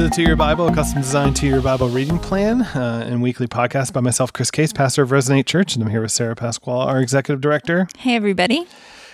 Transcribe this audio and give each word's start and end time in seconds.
to 0.00 0.08
the 0.08 0.14
To 0.14 0.22
Your 0.22 0.36
Bible, 0.36 0.66
a 0.66 0.74
custom 0.74 1.02
designed 1.02 1.36
To 1.36 1.46
Your 1.46 1.60
Bible 1.60 1.90
reading 1.90 2.18
plan 2.18 2.62
uh, 2.62 3.04
and 3.06 3.20
weekly 3.20 3.46
podcast 3.46 3.92
by 3.92 4.00
myself, 4.00 4.32
Chris 4.32 4.50
Case, 4.50 4.72
pastor 4.72 5.02
of 5.02 5.10
Resonate 5.10 5.44
Church, 5.44 5.74
and 5.74 5.84
I'm 5.84 5.90
here 5.90 6.00
with 6.00 6.10
Sarah 6.10 6.34
Pasquale, 6.34 6.86
our 6.86 7.02
executive 7.02 7.42
director. 7.42 7.86
Hey, 7.98 8.16
everybody. 8.16 8.66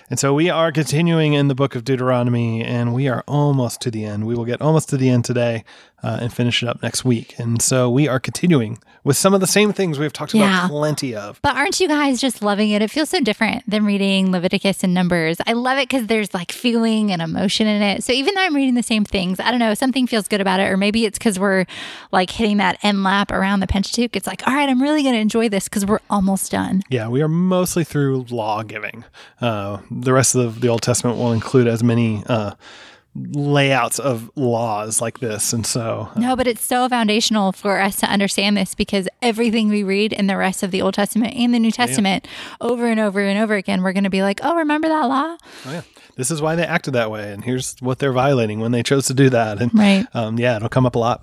And 0.09 0.21
so 0.21 0.33
we 0.33 0.49
are 0.49 0.71
continuing 0.71 1.33
in 1.33 1.49
the 1.49 1.57
book 1.57 1.75
of 1.75 1.83
Deuteronomy, 1.83 2.63
and 2.63 2.95
we 2.95 3.09
are 3.09 3.25
almost 3.27 3.81
to 3.81 3.91
the 3.91 4.05
end. 4.05 4.27
We 4.27 4.37
will 4.37 4.45
get 4.45 4.63
almost 4.63 4.89
to 4.91 4.97
the 4.97 5.09
end 5.09 5.25
today 5.25 5.65
uh, 6.03 6.19
and 6.21 6.33
finish 6.33 6.63
it 6.63 6.69
up 6.69 6.83
next 6.83 7.05
week. 7.05 7.39
And 7.39 7.61
so 7.61 7.91
we 7.91 8.07
are 8.09 8.21
continuing 8.21 8.79
with 9.03 9.17
some 9.17 9.35
of 9.35 9.41
the 9.41 9.47
same 9.47 9.73
things 9.73 9.99
we've 10.01 10.13
talked 10.13 10.35
Yeah. 10.35 10.65
about 10.67 10.71
plenty 10.71 11.15
of. 11.15 11.41
But 11.41 11.55
aren't 11.57 11.79
you 11.79 11.87
guys 11.87 12.21
just 12.21 12.43
loving 12.43 12.71
it? 12.71 12.83
It 12.83 12.91
feels 12.91 13.09
so 13.09 13.21
different 13.21 13.63
than 13.71 13.85
reading 13.85 14.33
Leviticus 14.33 14.83
and 14.83 14.93
Numbers. 14.93 15.37
I 15.47 15.53
love 15.53 15.79
it 15.79 15.89
because 15.89 16.09
there's 16.09 16.35
like 16.35 16.51
feeling 16.51 17.13
and 17.13 17.23
emotion 17.23 17.69
in 17.69 17.83
it. 17.83 18.03
So 18.03 18.13
even 18.13 18.35
though 18.35 18.41
I'm 18.43 18.55
reading 18.55 18.75
the 18.75 18.83
same 18.83 19.05
things, 19.05 19.39
I 19.39 19.51
don't 19.53 19.61
know, 19.61 19.75
something 19.75 20.07
feels 20.09 20.27
good 20.27 20.41
about 20.41 20.59
it. 20.59 20.65
Or 20.65 20.77
maybe 20.77 21.05
it's 21.05 21.19
because 21.19 21.39
we're 21.39 21.67
like 22.11 22.31
hitting 22.31 22.57
that 22.57 22.79
end 22.83 23.05
lap 23.05 23.31
around 23.31 23.61
the 23.61 23.69
Pentateuch. 23.69 24.17
It's 24.17 24.27
like, 24.27 24.47
all 24.47 24.55
right, 24.55 24.69
I'm 24.69 24.83
really 24.83 25.03
going 25.05 25.15
to 25.15 25.21
enjoy 25.21 25.49
this 25.49 25.69
because 25.69 25.87
we're 25.87 26.01
almost 26.11 26.51
done. 26.51 26.83
Yeah, 26.91 27.09
we 27.09 27.23
are 27.23 27.29
mostly 27.29 27.85
through 27.85 28.27
law 28.31 28.65
giving. 28.65 29.05
Uh, 29.41 29.79
the 29.91 30.13
rest 30.13 30.35
of 30.35 30.61
the 30.61 30.69
Old 30.69 30.83
Testament 30.83 31.17
will 31.17 31.33
include 31.33 31.69
as 31.69 31.83
many 31.85 32.25
uh, 32.27 32.55
layouts 33.33 33.99
of 33.99 34.31
laws 34.37 35.01
like 35.01 35.21
this. 35.21 35.53
And 35.53 35.65
so, 35.67 36.09
uh, 36.15 36.21
No, 36.21 36.37
but 36.37 36.47
it's 36.47 36.63
so 36.65 36.89
foundational 36.89 37.53
for 37.53 37.81
us 37.81 37.97
to 37.97 38.07
understand 38.11 38.57
this 38.57 38.75
because 38.75 39.09
everything 39.23 39.69
we 39.69 39.83
read 39.83 40.13
in 40.13 40.27
the 40.27 40.37
rest 40.37 40.63
of 40.63 40.71
the 40.71 40.83
Old 40.83 40.95
Testament 40.95 41.35
and 41.35 41.55
the 41.55 41.59
New 41.59 41.71
Testament 41.71 42.27
over 42.61 42.87
and 42.87 43.01
over 43.01 43.21
and 43.21 43.39
over 43.39 43.55
again, 43.55 43.83
we're 43.83 43.93
going 43.93 44.05
to 44.05 44.11
be 44.11 44.23
like, 44.23 44.41
oh, 44.43 44.57
remember 44.57 44.89
that 44.89 45.05
law? 45.07 45.37
oh, 45.67 45.73
yeah, 45.73 45.83
this 46.17 46.31
is 46.31 46.43
why 46.43 46.55
they 46.57 46.65
acted 46.67 46.95
that 46.95 47.11
way. 47.11 47.33
And 47.33 47.45
here's 47.45 47.77
what 47.81 47.99
they're 47.99 48.13
violating 48.13 48.61
when 48.61 48.73
they 48.73 48.83
chose 48.83 49.07
to 49.07 49.15
do 49.15 49.31
that. 49.31 49.61
And 49.61 49.73
Right. 49.75 50.07
um, 50.15 50.39
yeah, 50.39 50.57
it'll 50.57 50.69
come 50.69 50.87
up 50.87 50.95
a 50.95 50.99
lot. 50.99 51.23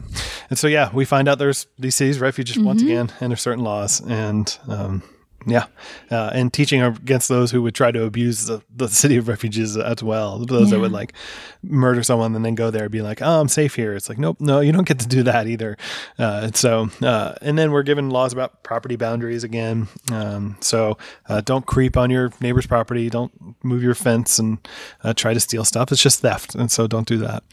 And 0.50 0.58
so, 0.58 0.68
yeah, 0.68 0.90
we 0.94 1.06
find 1.06 1.28
out 1.28 1.38
there's 1.40 1.68
these 1.80 1.96
cities, 1.96 2.20
refuges 2.20 2.58
once 2.60 2.82
Mm-hmm. 2.82 2.92
again, 2.92 3.12
and 3.22 3.32
there's 3.32 3.42
certain 3.42 3.64
laws. 3.64 4.02
And 4.02 4.58
um, 4.68 5.04
yeah, 5.46 5.66
uh, 6.12 6.32
and 6.34 6.52
teaching 6.52 6.82
against 6.82 7.30
those 7.30 7.52
who 7.52 7.62
would 7.62 7.76
try 7.76 7.92
to 7.92 8.04
abuse 8.04 8.46
the, 8.46 8.62
the 8.76 8.88
city 8.88 9.18
of 9.18 9.28
refugees 9.28 9.78
as 9.78 10.04
well. 10.04 10.40
Those 10.40 10.72
that 10.72 10.80
would 10.80 10.92
like 10.92 11.14
murder 11.62 12.04
someone 12.04 12.36
and 12.36 12.44
then 12.44 12.56
go 12.56 12.70
there 12.70 12.84
and 12.84 12.92
be 12.92 13.02
like, 13.02 13.22
oh, 13.22 13.40
I'm 13.40 13.48
safe 13.48 13.76
here. 13.76 13.94
It's 13.94 14.10
like, 14.10 14.18
nope, 14.18 14.38
no, 14.40 14.60
you 14.60 14.72
don't 14.72 14.88
get 14.88 15.00
to 15.00 15.08
do 15.08 15.24
that 15.24 15.48
either. 15.48 15.78
Uh, 16.20 16.42
and 16.44 16.56
so, 16.56 16.90
uh, 17.02 17.36
and 17.42 17.58
then 17.58 17.72
we're 17.72 17.84
given 17.84 18.10
laws 18.10 18.34
about 18.34 18.64
property 18.64 18.96
boundaries 18.96 19.44
again. 19.44 19.88
Um, 20.12 20.58
so 20.60 20.98
uh, 21.28 21.42
don't 21.42 21.66
creep 21.66 21.98
on 21.98 22.10
your 22.10 22.32
neighbor's 22.42 22.68
property. 22.68 23.10
Don't 23.10 23.32
move 23.64 23.84
your 23.84 23.96
fence 23.96 24.40
and 24.40 24.58
uh, 25.04 25.14
try 25.14 25.34
to 25.34 25.40
steal 25.40 25.64
stuff. 25.64 25.92
It's 25.92 26.02
just 26.02 26.22
theft. 26.22 26.56
And 26.56 26.72
so 26.72 26.88
don't 26.88 27.08
do 27.08 27.18
that. 27.18 27.44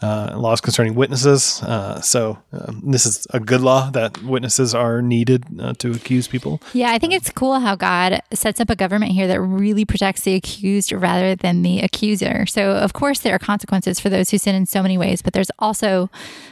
Uh, 0.00 0.34
laws 0.36 0.60
concerning 0.60 0.94
witnesses. 0.94 1.62
Uh, 1.62 2.00
so 2.00 2.38
um, 2.52 2.82
this 2.84 3.04
is 3.04 3.26
a 3.30 3.40
good 3.40 3.60
law 3.60 3.90
that 3.90 4.22
witnesses 4.22 4.74
are 4.74 5.02
needed 5.02 5.44
uh, 5.60 5.74
to 5.78 5.90
accuse 5.90 6.28
people. 6.28 6.60
Yeah, 6.72 6.92
I 6.92 6.98
think 6.98 7.12
it's 7.12 7.30
cool 7.38 7.60
how 7.60 7.76
God 7.76 8.20
sets 8.34 8.60
up 8.60 8.68
a 8.68 8.74
government 8.74 9.12
here 9.12 9.28
that 9.28 9.40
really 9.40 9.84
protects 9.84 10.22
the 10.22 10.34
accused 10.34 10.90
rather 10.90 11.36
than 11.36 11.62
the 11.62 11.78
accuser. 11.78 12.46
So, 12.46 12.72
of 12.72 12.94
course, 12.94 13.20
there 13.20 13.32
are 13.32 13.38
consequences 13.38 14.00
for 14.00 14.08
those 14.08 14.30
who 14.30 14.38
sin 14.38 14.56
in 14.56 14.66
so 14.66 14.82
many 14.82 14.98
ways, 14.98 15.22
but 15.22 15.34
there's 15.34 15.50
also 15.60 16.10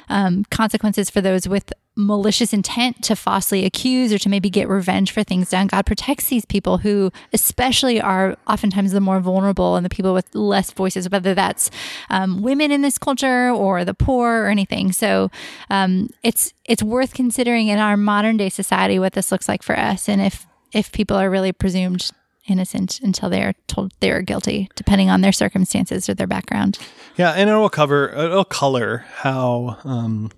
um, 0.09 0.45
consequences 0.45 1.11
for 1.11 1.21
those 1.21 1.49
with 1.49 1.73
malicious 1.97 2.53
intent 2.53 3.03
to 3.03 3.17
falsely 3.17 3.65
accuse 3.65 4.13
or 4.13 4.19
to 4.19 4.29
maybe 4.29 4.49
get 4.49 4.69
revenge 4.69 5.11
for 5.11 5.25
things 5.25 5.51
done. 5.51 5.67
God 5.67 5.87
protects 5.87 6.29
these 6.29 6.45
people 6.45 6.79
who, 6.79 7.11
especially, 7.33 8.01
are 8.01 8.37
oftentimes 8.47 8.93
the 8.93 9.01
more 9.01 9.19
vulnerable 9.19 9.75
and 9.75 9.85
the 9.85 9.91
people 9.91 10.15
with 10.15 10.33
less 10.37 10.71
voices, 10.71 11.11
whether 11.11 11.35
that's 11.35 11.69
um, 12.11 12.43
women 12.43 12.71
in 12.71 12.83
this 12.83 12.97
culture 12.97 13.51
or 13.51 13.85
the 13.85 13.95
poor 13.95 14.45
or 14.45 14.47
anything. 14.47 14.93
So, 14.93 15.33
um, 15.69 16.11
it's 16.23 16.53
it's 16.65 16.83
worth 16.83 17.13
considering 17.13 17.67
in 17.67 17.81
our 17.81 17.97
modern 17.97 18.37
day 18.37 18.51
society 18.51 19.01
what 19.01 19.15
this 19.15 19.33
looks 19.33 19.49
like 19.49 19.65
for 19.65 19.77
us, 19.77 20.09
and 20.09 20.21
if 20.23 20.47
if 20.73 20.93
people 20.93 21.17
are 21.17 21.31
really 21.31 21.53
presumed 21.53 22.11
innocent 22.49 23.01
until 23.01 23.29
they 23.29 23.43
are 23.43 23.55
told 23.67 23.93
they 24.01 24.11
are 24.11 24.23
guilty, 24.23 24.69
depending 24.77 25.11
on 25.11 25.21
their 25.21 25.33
circumstances 25.33 26.09
or 26.09 26.15
their 26.15 26.27
background. 26.27 26.79
Yeah, 27.17 27.33
and 27.33 27.51
it 27.51 27.55
will 27.55 27.71
cover, 27.71 28.11
it'll 28.11 28.45
color 28.45 29.05
how 29.17 29.79
um, 29.85 30.31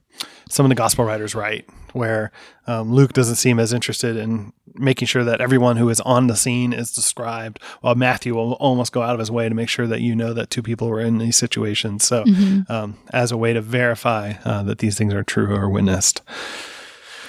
some 0.49 0.65
of 0.65 0.71
the 0.71 0.75
gospel 0.75 1.05
writers 1.05 1.34
write, 1.34 1.69
where 1.93 2.31
um, 2.66 2.93
Luke 2.93 3.12
doesn't 3.12 3.37
seem 3.37 3.59
as 3.59 3.72
interested 3.72 4.16
in 4.16 4.53
making 4.75 5.06
sure 5.06 5.25
that 5.25 5.41
everyone 5.41 5.77
who 5.77 5.89
is 5.89 6.00
on 6.03 6.28
the 6.28 6.37
scene 6.37 6.72
is 6.72 6.93
described, 6.93 7.60
while 7.81 7.95
Matthew 7.95 8.34
will 8.34 8.53
almost 8.55 8.93
go 8.93 9.03
out 9.03 9.15
of 9.15 9.19
his 9.19 9.31
way 9.31 9.49
to 9.49 9.55
make 9.55 9.69
sure 9.69 9.87
that 9.87 10.00
you 10.00 10.15
know 10.15 10.33
that 10.33 10.50
two 10.50 10.62
people 10.62 10.89
were 10.89 11.00
in 11.00 11.19
these 11.19 11.37
situations. 11.37 12.05
So, 12.05 12.25
um, 12.69 12.97
as 13.12 13.33
a 13.33 13.37
way 13.37 13.53
to 13.53 13.60
verify 13.60 14.34
uh, 14.45 14.62
that 14.65 14.78
these 14.78 14.97
things 14.97 15.12
are 15.15 15.25
true 15.25 15.55
or 15.55 15.69
witnessed. 15.69 16.22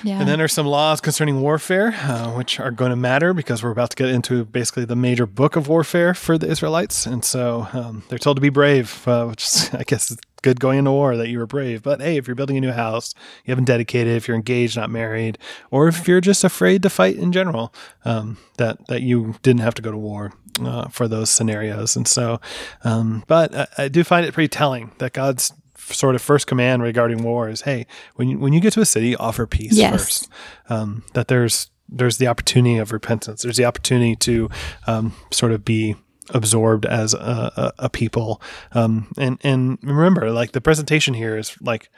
Yeah. 0.03 0.19
And 0.19 0.27
then 0.27 0.37
there's 0.37 0.53
some 0.53 0.65
laws 0.65 1.01
concerning 1.01 1.41
warfare, 1.41 1.93
uh, 2.01 2.31
which 2.31 2.59
are 2.59 2.71
going 2.71 2.91
to 2.91 2.95
matter 2.95 3.33
because 3.33 3.63
we're 3.63 3.71
about 3.71 3.89
to 3.91 3.95
get 3.95 4.09
into 4.09 4.45
basically 4.45 4.85
the 4.85 4.95
major 4.95 5.25
book 5.25 5.55
of 5.55 5.67
warfare 5.67 6.13
for 6.13 6.37
the 6.37 6.47
Israelites. 6.47 7.05
And 7.05 7.23
so 7.23 7.67
um, 7.73 8.03
they're 8.09 8.19
told 8.19 8.37
to 8.37 8.41
be 8.41 8.49
brave, 8.49 9.07
uh, 9.07 9.25
which 9.25 9.43
is, 9.43 9.69
I 9.73 9.83
guess 9.83 10.11
is 10.11 10.17
good 10.41 10.59
going 10.59 10.79
into 10.79 10.91
war 10.91 11.17
that 11.17 11.27
you 11.27 11.37
were 11.37 11.45
brave. 11.45 11.83
But 11.83 12.01
hey, 12.01 12.17
if 12.17 12.27
you're 12.27 12.35
building 12.35 12.57
a 12.57 12.61
new 12.61 12.71
house, 12.71 13.13
you 13.45 13.51
haven't 13.51 13.65
dedicated, 13.65 14.15
if 14.15 14.27
you're 14.27 14.37
engaged, 14.37 14.77
not 14.77 14.89
married, 14.89 15.37
or 15.69 15.87
if 15.87 16.07
you're 16.07 16.21
just 16.21 16.43
afraid 16.43 16.81
to 16.83 16.89
fight 16.89 17.17
in 17.17 17.31
general, 17.31 17.73
um, 18.05 18.37
that, 18.57 18.87
that 18.87 19.01
you 19.01 19.35
didn't 19.41 19.61
have 19.61 19.73
to 19.75 19.81
go 19.81 19.91
to 19.91 19.97
war. 19.97 20.33
Uh, 20.61 20.89
for 20.89 21.07
those 21.07 21.29
scenarios. 21.29 21.95
And 21.95 22.05
so, 22.05 22.41
um, 22.83 23.23
but 23.27 23.55
I, 23.55 23.67
I 23.77 23.87
do 23.87 24.03
find 24.03 24.25
it 24.25 24.33
pretty 24.33 24.49
telling 24.49 24.91
that 24.97 25.13
God's 25.13 25.53
sort 25.93 26.15
of 26.15 26.21
first 26.21 26.47
command 26.47 26.81
regarding 26.83 27.23
war 27.23 27.49
is, 27.49 27.61
hey, 27.61 27.85
when 28.15 28.27
you, 28.29 28.39
when 28.39 28.53
you 28.53 28.59
get 28.59 28.73
to 28.73 28.81
a 28.81 28.85
city, 28.85 29.15
offer 29.15 29.45
peace 29.47 29.73
Yes. 29.73 29.91
first. 30.01 30.29
Um, 30.69 31.03
that 31.13 31.27
there's 31.27 31.69
there's 31.91 32.17
the 32.17 32.27
opportunity 32.27 32.77
of 32.77 32.91
repentance. 32.91 33.41
There's 33.41 33.57
the 33.57 33.65
opportunity 33.65 34.15
to 34.17 34.49
um, 34.85 35.13
sort 35.31 35.51
of 35.51 35.65
be 35.65 35.95
absorbed 36.31 36.85
as 36.85 37.15
a, 37.15 37.51
a, 37.55 37.73
a 37.85 37.89
people. 37.89 38.41
Um, 38.73 39.11
and 39.17 39.39
and 39.43 39.79
remember, 39.81 40.31
like 40.31 40.51
the 40.51 40.61
presentation 40.61 41.13
here 41.13 41.37
is 41.37 41.55
like. 41.61 41.89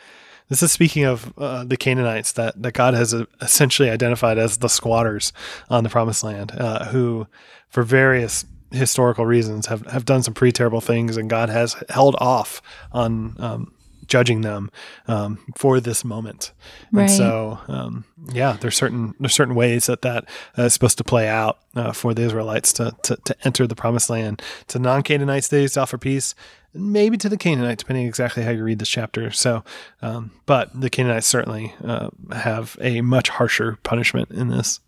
This 0.50 0.62
is 0.62 0.69
speaking 0.74 1.06
of 1.06 1.34
uh, 1.38 1.63
the 1.63 1.78
Canaanites 1.78 2.34
that, 2.34 2.62
that 2.62 2.74
God 2.74 2.94
has 2.94 3.13
uh, 3.13 3.24
essentially 3.40 3.90
identified 3.90 4.38
as 4.38 4.57
the 4.57 4.68
squatters 4.68 5.31
on 5.69 5.85
the 5.85 5.90
promised 5.90 6.25
land, 6.25 6.51
uh, 6.57 6.88
who, 6.88 7.25
for 7.69 7.84
various 7.84 8.44
historical 8.69 9.25
reasons, 9.25 9.68
have, 9.68 9.85
have 9.88 10.03
done 10.03 10.24
some 10.24 10.34
pretty 10.34 10.51
terrible 10.51 10.81
things, 10.81 11.16
and 11.16 11.30
God 11.30 11.47
has 11.47 11.81
held 11.88 12.18
off 12.19 12.62
on 12.91 13.38
um, 13.40 13.74
judging 14.11 14.41
them 14.41 14.69
um, 15.07 15.39
for 15.55 15.79
this 15.79 16.03
moment. 16.03 16.51
Right. 16.91 17.03
And 17.03 17.11
so, 17.11 17.59
um, 17.67 18.03
yeah, 18.33 18.57
there's 18.59 18.75
certain 18.75 19.13
there's 19.19 19.33
certain 19.33 19.55
ways 19.55 19.85
that 19.85 20.01
that 20.01 20.25
uh, 20.57 20.63
is 20.63 20.73
supposed 20.73 20.97
to 20.97 21.03
play 21.03 21.27
out 21.29 21.59
uh, 21.75 21.94
for 21.94 22.13
the 22.13 22.23
Israelites 22.23 22.73
to, 22.73 22.91
to 23.03 23.16
to 23.16 23.35
enter 23.44 23.66
the 23.67 23.75
promised 23.75 24.09
land. 24.09 24.41
To 24.67 24.79
non-Canaanites, 24.79 25.47
they 25.47 25.61
used 25.61 25.75
to 25.75 25.81
offer 25.81 25.97
peace, 25.97 26.35
maybe 26.73 27.17
to 27.17 27.29
the 27.29 27.38
Canaanites, 27.38 27.83
depending 27.83 28.05
exactly 28.05 28.44
how 28.44 28.51
you 28.51 28.63
read 28.63 28.79
this 28.79 28.89
chapter. 28.89 29.31
So, 29.31 29.63
um, 30.01 30.31
but 30.45 30.69
the 30.79 30.89
Canaanites 30.89 31.27
certainly 31.27 31.73
uh, 31.83 32.09
have 32.33 32.77
a 32.81 33.01
much 33.01 33.29
harsher 33.29 33.77
punishment 33.83 34.31
in 34.31 34.50
this. 34.50 34.81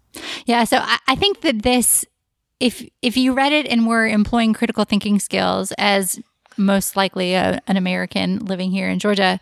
Yeah, 0.46 0.66
so 0.66 0.78
I, 0.78 0.98
I 1.08 1.16
think 1.16 1.42
that 1.42 1.64
this, 1.64 2.06
if 2.60 2.84
if 3.02 3.16
you 3.16 3.34
read 3.34 3.54
it 3.54 3.68
and 3.68 3.88
were 3.88 4.06
employing 4.06 4.54
critical 4.54 4.86
thinking 4.86 5.20
skills 5.20 5.72
as 5.78 6.20
most 6.58 6.96
likely 6.96 7.34
a, 7.34 7.62
an 7.68 7.78
American 7.78 8.40
living 8.40 8.72
here 8.72 8.90
in 8.90 9.00
Georgia, 9.00 9.40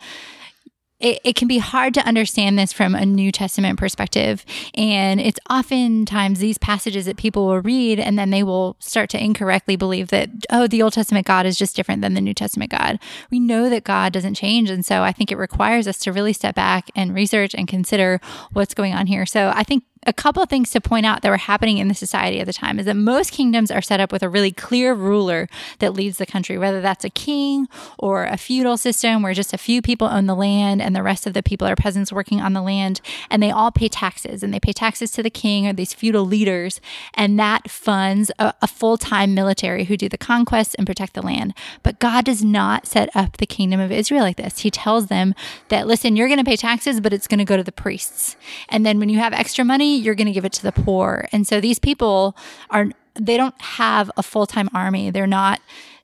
it, 1.02 1.20
it 1.24 1.36
can 1.36 1.48
be 1.48 1.58
hard 1.58 1.94
to 1.96 2.06
understand 2.06 2.58
this 2.58 2.72
from 2.72 2.96
a 2.96 3.06
New 3.06 3.32
Testament 3.32 3.80
perspective. 3.80 4.46
And 4.76 5.20
it's 5.20 5.40
oftentimes 5.50 6.40
these 6.40 6.58
passages 6.58 7.06
that 7.06 7.18
people 7.18 7.48
will 7.48 7.62
read 7.62 8.00
and 8.00 8.18
then 8.18 8.30
they 8.30 8.44
will 8.44 8.76
start 8.80 9.10
to 9.12 9.24
incorrectly 9.24 9.76
believe 9.76 10.10
that, 10.10 10.30
oh, 10.50 10.68
the 10.68 10.82
Old 10.82 10.94
Testament 10.94 11.26
God 11.26 11.46
is 11.46 11.58
just 11.58 11.76
different 11.76 12.02
than 12.02 12.14
the 12.14 12.22
New 12.22 12.34
Testament 12.34 12.72
God. 12.72 13.00
We 13.32 13.40
know 13.40 13.70
that 13.70 13.84
God 13.84 14.14
doesn't 14.14 14.36
change. 14.36 14.70
And 14.70 14.86
so 14.86 15.02
I 15.02 15.12
think 15.12 15.32
it 15.32 15.38
requires 15.38 15.88
us 15.88 15.98
to 16.00 16.14
really 16.14 16.34
step 16.34 16.56
back 16.56 16.90
and 16.96 17.16
research 17.16 17.56
and 17.56 17.68
consider 17.68 18.22
what's 18.54 18.74
going 18.74 18.94
on 18.94 19.08
here. 19.08 19.26
So 19.26 19.52
I 19.56 19.64
think 19.64 19.84
a 20.08 20.14
couple 20.14 20.42
of 20.42 20.50
things 20.50 20.72
to 20.72 20.82
point 20.82 21.06
out 21.06 21.22
that 21.22 21.30
were 21.30 21.38
happening 21.38 21.78
in 21.78 21.88
the 21.88 21.94
society 21.94 22.40
at 22.40 22.48
the 22.48 22.54
time 22.54 22.80
is 22.80 22.86
that 22.88 22.96
most 22.96 23.32
kingdoms 23.32 23.70
are 23.70 23.82
set 23.82 24.00
up 24.00 24.12
with 24.12 24.24
a 24.24 24.30
really 24.30 24.52
clear 24.52 24.96
ruler 24.96 25.48
that 25.78 25.94
leads 25.94 26.18
the 26.18 26.26
country, 26.26 26.58
whether 26.58 26.82
that's 26.82 27.06
a 27.06 27.10
king 27.10 27.68
or 28.00 28.26
a 28.26 28.38
feudal 28.38 28.78
system 28.78 29.22
where 29.22 29.34
just 29.34 29.54
a 29.54 29.60
few 29.60 29.82
people 29.82 30.08
own 30.08 30.26
the 30.26 30.36
land 30.36 30.82
and 30.82 30.96
the 30.96 31.04
rest 31.04 31.28
of 31.28 31.34
the 31.34 31.44
people 31.44 31.68
are 31.68 31.76
peasants 31.76 32.12
working 32.12 32.42
on 32.42 32.54
the 32.54 32.64
land 32.64 33.00
and 33.30 33.44
they 33.44 33.52
all 33.52 33.72
pay 33.72 33.88
taxes 33.88 34.42
and 34.42 34.52
they 34.52 34.60
pay 34.60 34.74
taxes 34.74 35.12
to 35.12 35.22
the 35.22 35.30
king 35.30 35.68
or 35.68 35.74
these 35.74 35.94
feudal 35.94 36.26
leaders 36.26 36.82
and 37.14 37.40
that 37.40 37.70
funds 37.70 38.32
a, 38.40 38.54
a 38.62 38.68
full-time 38.68 39.36
military 39.36 39.84
who 39.84 39.96
do 39.96 40.10
the 40.10 40.18
conquests 40.18 40.74
and 40.76 40.88
protect 40.88 41.14
the 41.14 41.22
land. 41.22 41.54
But 41.84 42.00
God 42.00 42.26
does 42.26 42.44
not 42.44 42.88
set 42.88 43.16
up 43.16 43.38
the 43.38 43.46
kingdom 43.46 43.80
of 43.80 43.92
Israel 43.92 44.24
like 44.24 44.38
this. 44.38 44.60
He 44.60 44.72
tells 44.72 45.08
them 45.08 45.36
that 45.70 45.86
listen, 45.86 46.16
you're 46.16 46.28
going 46.28 46.40
to 46.40 46.44
pay 46.44 46.58
taxes, 46.58 47.00
but 47.00 47.14
it's 47.14 47.28
going 47.28 47.38
to 47.38 47.46
go 47.46 47.56
to 47.58 47.64
the 47.64 47.72
priests. 47.72 48.36
And 48.68 48.84
then 48.84 48.98
when 48.98 49.10
you 49.10 49.20
have 49.20 49.34
extra 49.34 49.64
money, 49.64 49.91
you're 49.96 50.16
going 50.16 50.28
to 50.28 50.34
give 50.34 50.46
it 50.46 50.54
to 50.54 50.64
the 50.64 50.72
poor. 50.72 51.28
And 51.32 51.48
so 51.48 51.62
these 51.62 51.80
people 51.80 52.36
are, 52.70 52.88
they 53.16 53.38
don't 53.38 53.60
have 53.62 54.12
a 54.18 54.24
full 54.24 54.46
time 54.46 54.70
army. 54.74 55.12
They're 55.12 55.28
not 55.28 55.62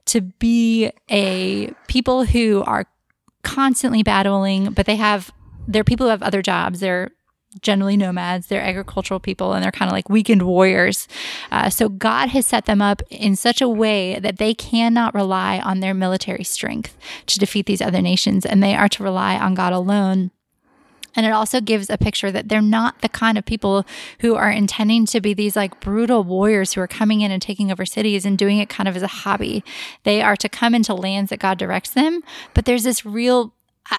to 0.08 0.22
be 0.22 0.92
a 1.10 1.72
people 1.88 2.26
who 2.26 2.64
are 2.66 2.86
constantly 3.44 4.04
battling, 4.04 4.72
but 4.72 4.86
they 4.86 4.96
have 4.96 5.32
they're 5.68 5.84
people 5.84 6.06
who 6.06 6.12
have 6.12 6.24
other 6.24 6.42
jobs. 6.42 6.80
They're 6.80 7.12
generally 7.62 7.98
nomads. 7.98 8.48
They're 8.48 8.62
agricultural 8.62 9.20
people, 9.20 9.54
and 9.54 9.64
they're 9.64 9.72
kind 9.72 9.90
of 9.90 9.94
like 9.94 10.10
weekend 10.10 10.44
warriors. 10.44 11.08
Uh, 11.52 11.70
so 11.70 11.90
God 11.90 12.30
has 12.30 12.46
set 12.46 12.66
them 12.66 12.82
up 12.82 13.02
in 13.10 13.36
such 13.36 13.62
a 13.62 13.70
way 13.70 14.20
that 14.20 14.38
they 14.38 14.54
cannot 14.54 15.14
rely 15.14 15.60
on 15.60 15.80
their 15.80 15.94
military 15.94 16.44
strength 16.44 16.98
to 17.28 17.40
defeat 17.40 17.66
these 17.66 17.82
other 17.82 18.02
nations, 18.02 18.46
and 18.46 18.62
they 18.62 18.76
are 18.76 18.90
to 18.90 19.04
rely 19.04 19.38
on 19.38 19.56
God 19.56 19.74
alone. 19.74 20.32
And 21.16 21.26
it 21.26 21.32
also 21.32 21.62
gives 21.62 21.90
a 21.90 21.98
picture 21.98 22.32
that 22.32 22.50
they're 22.50 22.62
not 22.62 23.02
the 23.02 23.10
kind 23.10 23.38
of 23.38 23.46
people 23.46 23.86
who 24.20 24.36
are 24.36 24.52
intending 24.52 25.06
to 25.08 25.22
be 25.22 25.34
these 25.34 25.56
like 25.56 25.80
brutal 25.80 26.24
warriors 26.24 26.74
who 26.74 26.82
are 26.82 26.88
coming 26.88 27.22
in 27.22 27.32
and 27.32 27.42
taking 27.42 27.72
over 27.72 27.86
cities 27.86 28.26
and 28.26 28.38
doing 28.38 28.60
it 28.60 28.70
kind 28.70 28.88
of 28.88 28.96
as 28.96 29.04
a 29.04 29.08
hobby. 29.08 29.64
They 30.04 30.22
are 30.22 30.36
to 30.36 30.50
come 30.50 30.76
into 30.76 30.94
lands 30.94 31.30
that 31.30 31.40
God 31.40 31.58
directs 31.58 31.92
them. 31.92 32.22
But 32.54 32.66
there's 32.66 32.84
this 32.84 33.06
real, 33.06 33.54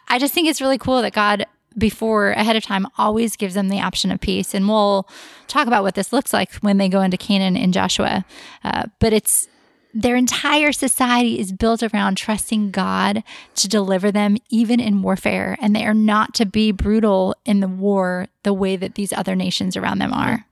I 0.09 0.19
just 0.19 0.35
think 0.35 0.49
it's 0.49 0.61
really 0.61 0.79
cool 0.79 1.03
that 1.03 1.13
God 1.13 1.47
before 1.77 2.31
ahead 2.31 2.57
of 2.57 2.65
time 2.65 2.87
always 2.97 3.37
gives 3.37 3.55
them 3.55 3.69
the 3.69 3.81
option 3.81 4.11
of 4.11 4.21
peace. 4.21 4.55
And 4.55 4.69
we'll 4.69 5.09
talk 5.47 5.67
about 5.67 5.83
what 5.83 5.95
this 5.95 6.13
looks 6.13 6.33
like 6.33 6.53
when 6.57 6.79
they 6.79 6.89
go 6.89 7.03
into 7.03 7.17
Canaan 7.17 7.57
in 7.57 7.73
Joshua. 7.73 8.25
Uh, 8.65 8.85
but 8.99 9.13
it's 9.13 9.49
their 9.95 10.17
entire 10.17 10.73
society 10.73 11.39
is 11.39 11.51
built 11.53 11.83
around 11.83 12.17
trusting 12.17 12.71
God 12.71 13.23
to 13.55 13.69
deliver 13.69 14.13
them, 14.13 14.37
even 14.51 14.81
in 14.81 15.03
warfare. 15.03 15.57
And 15.61 15.75
they 15.75 15.85
are 15.87 15.95
not 15.95 16.35
to 16.35 16.47
be 16.47 16.73
brutal 16.73 17.35
in 17.45 17.61
the 17.61 17.69
war 17.69 18.29
the 18.43 18.53
way 18.53 18.77
that 18.77 18.95
these 18.95 19.13
other 19.13 19.35
nations 19.35 19.77
around 19.77 19.99
them 19.99 20.13
are. 20.13 20.45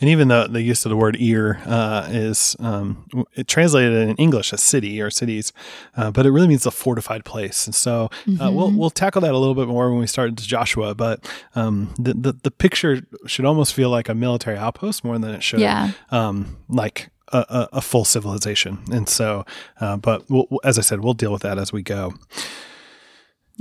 And 0.00 0.10
even 0.10 0.28
the, 0.28 0.46
the 0.46 0.62
use 0.62 0.84
of 0.84 0.90
the 0.90 0.96
word 0.96 1.16
ear 1.18 1.60
uh, 1.66 2.08
is 2.10 2.56
um, 2.58 3.06
it 3.34 3.46
translated 3.46 3.92
in 4.08 4.16
English 4.16 4.52
as 4.52 4.62
city 4.62 5.00
or 5.00 5.10
cities, 5.10 5.52
uh, 5.96 6.10
but 6.10 6.26
it 6.26 6.30
really 6.30 6.48
means 6.48 6.66
a 6.66 6.70
fortified 6.70 7.24
place. 7.24 7.66
And 7.66 7.74
so 7.74 8.04
uh, 8.04 8.08
mm-hmm. 8.26 8.54
we'll 8.54 8.72
we'll 8.72 8.90
tackle 8.90 9.22
that 9.22 9.32
a 9.32 9.38
little 9.38 9.54
bit 9.54 9.68
more 9.68 9.90
when 9.90 10.00
we 10.00 10.06
start 10.06 10.30
into 10.30 10.46
Joshua. 10.46 10.94
But 10.94 11.28
um, 11.54 11.94
the, 11.98 12.14
the, 12.14 12.32
the 12.32 12.50
picture 12.50 13.02
should 13.26 13.44
almost 13.44 13.74
feel 13.74 13.90
like 13.90 14.08
a 14.08 14.14
military 14.14 14.56
outpost 14.56 15.04
more 15.04 15.18
than 15.18 15.30
it 15.30 15.42
should, 15.42 15.60
yeah. 15.60 15.92
um, 16.10 16.56
like 16.68 17.11
a, 17.32 17.68
a, 17.74 17.80
full 17.80 18.04
civilization. 18.04 18.78
And 18.92 19.08
so, 19.08 19.44
uh, 19.80 19.96
but 19.96 20.28
we'll, 20.28 20.46
as 20.64 20.78
I 20.78 20.82
said, 20.82 21.00
we'll 21.00 21.14
deal 21.14 21.32
with 21.32 21.42
that 21.42 21.58
as 21.58 21.72
we 21.72 21.82
go. 21.82 22.14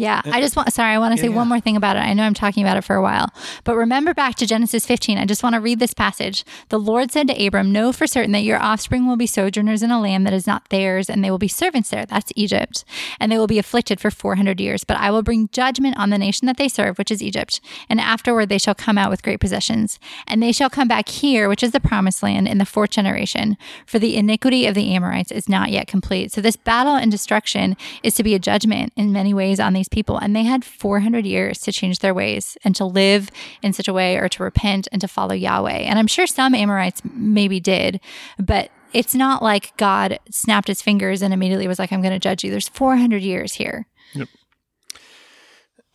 Yeah, 0.01 0.24
uh, 0.25 0.31
I 0.33 0.42
just 0.42 0.56
want, 0.56 0.74
sorry, 0.74 0.95
I 0.95 0.98
want 0.98 1.15
to 1.15 1.21
say 1.21 1.30
yeah. 1.30 1.36
one 1.36 1.48
more 1.48 1.59
thing 1.59 1.77
about 1.77 1.95
it. 1.95 2.00
I 2.00 2.13
know 2.13 2.24
I'm 2.24 2.33
talking 2.33 2.63
about 2.63 2.75
it 2.75 2.83
for 2.83 2.95
a 2.95 3.03
while, 3.03 3.30
but 3.63 3.75
remember 3.75 4.15
back 4.15 4.33
to 4.38 4.48
Genesis 4.48 4.83
15. 4.83 5.19
I 5.19 5.25
just 5.25 5.44
want 5.44 5.53
to 5.53 5.62
read 5.62 5.77
this 5.77 5.94
passage. 5.94 6.44
The 6.69 6.80
Lord 6.80 7.12
said 7.12 7.27
to 7.27 7.45
Abram, 7.45 7.71
Know 7.71 7.92
for 7.92 8.07
certain 8.07 8.31
that 8.31 8.44
your 8.44 8.59
offspring 8.59 9.06
will 9.06 9.15
be 9.15 9.27
sojourners 9.27 9.83
in 9.83 9.92
a 9.92 10.01
land 10.01 10.25
that 10.25 10.33
is 10.33 10.48
not 10.48 10.68
theirs, 10.69 11.07
and 11.07 11.24
they 11.24 11.30
will 11.30 11.38
be 11.38 11.48
servants 11.48 11.92
there. 11.92 12.07
That's 12.07 12.33
Egypt. 12.36 12.83
And 13.19 13.31
they 13.31 13.38
will 13.38 13.45
be 13.45 13.59
afflicted 13.59 14.00
for 14.00 14.09
400 14.09 14.59
years. 14.59 14.83
But 14.83 14.98
I 14.98 15.12
will 15.12 15.21
bring 15.21 15.50
judgment 15.51 16.00
on 16.00 16.09
the 16.09 16.18
nation 16.18 16.48
that 16.48 16.57
they 16.57 16.68
serve, 16.68 16.98
which 16.98 17.12
is 17.12 17.21
Egypt. 17.21 17.62
And 17.88 18.01
afterward 18.01 18.50
they 18.50 18.57
shall 18.57 18.74
come 18.74 18.98
out 18.98 19.12
with 19.12 19.21
great 19.21 19.39
possessions. 19.39 20.00
And 20.25 20.42
they 20.42 20.51
shall 20.51 20.71
come 20.71 20.88
back 20.88 21.09
here, 21.09 21.48
which 21.48 21.62
is 21.62 21.74
the 21.74 21.80
promised 21.80 22.24
land, 22.24 22.48
in 22.48 22.57
the 22.57 22.65
fourth 22.65 22.89
generation. 22.89 23.56
For 23.86 24.00
the 24.00 24.18
iniquity 24.18 24.65
of 24.65 24.74
the 24.74 24.95
Amorites 24.95 25.31
is 25.31 25.48
not 25.48 25.69
yet 25.69 25.86
complete. 25.86 26.31
So 26.31 26.42
this 26.42 26.56
battle 26.56 26.95
and 26.95 27.12
destruction 27.12 27.77
is 28.01 28.15
to 28.15 28.24
be 28.24 28.33
a 28.33 28.39
judgment 28.39 28.94
in 28.95 29.13
many 29.13 29.31
ways 29.31 29.59
on 29.59 29.74
these 29.74 29.91
people, 29.92 30.18
and 30.18 30.36
they 30.36 30.44
had 30.44 30.66
400 30.66 31.26
years 31.26 31.60
to 31.60 31.72
change 31.72 32.00
their 32.00 32.14
ways 32.14 32.58
and 32.64 32.76
to 32.76 32.86
live 32.86 33.30
in 33.62 33.74
such 33.74 33.88
a 33.88 33.94
way 33.94 34.18
or 34.18 34.28
to 34.30 34.44
repent 34.44 34.88
and 34.92 35.00
to 35.02 35.08
follow 35.08 35.34
Yahweh. 35.34 35.72
And 35.72 36.00
I'm 36.00 36.08
sure 36.08 36.26
some 36.26 36.56
Amorites 36.56 37.02
maybe 37.04 37.60
did, 37.60 38.00
but 38.40 38.72
it's 38.94 39.16
not 39.16 39.42
like 39.42 39.76
God 39.78 40.20
snapped 40.30 40.68
his 40.68 40.82
fingers 40.82 41.22
and 41.22 41.34
immediately 41.34 41.68
was 41.68 41.80
like, 41.80 41.94
I'm 41.94 42.02
going 42.02 42.14
to 42.14 42.20
judge 42.20 42.44
you. 42.44 42.52
There's 42.52 42.70
400 42.70 43.22
years 43.22 43.54
here. 43.54 43.88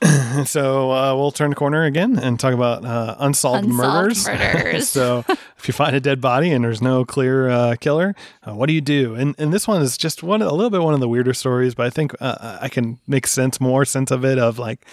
So 0.44 0.92
uh, 0.92 1.14
we'll 1.16 1.30
turn 1.30 1.48
the 1.48 1.56
corner 1.56 1.84
again 1.84 2.18
and 2.18 2.38
talk 2.38 2.52
about 2.52 2.84
uh, 2.84 3.16
unsolved, 3.18 3.64
unsolved 3.64 3.68
murders. 3.68 4.26
murders. 4.28 4.88
so 4.90 5.24
if 5.28 5.66
you 5.66 5.72
find 5.72 5.96
a 5.96 6.00
dead 6.00 6.20
body 6.20 6.52
and 6.52 6.62
there's 6.62 6.82
no 6.82 7.06
clear 7.06 7.48
uh, 7.48 7.76
killer, 7.80 8.14
uh, 8.46 8.54
what 8.54 8.66
do 8.66 8.74
you 8.74 8.82
do? 8.82 9.14
And 9.14 9.34
and 9.38 9.50
this 9.50 9.66
one 9.66 9.80
is 9.80 9.96
just 9.96 10.22
one 10.22 10.42
a 10.42 10.52
little 10.52 10.68
bit 10.68 10.82
one 10.82 10.92
of 10.92 11.00
the 11.00 11.08
weirder 11.08 11.32
stories, 11.32 11.74
but 11.74 11.86
I 11.86 11.90
think 11.90 12.14
uh, 12.20 12.58
I 12.60 12.68
can 12.68 12.98
make 13.06 13.26
sense 13.26 13.60
more 13.60 13.86
sense 13.86 14.10
of 14.10 14.24
it 14.26 14.38
of 14.38 14.58
like 14.58 14.84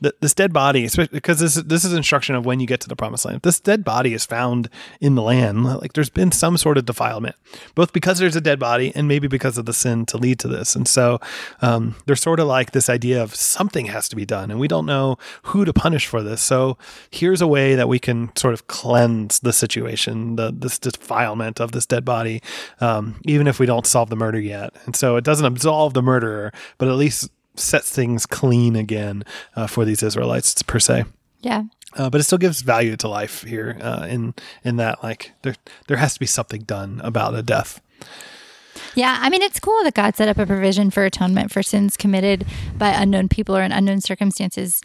this 0.00 0.34
dead 0.34 0.52
body, 0.52 0.88
because 1.12 1.40
this 1.40 1.54
this 1.54 1.84
is 1.84 1.92
instruction 1.92 2.34
of 2.34 2.46
when 2.46 2.60
you 2.60 2.66
get 2.66 2.80
to 2.80 2.88
the 2.88 2.96
promised 2.96 3.24
land. 3.24 3.42
This 3.42 3.60
dead 3.60 3.84
body 3.84 4.14
is 4.14 4.24
found 4.24 4.68
in 5.00 5.14
the 5.14 5.22
land. 5.22 5.64
Like 5.64 5.92
there's 5.92 6.10
been 6.10 6.32
some 6.32 6.56
sort 6.56 6.78
of 6.78 6.86
defilement, 6.86 7.36
both 7.74 7.92
because 7.92 8.18
there's 8.18 8.36
a 8.36 8.40
dead 8.40 8.58
body 8.58 8.92
and 8.94 9.06
maybe 9.06 9.28
because 9.28 9.58
of 9.58 9.66
the 9.66 9.72
sin 9.72 10.06
to 10.06 10.16
lead 10.16 10.38
to 10.40 10.48
this. 10.48 10.74
And 10.74 10.88
so 10.88 11.20
um, 11.62 11.96
there's 12.06 12.22
sort 12.22 12.40
of 12.40 12.46
like 12.46 12.72
this 12.72 12.88
idea 12.88 13.22
of 13.22 13.34
something 13.34 13.86
has 13.86 14.08
to 14.08 14.16
be 14.16 14.24
done, 14.24 14.50
and 14.50 14.58
we 14.58 14.68
don't 14.68 14.86
know 14.86 15.18
who 15.44 15.64
to 15.64 15.72
punish 15.72 16.06
for 16.06 16.22
this. 16.22 16.40
So 16.40 16.78
here's 17.10 17.42
a 17.42 17.46
way 17.46 17.74
that 17.74 17.88
we 17.88 17.98
can 17.98 18.34
sort 18.36 18.54
of 18.54 18.66
cleanse 18.66 19.40
the 19.40 19.52
situation, 19.52 20.36
the 20.36 20.52
this 20.56 20.78
defilement 20.78 21.60
of 21.60 21.72
this 21.72 21.86
dead 21.86 22.04
body, 22.04 22.42
um, 22.80 23.20
even 23.24 23.46
if 23.46 23.58
we 23.58 23.66
don't 23.66 23.86
solve 23.86 24.10
the 24.10 24.16
murder 24.16 24.40
yet. 24.40 24.74
And 24.86 24.96
so 24.96 25.16
it 25.16 25.24
doesn't 25.24 25.46
absolve 25.46 25.94
the 25.94 26.02
murderer, 26.02 26.52
but 26.78 26.88
at 26.88 26.94
least 26.94 27.30
sets 27.56 27.90
things 27.90 28.26
clean 28.26 28.76
again 28.76 29.24
uh, 29.56 29.66
for 29.66 29.84
these 29.84 30.02
Israelites 30.02 30.62
per 30.62 30.78
se. 30.78 31.04
Yeah. 31.40 31.64
Uh, 31.96 32.08
but 32.08 32.20
it 32.20 32.24
still 32.24 32.38
gives 32.38 32.60
value 32.60 32.96
to 32.96 33.08
life 33.08 33.42
here 33.42 33.76
uh, 33.80 34.06
in 34.08 34.34
in 34.62 34.76
that 34.76 35.02
like 35.02 35.32
there 35.42 35.56
there 35.88 35.96
has 35.96 36.14
to 36.14 36.20
be 36.20 36.26
something 36.26 36.62
done 36.62 37.00
about 37.02 37.34
a 37.34 37.42
death. 37.42 37.80
Yeah, 38.94 39.18
I 39.20 39.28
mean 39.28 39.42
it's 39.42 39.58
cool 39.58 39.82
that 39.84 39.94
God 39.94 40.14
set 40.14 40.28
up 40.28 40.38
a 40.38 40.46
provision 40.46 40.90
for 40.90 41.04
atonement 41.04 41.50
for 41.50 41.62
sins 41.62 41.96
committed 41.96 42.46
by 42.76 42.90
unknown 42.90 43.28
people 43.28 43.56
or 43.56 43.62
in 43.62 43.72
unknown 43.72 44.00
circumstances 44.00 44.80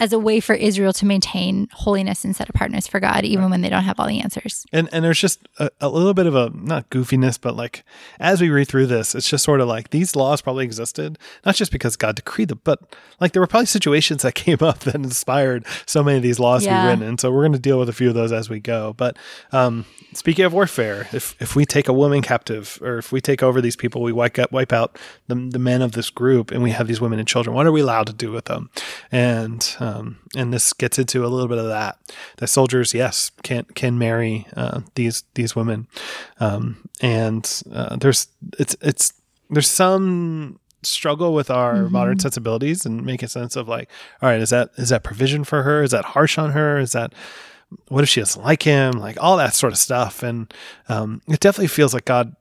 as 0.00 0.12
a 0.14 0.18
way 0.18 0.40
for 0.40 0.54
Israel 0.54 0.92
to 0.94 1.06
maintain 1.06 1.68
holiness 1.72 2.24
and 2.24 2.34
set 2.34 2.48
apartness 2.48 2.88
for 2.88 2.98
God, 2.98 3.24
even 3.24 3.44
right. 3.44 3.50
when 3.50 3.60
they 3.60 3.68
don't 3.68 3.84
have 3.84 4.00
all 4.00 4.08
the 4.08 4.20
answers. 4.20 4.66
And 4.72 4.88
and 4.92 5.04
there's 5.04 5.20
just 5.20 5.46
a, 5.58 5.70
a, 5.80 5.88
little 5.88 6.14
bit 6.14 6.26
of 6.26 6.34
a 6.34 6.50
not 6.54 6.88
goofiness, 6.90 7.38
but 7.40 7.54
like 7.54 7.84
as 8.18 8.40
we 8.40 8.48
read 8.48 8.66
through 8.66 8.86
this, 8.86 9.14
it's 9.14 9.28
just 9.28 9.44
sort 9.44 9.60
of 9.60 9.68
like 9.68 9.90
these 9.90 10.16
laws 10.16 10.40
probably 10.40 10.64
existed 10.64 11.18
not 11.44 11.54
just 11.54 11.70
because 11.70 11.96
God 11.96 12.16
decreed 12.16 12.48
them, 12.48 12.60
but 12.64 12.96
like 13.20 13.32
there 13.32 13.42
were 13.42 13.46
probably 13.46 13.66
situations 13.66 14.22
that 14.22 14.34
came 14.34 14.58
up 14.62 14.80
that 14.80 14.94
inspired 14.94 15.66
so 15.86 16.02
many 16.02 16.16
of 16.16 16.22
these 16.22 16.40
laws 16.40 16.64
yeah. 16.64 16.76
to 16.76 16.82
be 16.82 16.88
written. 16.88 17.08
And 17.08 17.20
so 17.20 17.30
we're 17.30 17.42
going 17.42 17.52
to 17.52 17.58
deal 17.58 17.78
with 17.78 17.88
a 17.88 17.92
few 17.92 18.08
of 18.08 18.14
those 18.14 18.32
as 18.32 18.48
we 18.48 18.58
go. 18.58 18.94
But 18.94 19.18
um, 19.52 19.84
speaking 20.14 20.44
of 20.46 20.52
warfare, 20.54 21.08
if 21.12 21.36
if 21.40 21.54
we 21.54 21.66
take 21.66 21.88
a 21.88 21.92
woman 21.92 22.22
captive 22.22 22.78
or 22.80 22.98
if 22.98 23.12
we 23.12 23.20
take 23.20 23.42
over 23.42 23.60
these 23.60 23.76
people, 23.76 24.02
we 24.02 24.12
wipe 24.12 24.38
out, 24.38 24.50
wipe 24.50 24.72
out 24.72 24.98
the 25.28 25.34
the 25.34 25.58
men 25.58 25.82
of 25.82 25.92
this 25.92 26.08
group, 26.08 26.50
and 26.50 26.62
we 26.62 26.70
have 26.70 26.86
these 26.86 27.00
women 27.00 27.18
and 27.18 27.28
children. 27.28 27.54
What 27.54 27.66
are 27.66 27.72
we 27.72 27.82
allowed 27.82 28.06
to 28.06 28.12
do 28.12 28.32
with 28.32 28.46
them? 28.46 28.70
And 29.12 29.76
um, 29.78 29.89
and 30.36 30.52
this 30.52 30.72
gets 30.72 30.98
into 30.98 31.24
a 31.24 31.28
little 31.28 31.48
bit 31.48 31.58
of 31.58 31.66
that. 31.66 31.98
The 32.36 32.46
soldiers, 32.46 32.94
yes, 32.94 33.30
can 33.42 33.64
can 33.74 33.98
marry 33.98 34.46
uh, 34.56 34.80
these 34.94 35.24
these 35.34 35.56
women, 35.56 35.86
um, 36.38 36.88
and 37.00 37.62
uh, 37.72 37.96
there's 37.96 38.28
it's 38.58 38.76
it's 38.80 39.12
there's 39.50 39.68
some 39.68 40.58
struggle 40.82 41.34
with 41.34 41.50
our 41.50 41.74
mm-hmm. 41.74 41.92
modern 41.92 42.18
sensibilities 42.18 42.86
and 42.86 43.04
make 43.04 43.22
a 43.22 43.28
sense 43.28 43.56
of 43.56 43.68
like, 43.68 43.90
all 44.22 44.28
right, 44.28 44.40
is 44.40 44.50
that 44.50 44.70
is 44.76 44.88
that 44.90 45.02
provision 45.02 45.44
for 45.44 45.62
her? 45.62 45.82
Is 45.82 45.90
that 45.90 46.04
harsh 46.04 46.38
on 46.38 46.52
her? 46.52 46.78
Is 46.78 46.92
that 46.92 47.14
what 47.88 48.02
if 48.02 48.10
she 48.10 48.20
doesn't 48.20 48.42
like 48.42 48.62
him? 48.62 48.92
Like 48.92 49.16
all 49.22 49.36
that 49.36 49.54
sort 49.54 49.72
of 49.72 49.78
stuff, 49.78 50.22
and 50.22 50.52
um, 50.88 51.22
it 51.28 51.40
definitely 51.40 51.68
feels 51.68 51.94
like 51.94 52.04
God 52.04 52.34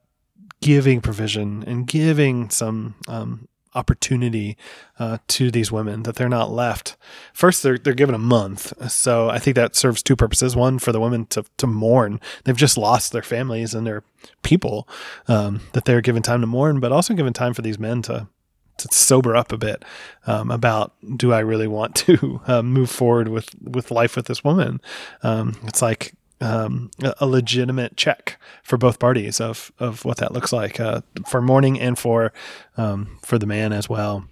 giving 0.61 1.01
provision 1.01 1.63
and 1.65 1.87
giving 1.87 2.49
some 2.49 2.95
um, 3.07 3.47
opportunity 3.79 4.57
uh, 4.99 5.17
to 5.29 5.49
these 5.49 5.71
women 5.71 6.03
that 6.03 6.15
they're 6.15 6.29
not 6.29 6.51
left. 6.51 6.97
First, 7.33 7.63
they're 7.63 7.77
they're 7.77 7.93
given 7.93 8.15
a 8.15 8.19
month, 8.19 8.91
so 8.91 9.29
I 9.29 9.39
think 9.39 9.55
that 9.55 9.75
serves 9.75 10.03
two 10.03 10.15
purposes. 10.15 10.55
One, 10.55 10.79
for 10.79 10.91
the 10.91 10.99
women 10.99 11.25
to 11.27 11.45
to 11.57 11.67
mourn; 11.67 12.19
they've 12.43 12.55
just 12.55 12.77
lost 12.77 13.11
their 13.11 13.23
families 13.23 13.73
and 13.73 13.87
their 13.87 14.03
people 14.43 14.87
um, 15.27 15.61
that 15.73 15.85
they're 15.85 16.01
given 16.01 16.21
time 16.21 16.41
to 16.41 16.47
mourn, 16.47 16.79
but 16.79 16.91
also 16.91 17.13
given 17.13 17.33
time 17.33 17.53
for 17.53 17.61
these 17.61 17.79
men 17.79 18.01
to 18.03 18.27
to 18.79 18.87
sober 18.91 19.35
up 19.35 19.51
a 19.51 19.57
bit 19.57 19.83
um, 20.25 20.51
about 20.51 20.93
do 21.17 21.33
I 21.33 21.39
really 21.39 21.67
want 21.67 21.95
to 21.95 22.41
uh, 22.47 22.61
move 22.61 22.89
forward 22.89 23.27
with 23.27 23.49
with 23.61 23.91
life 23.91 24.15
with 24.15 24.25
this 24.25 24.43
woman? 24.43 24.81
Um, 25.23 25.57
it's 25.65 25.81
like 25.81 26.13
um, 26.41 26.91
a 27.19 27.25
legitimate 27.25 27.97
check 27.97 28.39
for 28.63 28.77
both 28.77 28.99
parties 28.99 29.41
of 29.41 29.71
of 29.79 30.05
what 30.05 30.17
that 30.17 30.31
looks 30.31 30.53
like 30.53 30.79
uh, 30.79 31.01
for 31.27 31.41
mourning 31.41 31.79
and 31.79 31.97
for 31.97 32.31
um, 32.77 33.19
for 33.23 33.37
the 33.37 33.45
man 33.45 33.73
as 33.73 33.89
well. 33.89 34.25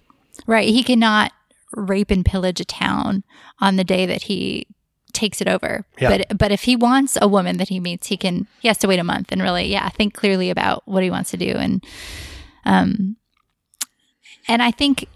Right, 0.46 0.68
he 0.68 0.82
cannot 0.82 1.32
rape 1.74 2.10
and 2.10 2.24
pillage 2.24 2.60
a 2.60 2.64
town 2.64 3.24
on 3.60 3.76
the 3.76 3.84
day 3.84 4.06
that 4.06 4.22
he 4.22 4.66
takes 5.12 5.40
it 5.40 5.48
over. 5.48 5.84
Yeah. 6.00 6.18
But 6.18 6.38
but 6.38 6.52
if 6.52 6.62
he 6.62 6.76
wants 6.76 7.18
a 7.20 7.28
woman 7.28 7.56
that 7.58 7.68
he 7.68 7.80
meets, 7.80 8.06
he 8.06 8.16
can 8.16 8.46
he 8.60 8.68
has 8.68 8.78
to 8.78 8.88
wait 8.88 8.98
a 8.98 9.04
month 9.04 9.32
and 9.32 9.42
really 9.42 9.66
yeah 9.66 9.88
think 9.88 10.14
clearly 10.14 10.50
about 10.50 10.82
what 10.86 11.02
he 11.02 11.10
wants 11.10 11.30
to 11.30 11.36
do 11.36 11.50
and 11.50 11.84
um 12.64 13.16
and 14.46 14.62
I 14.62 14.70
think 14.70 15.06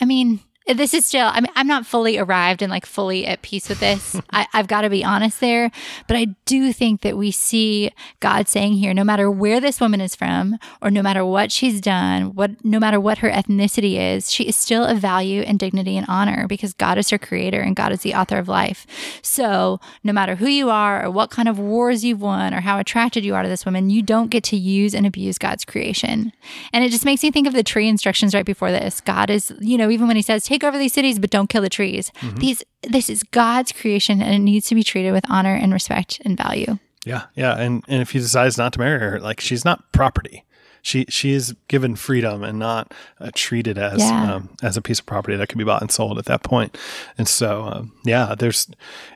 I 0.00 0.04
mean 0.04 0.40
this 0.76 0.94
is 0.94 1.06
still 1.06 1.28
i 1.32 1.40
mean 1.40 1.50
i'm 1.56 1.66
not 1.66 1.86
fully 1.86 2.18
arrived 2.18 2.62
and 2.62 2.70
like 2.70 2.86
fully 2.86 3.26
at 3.26 3.42
peace 3.42 3.68
with 3.68 3.80
this. 3.80 4.20
I, 4.30 4.46
i've 4.52 4.68
got 4.68 4.82
to 4.82 4.90
be 4.90 5.04
honest 5.04 5.40
there 5.40 5.70
but 6.06 6.16
i 6.16 6.26
do 6.44 6.72
think 6.72 7.00
that 7.02 7.16
we 7.16 7.30
see 7.30 7.90
god 8.20 8.48
saying 8.48 8.74
here 8.74 8.94
no 8.94 9.04
matter 9.04 9.30
where 9.30 9.60
this 9.60 9.80
woman 9.80 10.00
is 10.00 10.14
from 10.14 10.58
or 10.82 10.90
no 10.90 11.02
matter 11.02 11.24
what 11.24 11.52
she's 11.52 11.80
done 11.80 12.34
what 12.34 12.64
no 12.64 12.78
matter 12.78 13.00
what 13.00 13.18
her 13.18 13.30
ethnicity 13.30 13.96
is 13.96 14.30
she 14.30 14.44
is 14.44 14.56
still 14.56 14.84
of 14.84 14.98
value 14.98 15.42
and 15.42 15.58
dignity 15.58 15.96
and 15.96 16.06
honor 16.08 16.46
because 16.46 16.72
god 16.72 16.98
is 16.98 17.10
her 17.10 17.18
creator 17.18 17.60
and 17.60 17.76
god 17.76 17.92
is 17.92 18.02
the 18.02 18.14
author 18.14 18.38
of 18.38 18.48
life. 18.48 18.86
So 19.22 19.80
no 20.02 20.12
matter 20.12 20.36
who 20.36 20.46
you 20.46 20.70
are 20.70 21.04
or 21.04 21.10
what 21.10 21.30
kind 21.30 21.48
of 21.48 21.58
wars 21.58 22.04
you've 22.04 22.20
won 22.20 22.54
or 22.54 22.60
how 22.60 22.78
attracted 22.78 23.24
you 23.24 23.34
are 23.34 23.42
to 23.42 23.48
this 23.48 23.64
woman 23.64 23.90
you 23.90 24.02
don't 24.02 24.30
get 24.30 24.44
to 24.44 24.56
use 24.56 24.94
and 24.94 25.06
abuse 25.06 25.38
god's 25.38 25.64
creation. 25.64 26.32
And 26.72 26.84
it 26.84 26.90
just 26.90 27.04
makes 27.04 27.22
me 27.22 27.30
think 27.30 27.46
of 27.46 27.52
the 27.52 27.62
tree 27.62 27.88
instructions 27.88 28.34
right 28.34 28.46
before 28.46 28.70
this. 28.70 29.00
God 29.00 29.30
is 29.30 29.52
you 29.60 29.78
know 29.78 29.90
even 29.90 30.06
when 30.06 30.16
he 30.16 30.22
says 30.22 30.44
take 30.44 30.57
over 30.64 30.78
these 30.78 30.92
cities, 30.92 31.18
but 31.18 31.30
don't 31.30 31.48
kill 31.48 31.62
the 31.62 31.68
trees. 31.68 32.10
Mm-hmm. 32.20 32.36
These 32.38 32.64
this 32.82 33.10
is 33.10 33.22
God's 33.22 33.72
creation 33.72 34.22
and 34.22 34.34
it 34.34 34.38
needs 34.38 34.68
to 34.68 34.74
be 34.74 34.82
treated 34.82 35.12
with 35.12 35.24
honor 35.28 35.54
and 35.54 35.72
respect 35.72 36.20
and 36.24 36.36
value. 36.36 36.78
Yeah, 37.04 37.24
yeah. 37.34 37.56
And 37.56 37.84
and 37.88 38.02
if 38.02 38.10
he 38.10 38.18
decides 38.18 38.58
not 38.58 38.72
to 38.74 38.78
marry 38.78 39.00
her, 39.00 39.20
like 39.20 39.40
she's 39.40 39.64
not 39.64 39.92
property. 39.92 40.44
She 40.82 41.06
she 41.08 41.32
is 41.32 41.54
given 41.66 41.96
freedom 41.96 42.42
and 42.44 42.58
not 42.58 42.94
uh, 43.20 43.30
treated 43.34 43.78
as 43.78 43.98
yeah. 43.98 44.34
um, 44.34 44.50
as 44.62 44.76
a 44.76 44.82
piece 44.82 45.00
of 45.00 45.06
property 45.06 45.36
that 45.36 45.48
can 45.48 45.58
be 45.58 45.64
bought 45.64 45.82
and 45.82 45.90
sold 45.90 46.18
at 46.18 46.26
that 46.26 46.42
point. 46.42 46.78
And 47.16 47.26
so 47.26 47.62
um, 47.64 47.92
yeah, 48.04 48.34
there's 48.38 48.68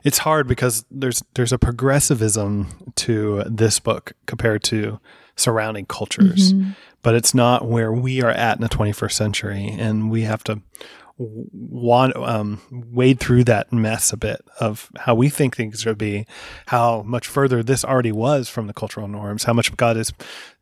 it's 0.03 0.19
hard 0.19 0.47
because 0.47 0.85
there's 0.91 1.23
there's 1.35 1.53
a 1.53 1.57
progressivism 1.57 2.91
to 2.95 3.43
this 3.45 3.79
book 3.79 4.13
compared 4.25 4.63
to 4.65 4.99
surrounding 5.35 5.85
cultures. 5.85 6.53
Mm-hmm 6.53 6.71
but 7.03 7.13
it's 7.13 7.35
not 7.35 7.67
where 7.67 7.91
we 7.91 8.23
are 8.23 8.31
at 8.31 8.57
in 8.57 8.61
the 8.61 8.69
21st 8.69 9.11
century. 9.11 9.67
And 9.77 10.09
we 10.09 10.21
have 10.21 10.43
to 10.45 10.61
want, 11.17 12.15
um, 12.15 12.61
wade 12.71 13.19
through 13.19 13.43
that 13.45 13.71
mess 13.71 14.11
a 14.11 14.17
bit 14.17 14.41
of 14.59 14.89
how 14.97 15.15
we 15.15 15.29
think 15.29 15.55
things 15.55 15.81
should 15.81 15.97
be, 15.97 16.25
how 16.67 17.03
much 17.03 17.27
further 17.27 17.61
this 17.61 17.85
already 17.85 18.11
was 18.11 18.49
from 18.49 18.67
the 18.67 18.73
cultural 18.73 19.07
norms, 19.07 19.43
how 19.43 19.53
much 19.53 19.75
God 19.77 19.97
is 19.97 20.11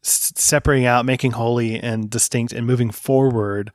separating 0.02 0.86
out, 0.86 1.06
making 1.06 1.32
holy 1.32 1.80
and 1.80 2.10
distinct, 2.10 2.54
and 2.54 2.68
moving 2.68 2.92
forward 2.92 3.72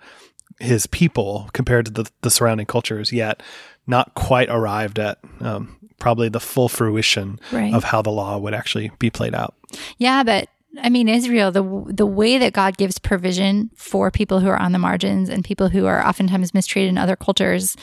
his 0.58 0.86
people 0.86 1.50
compared 1.52 1.86
to 1.86 1.92
the, 1.92 2.10
the 2.22 2.30
surrounding 2.30 2.66
cultures, 2.66 3.12
yet 3.12 3.42
not 3.86 4.14
quite 4.14 4.48
arrived 4.48 4.98
at 4.98 5.18
um, 5.40 5.76
probably 5.98 6.28
the 6.28 6.40
full 6.40 6.68
fruition 6.68 7.38
right. 7.52 7.72
of 7.72 7.84
how 7.84 8.02
the 8.02 8.10
law 8.10 8.36
would 8.38 8.54
actually 8.54 8.90
be 8.98 9.10
played 9.10 9.34
out. 9.34 9.54
Yeah, 9.98 10.22
but 10.22 10.48
I 10.82 10.88
mean, 10.88 11.08
Israel, 11.08 11.50
the 11.50 11.84
the 11.86 12.06
way 12.06 12.38
that 12.38 12.52
God 12.52 12.76
gives 12.76 12.98
provision 12.98 13.70
for 13.76 14.10
people 14.10 14.40
who 14.40 14.48
are 14.48 14.60
on 14.60 14.72
the 14.72 14.78
margins 14.78 15.28
and 15.28 15.44
people 15.44 15.68
who 15.68 15.86
are 15.86 16.06
oftentimes 16.06 16.52
mistreated 16.54 16.90
in 16.90 16.98
other 16.98 17.16
cultures. 17.16 17.76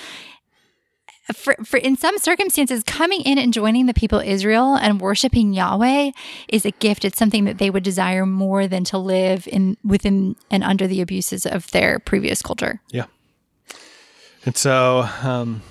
For, 1.34 1.56
for 1.64 1.78
in 1.78 1.96
some 1.96 2.18
circumstances, 2.18 2.84
coming 2.84 3.22
in 3.22 3.38
and 3.38 3.54
joining 3.54 3.86
the 3.86 3.94
people 3.94 4.20
Israel 4.20 4.76
and 4.76 5.00
worshiping 5.00 5.54
Yahweh 5.54 6.12
is 6.50 6.66
a 6.66 6.72
gift. 6.72 7.06
It's 7.06 7.18
something 7.18 7.46
that 7.46 7.60
they 7.60 7.70
would 7.70 7.84
desire 7.84 8.26
more 8.26 8.68
than 8.68 8.84
to 8.86 8.98
live 8.98 9.48
in 9.48 9.78
within 9.86 10.36
and 10.52 10.66
under 10.66 10.86
the 10.86 11.00
abuses 11.00 11.46
of 11.46 11.72
their 11.72 11.98
previous 12.00 12.42
culture. 12.42 12.82
Yeah. 12.92 13.06
And 14.46 14.58
so, 14.58 15.08
um, 15.24 15.62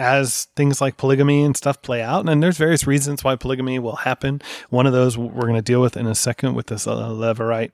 as 0.00 0.46
things 0.56 0.80
like 0.80 0.96
polygamy 0.96 1.42
and 1.42 1.56
stuff 1.56 1.82
play 1.82 2.02
out. 2.02 2.28
And 2.28 2.42
there's 2.42 2.56
various 2.56 2.86
reasons 2.86 3.22
why 3.22 3.36
polygamy 3.36 3.78
will 3.78 3.96
happen. 3.96 4.40
One 4.70 4.86
of 4.86 4.92
those 4.92 5.16
we're 5.16 5.42
going 5.42 5.54
to 5.54 5.62
deal 5.62 5.80
with 5.80 5.96
in 5.96 6.06
a 6.06 6.14
second 6.14 6.54
with 6.54 6.66
this 6.66 6.86
uh, 6.86 6.96
Levirate 6.96 7.72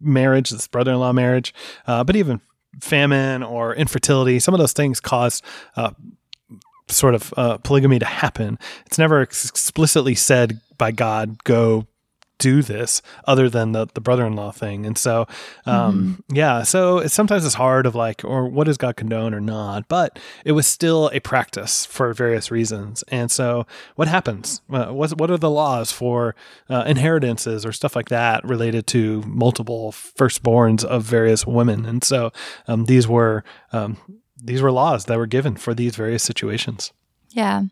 marriage, 0.00 0.50
this 0.50 0.68
brother 0.68 0.92
in 0.92 1.00
law 1.00 1.12
marriage. 1.12 1.52
Uh, 1.86 2.04
but 2.04 2.16
even 2.16 2.40
famine 2.80 3.42
or 3.42 3.74
infertility, 3.74 4.38
some 4.38 4.54
of 4.54 4.60
those 4.60 4.72
things 4.72 5.00
cause. 5.00 5.42
Uh, 5.76 5.90
sort 6.88 7.14
of 7.14 7.32
uh, 7.36 7.56
polygamy 7.58 8.00
to 8.00 8.04
happen. 8.04 8.58
It's 8.84 8.98
never 8.98 9.20
ex- 9.20 9.48
explicitly 9.48 10.16
said 10.16 10.60
by 10.76 10.90
God, 10.90 11.44
go 11.44 11.86
do 12.40 12.62
this 12.62 13.02
other 13.26 13.48
than 13.48 13.72
the, 13.72 13.86
the 13.94 14.00
brother-in-law 14.00 14.50
thing. 14.50 14.84
And 14.84 14.98
so 14.98 15.28
um, 15.66 16.18
mm-hmm. 16.26 16.34
yeah 16.34 16.62
so 16.62 16.98
it's, 16.98 17.14
sometimes 17.14 17.44
it's 17.44 17.54
hard 17.54 17.86
of 17.86 17.94
like 17.94 18.24
or 18.24 18.48
what 18.48 18.64
does 18.64 18.76
god 18.76 18.96
condone 18.96 19.34
or 19.34 19.40
not 19.40 19.86
but 19.88 20.18
it 20.44 20.52
was 20.52 20.66
still 20.66 21.10
a 21.12 21.20
practice 21.20 21.86
for 21.86 22.12
various 22.12 22.50
reasons. 22.50 23.04
And 23.08 23.30
so 23.30 23.66
what 23.96 24.08
happens? 24.08 24.62
Uh, 24.70 24.86
what, 24.86 25.18
what 25.18 25.30
are 25.30 25.36
the 25.36 25.50
laws 25.50 25.92
for 25.92 26.34
uh, 26.68 26.84
inheritances 26.86 27.66
or 27.66 27.72
stuff 27.72 27.94
like 27.94 28.08
that 28.08 28.44
related 28.44 28.86
to 28.88 29.22
multiple 29.26 29.92
firstborns 29.92 30.84
of 30.84 31.02
various 31.02 31.46
women? 31.46 31.84
And 31.84 32.02
so 32.02 32.32
um, 32.66 32.86
these 32.86 33.06
were 33.06 33.44
um, 33.72 33.96
these 34.42 34.62
were 34.62 34.72
laws 34.72 35.04
that 35.04 35.18
were 35.18 35.26
given 35.26 35.56
for 35.56 35.74
these 35.74 35.96
various 35.96 36.22
situations. 36.22 36.92
Yeah 37.30 37.64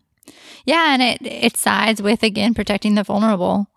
yeah, 0.65 0.93
and 0.93 1.01
it 1.01 1.21
it 1.21 1.57
sides 1.57 2.01
with 2.01 2.23
again 2.23 2.53
protecting 2.53 2.95
the 2.95 3.03
vulnerable 3.03 3.67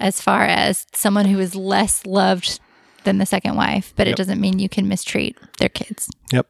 as 0.00 0.20
far 0.20 0.44
as 0.44 0.86
someone 0.92 1.26
who 1.26 1.38
is 1.38 1.54
less 1.54 2.06
loved 2.06 2.60
than 3.04 3.18
the 3.18 3.26
second 3.26 3.56
wife, 3.56 3.92
but 3.96 4.06
yep. 4.06 4.14
it 4.14 4.16
doesn't 4.16 4.40
mean 4.40 4.58
you 4.58 4.68
can 4.68 4.88
mistreat 4.88 5.36
their 5.58 5.68
kids. 5.68 6.10
Yep. 6.32 6.46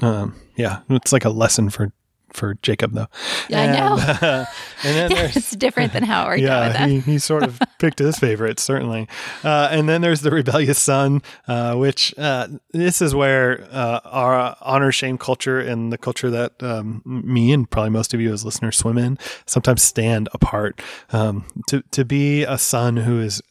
Um, 0.00 0.34
yeah, 0.56 0.80
it's 0.90 1.12
like 1.12 1.24
a 1.24 1.30
lesson 1.30 1.70
for 1.70 1.92
for 2.34 2.54
Jacob 2.62 2.92
though. 2.92 3.06
Yeah, 3.48 3.60
and, 3.60 3.76
I 3.76 3.80
know. 3.80 3.94
Uh, 3.96 4.44
and 4.84 5.10
then 5.12 5.30
it's 5.34 5.52
different 5.52 5.92
than 5.92 6.02
how 6.02 6.24
it 6.24 6.28
worked 6.28 6.42
yeah, 6.42 6.86
he, 6.86 7.00
he, 7.00 7.18
sort 7.18 7.42
of 7.42 7.60
picked 7.78 7.98
his 7.98 8.18
favorites 8.18 8.62
certainly. 8.62 9.08
Uh, 9.42 9.68
and 9.70 9.88
then 9.88 10.00
there's 10.00 10.20
the 10.20 10.30
rebellious 10.30 10.80
son, 10.80 11.22
uh, 11.48 11.74
which 11.74 12.14
uh, 12.18 12.48
this 12.72 13.00
is 13.00 13.14
where 13.14 13.66
uh, 13.70 14.00
our 14.04 14.56
honor 14.60 14.92
shame 14.92 15.16
culture 15.16 15.60
and 15.60 15.92
the 15.92 15.98
culture 15.98 16.30
that 16.30 16.62
um, 16.62 17.02
me 17.04 17.52
and 17.52 17.70
probably 17.70 17.90
most 17.90 18.12
of 18.12 18.20
you 18.20 18.32
as 18.32 18.44
listeners 18.44 18.76
swim 18.76 18.98
in 18.98 19.18
sometimes 19.46 19.82
stand 19.82 20.28
apart. 20.32 20.82
Um, 21.12 21.46
to 21.68 21.82
to 21.92 22.04
be 22.04 22.42
a 22.42 22.58
son 22.58 22.98
who 22.98 23.20
is 23.20 23.42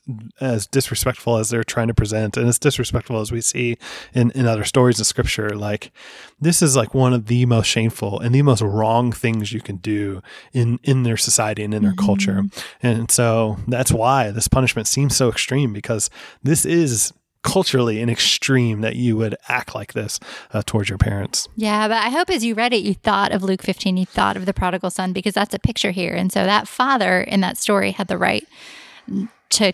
as 0.42 0.68
disrespectful 0.68 1.38
as 1.38 1.50
they're 1.50 1.64
trying 1.64 1.88
to 1.88 1.94
present, 1.94 2.38
and 2.38 2.48
as 2.48 2.60
disrespectful 2.60 3.20
as 3.20 3.32
we 3.32 3.42
see 3.42 3.78
in 4.14 4.32
in 4.32 4.46
other 4.46 4.66
stories 4.66 5.00
of 5.00 5.08
scripture, 5.08 5.50
like 5.50 5.92
this 6.40 6.62
is 6.62 6.76
like 6.76 6.94
one 6.94 7.14
of 7.14 7.28
the 7.28 7.46
most 7.46 7.68
shameful 7.68 8.20
and 8.20 8.36
the 8.36 8.42
most 8.42 8.62
wrong 8.74 9.12
things 9.12 9.54
you 9.54 9.62
can 9.62 9.78
do 9.78 10.22
in 10.54 10.80
in 10.84 11.04
their 11.04 11.18
society 11.18 11.64
and 11.64 11.74
in 11.74 11.84
their 11.84 11.94
mm-hmm. 11.94 12.06
culture. 12.06 12.44
And 12.82 13.10
so 13.12 13.58
that's 13.68 13.92
why 13.92 14.32
this 14.32 14.48
punishment 14.48 14.88
seems 14.88 15.16
so 15.16 15.30
extreme 15.30 15.74
because 15.74 16.10
this 16.42 16.66
is 16.66 17.14
culturally 17.44 18.02
an 18.02 18.10
extreme 18.10 18.82
that 18.82 18.96
you 18.96 19.18
would 19.18 19.36
act 19.50 19.76
like 19.76 19.94
this 19.94 20.20
uh, 20.54 20.64
towards 20.66 20.90
your 20.90 20.98
parents. 20.98 21.48
Yeah, 21.56 21.88
but 21.88 21.98
I 21.98 22.10
hope 22.10 22.30
as 22.30 22.44
you 22.44 22.56
read 22.56 22.74
it, 22.74 22.78
you 22.78 22.94
thought 22.94 23.32
of 23.32 23.44
Luke 23.44 23.62
15, 23.62 23.98
you 23.98 24.06
thought 24.06 24.38
of 24.38 24.46
the 24.46 24.54
prodigal 24.54 24.90
son 24.90 25.14
because 25.14 25.34
that's 25.34 25.54
a 25.54 25.60
picture 25.60 25.92
here. 25.92 26.14
And 26.14 26.32
so 26.32 26.46
that 26.46 26.68
father 26.68 27.22
in 27.22 27.42
that 27.42 27.58
story 27.58 27.92
had 27.92 28.08
the 28.08 28.18
right 28.18 28.48
to 29.52 29.74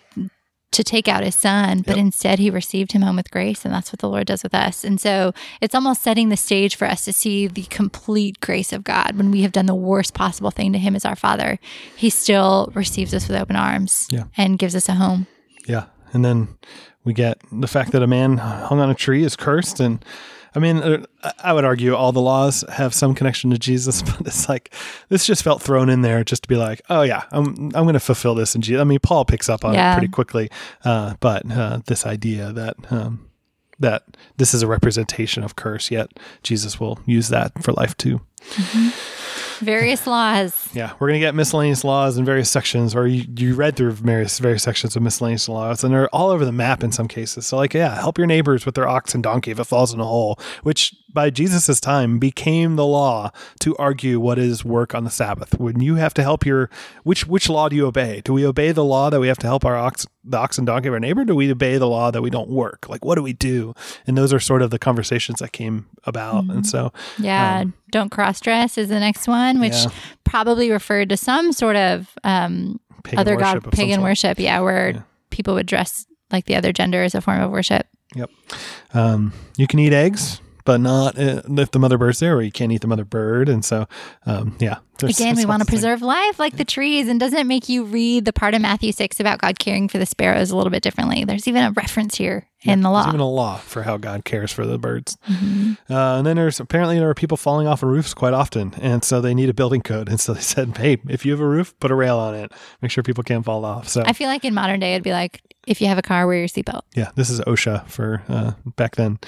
to 0.72 0.84
take 0.84 1.08
out 1.08 1.24
his 1.24 1.36
son, 1.36 1.82
but 1.82 1.96
yep. 1.96 2.06
instead 2.06 2.40
he 2.40 2.50
received 2.50 2.92
him 2.92 3.02
home 3.02 3.16
with 3.16 3.32
grace. 3.32 3.66
And 3.66 3.74
that's 3.74 3.92
what 3.92 4.00
the 4.00 4.10
Lord 4.10 4.28
does 4.28 4.44
with 4.44 4.54
us. 4.54 4.84
And 4.84 5.02
so 5.02 5.34
it's 5.62 5.74
almost 5.74 6.04
setting 6.04 6.30
the 6.30 6.38
stage 6.38 6.76
for 6.76 6.86
us 6.86 7.06
to 7.06 7.14
see 7.14 7.48
the 7.48 7.64
complete 7.64 8.40
grace 8.40 8.72
of 8.72 8.84
God 8.84 9.18
when 9.18 9.32
we 9.32 9.42
have 9.42 9.52
done 9.52 9.66
the 9.66 9.76
worst 9.76 10.14
possible 10.14 10.52
thing 10.52 10.72
to 10.74 10.80
him 10.80 10.96
as 10.96 11.06
our 11.06 11.16
father. 11.16 11.60
He 11.96 12.10
still 12.10 12.72
receives 12.76 13.14
us 13.14 13.28
with 13.28 13.40
open 13.40 13.56
arms 13.56 14.08
yeah. 14.12 14.26
and 14.38 14.60
gives 14.60 14.76
us 14.76 14.88
a 14.88 14.94
home. 14.94 15.28
Yeah. 15.68 15.86
And 16.14 16.24
then 16.24 16.50
we 17.04 17.14
get 17.14 17.42
the 17.52 17.68
fact 17.68 17.92
that 17.92 18.04
a 18.04 18.08
man 18.08 18.38
hung 18.38 18.80
on 18.80 18.90
a 18.90 18.96
tree 18.96 19.24
is 19.24 19.36
cursed 19.36 19.80
and 19.80 20.04
I 20.56 20.60
mean, 20.60 20.78
uh, 20.78 21.06
I 21.44 21.54
would 21.54 21.66
argue 21.66 21.96
all 21.96 22.12
the 22.12 22.22
laws 22.22 22.64
have 22.70 22.94
some 22.94 23.14
connection 23.14 23.50
to 23.52 23.58
Jesus, 23.58 24.02
but 24.04 24.22
it's 24.22 24.50
like 24.50 24.74
this 25.10 25.26
just 25.26 25.44
felt 25.44 25.62
thrown 25.62 25.90
in 25.90 26.02
there 26.02 26.24
just 26.24 26.44
to 26.44 26.50
be 26.50 26.56
like, 26.56 26.82
oh 26.90 27.02
yeah, 27.02 27.24
I'm 27.32 27.72
I'm 27.76 27.84
going 27.84 27.94
to 27.94 28.00
fulfill 28.00 28.36
this 28.36 28.56
in 28.56 28.62
Jesus. 28.62 28.82
I 28.82 28.84
mean, 28.84 29.00
Paul 29.00 29.26
picks 29.26 29.50
up 29.50 29.66
on 29.66 29.74
yeah. 29.74 29.94
it 29.94 29.98
pretty 29.98 30.12
quickly, 30.12 30.50
uh, 30.84 31.16
but 31.20 31.50
uh, 31.52 31.80
this 31.86 32.06
idea 32.06 32.52
that 32.54 32.76
um, 32.92 33.30
that 33.80 34.04
this 34.38 34.54
is 34.54 34.62
a 34.62 34.68
representation 34.68 35.44
of 35.44 35.56
curse, 35.56 35.90
yet 35.92 36.20
Jesus 36.44 36.80
will 36.80 37.00
use 37.06 37.30
that 37.30 37.64
for 37.64 37.72
life 37.74 37.96
too. 37.98 38.22
Mm-hmm. 38.52 39.19
Various 39.66 40.08
laws. 40.08 40.70
Yeah, 40.74 40.94
we're 41.00 41.08
gonna 41.08 41.20
get 41.20 41.36
miscellaneous 41.36 41.84
laws 41.84 42.18
in 42.18 42.26
various 42.26 42.50
sections, 42.50 42.96
or 42.96 43.08
you, 43.08 43.26
you 43.36 43.56
read 43.56 43.76
through 43.76 43.92
various 43.92 44.40
various 44.40 44.64
sections 44.64 44.96
of 44.96 45.04
miscellaneous 45.04 45.50
laws, 45.50 45.84
and 45.84 45.94
they're 45.94 46.08
all 46.10 46.30
over 46.30 46.46
the 46.46 46.52
map 46.52 46.84
in 46.84 46.92
some 46.92 47.08
cases. 47.08 47.46
So, 47.48 47.58
like, 47.58 47.74
yeah, 47.74 47.96
help 47.96 48.18
your 48.18 48.28
neighbors 48.28 48.66
with 48.66 48.76
their 48.76 48.88
ox 48.88 49.14
and 49.14 49.24
donkey 49.24 49.52
if 49.52 49.60
it 49.60 49.66
falls 49.66 49.94
in 49.94 50.00
a 50.00 50.06
hole, 50.06 50.40
which 50.64 50.96
by 51.12 51.30
Jesus's 51.30 51.82
time 51.82 52.20
became 52.20 52.76
the 52.76 52.86
law 52.86 53.32
to 53.62 53.76
argue 53.78 54.20
what 54.20 54.38
is 54.38 54.64
work 54.64 54.94
on 54.94 55.04
the 55.04 55.10
Sabbath. 55.10 55.60
When 55.60 55.82
you 55.82 55.96
have 55.96 56.14
to 56.16 56.22
help 56.22 56.46
your 56.46 56.70
which 57.04 57.28
which 57.28 57.50
law 57.50 57.70
do 57.70 57.76
you 57.76 57.88
obey? 57.88 58.22
Do 58.24 58.34
we 58.34 58.46
obey 58.46 58.72
the 58.72 58.84
law 58.84 59.10
that 59.10 59.20
we 59.20 59.28
have 59.28 59.38
to 59.40 59.48
help 59.48 59.66
our 59.66 59.76
ox 59.76 60.08
the 60.24 60.38
ox 60.38 60.58
and 60.58 60.68
donkey 60.68 60.88
of 60.88 60.94
our 60.94 61.00
neighbor? 61.00 61.26
do 61.26 61.36
we 61.36 61.52
obey 61.52 61.78
the 61.78 61.88
law 61.88 62.12
that 62.12 62.22
we 62.22 62.30
don't 62.30 62.50
work? 62.50 62.88
Like, 62.88 63.04
what 63.04 63.16
do 63.16 63.24
we 63.24 63.34
do? 63.34 63.74
And 64.06 64.18
those 64.18 64.34
are 64.34 64.40
sort 64.40 64.62
of 64.62 64.70
the 64.70 64.80
conversations 64.80 65.40
that 65.40 65.52
came 65.52 65.88
about. 66.04 66.44
Mm-hmm. 66.44 66.52
And 66.52 66.68
so, 66.68 66.94
yeah, 67.18 67.60
um, 67.62 67.74
don't 67.92 68.10
cross 68.10 68.40
dress 68.40 68.78
is 68.78 68.90
the 68.90 69.00
next 69.00 69.28
one, 69.28 69.60
which 69.60 69.74
yeah. 69.74 69.92
probably 70.24 70.72
referred 70.72 71.10
to 71.10 71.18
some 71.18 71.52
sort 71.52 71.76
of 71.76 72.10
um, 72.24 72.80
pagan 73.04 73.20
other 73.20 73.36
god 73.36 73.72
pagan 73.72 74.02
worship. 74.02 74.40
Yeah, 74.40 74.60
where 74.60 74.92
yeah. 74.92 75.02
people 75.30 75.56
would 75.56 75.66
dress 75.66 76.06
like 76.32 76.46
the 76.46 76.56
other 76.56 76.72
gender 76.72 77.04
as 77.04 77.16
a 77.16 77.22
form 77.22 77.42
of 77.42 77.52
worship. 77.52 77.88
Yep. 78.16 78.30
Um, 78.94 79.34
you 79.56 79.68
can 79.68 79.80
eat 79.80 79.94
eggs 79.94 80.42
but 80.70 80.82
not 80.82 81.18
uh, 81.18 81.42
if 81.58 81.72
the 81.72 81.80
mother 81.80 81.98
bird's 81.98 82.20
there, 82.20 82.36
or 82.36 82.44
you 82.44 82.52
can't 82.52 82.72
eat 82.72 82.82
the 82.82 82.88
mother 82.88 83.04
bird. 83.04 83.50
And 83.50 83.66
so, 83.66 83.88
um, 84.28 84.56
yeah. 84.60 84.78
Again, 85.08 85.36
we 85.36 85.46
want 85.46 85.62
to 85.62 85.62
lots 85.62 85.62
of 85.64 85.68
things. 85.68 85.82
preserve 85.82 86.02
life 86.02 86.40
like 86.40 86.58
the 86.58 86.66
trees. 86.66 87.08
And 87.08 87.20
doesn't 87.20 87.38
it 87.40 87.46
make 87.46 87.70
you 87.70 87.84
read 87.84 88.26
the 88.26 88.34
part 88.34 88.54
of 88.54 88.62
Matthew 88.62 88.92
6 88.92 89.20
about 89.20 89.40
God 89.40 89.60
caring 89.60 89.88
for 89.88 89.98
the 89.98 90.06
sparrows 90.06 90.52
a 90.52 90.58
little 90.58 90.72
bit 90.72 90.84
differently? 90.84 91.24
There's 91.26 91.48
even 91.48 91.64
a 91.64 91.72
reference 91.72 92.16
here 92.16 92.48
in 92.64 92.82
the 92.82 92.90
law. 92.90 93.04
There's 93.04 93.14
even 93.14 93.22
a 93.22 93.30
law 93.30 93.58
for 93.58 93.84
how 93.84 93.98
God 93.98 94.26
cares 94.26 94.52
for 94.52 94.66
the 94.66 94.78
birds. 94.78 95.18
Mhm. 95.30 95.78
Uh, 95.90 96.18
and 96.18 96.26
then 96.28 96.36
there's 96.36 96.60
apparently 96.60 97.00
there 97.00 97.10
are 97.10 97.14
people 97.14 97.38
falling 97.38 97.68
off 97.68 97.84
of 97.84 97.90
roofs 97.90 98.14
quite 98.14 98.34
often, 98.34 98.74
and 98.82 99.04
so 99.04 99.22
they 99.22 99.34
need 99.34 99.50
a 99.50 99.54
building 99.54 99.82
code. 99.82 100.10
And 100.10 100.20
so 100.20 100.34
they 100.34 100.42
said, 100.42 100.78
"Hey, 100.78 100.98
if 101.08 101.26
you 101.26 101.32
have 101.32 101.40
a 101.40 101.48
roof, 101.48 101.74
put 101.80 101.90
a 101.92 101.96
rail 101.96 102.18
on 102.18 102.36
it. 102.36 102.52
Make 102.82 102.92
sure 102.92 103.02
people 103.04 103.24
can't 103.24 103.46
fall 103.46 103.64
off." 103.64 103.88
So 103.88 104.04
I 104.06 104.12
feel 104.14 104.28
like 104.28 104.44
in 104.44 104.54
modern 104.54 104.80
day, 104.82 104.94
it'd 104.94 105.04
be 105.04 105.12
like, 105.14 105.42
if 105.68 105.82
you 105.82 105.88
have 105.88 105.98
a 106.00 106.02
car, 106.02 106.26
wear 106.26 106.38
your 106.40 106.48
seatbelt. 106.48 106.82
yeah, 106.96 107.12
this 107.16 107.30
is 107.30 107.42
OSHA 107.42 107.88
for 107.88 108.24
uh, 108.28 108.54
back 108.76 108.96
then. 108.96 109.20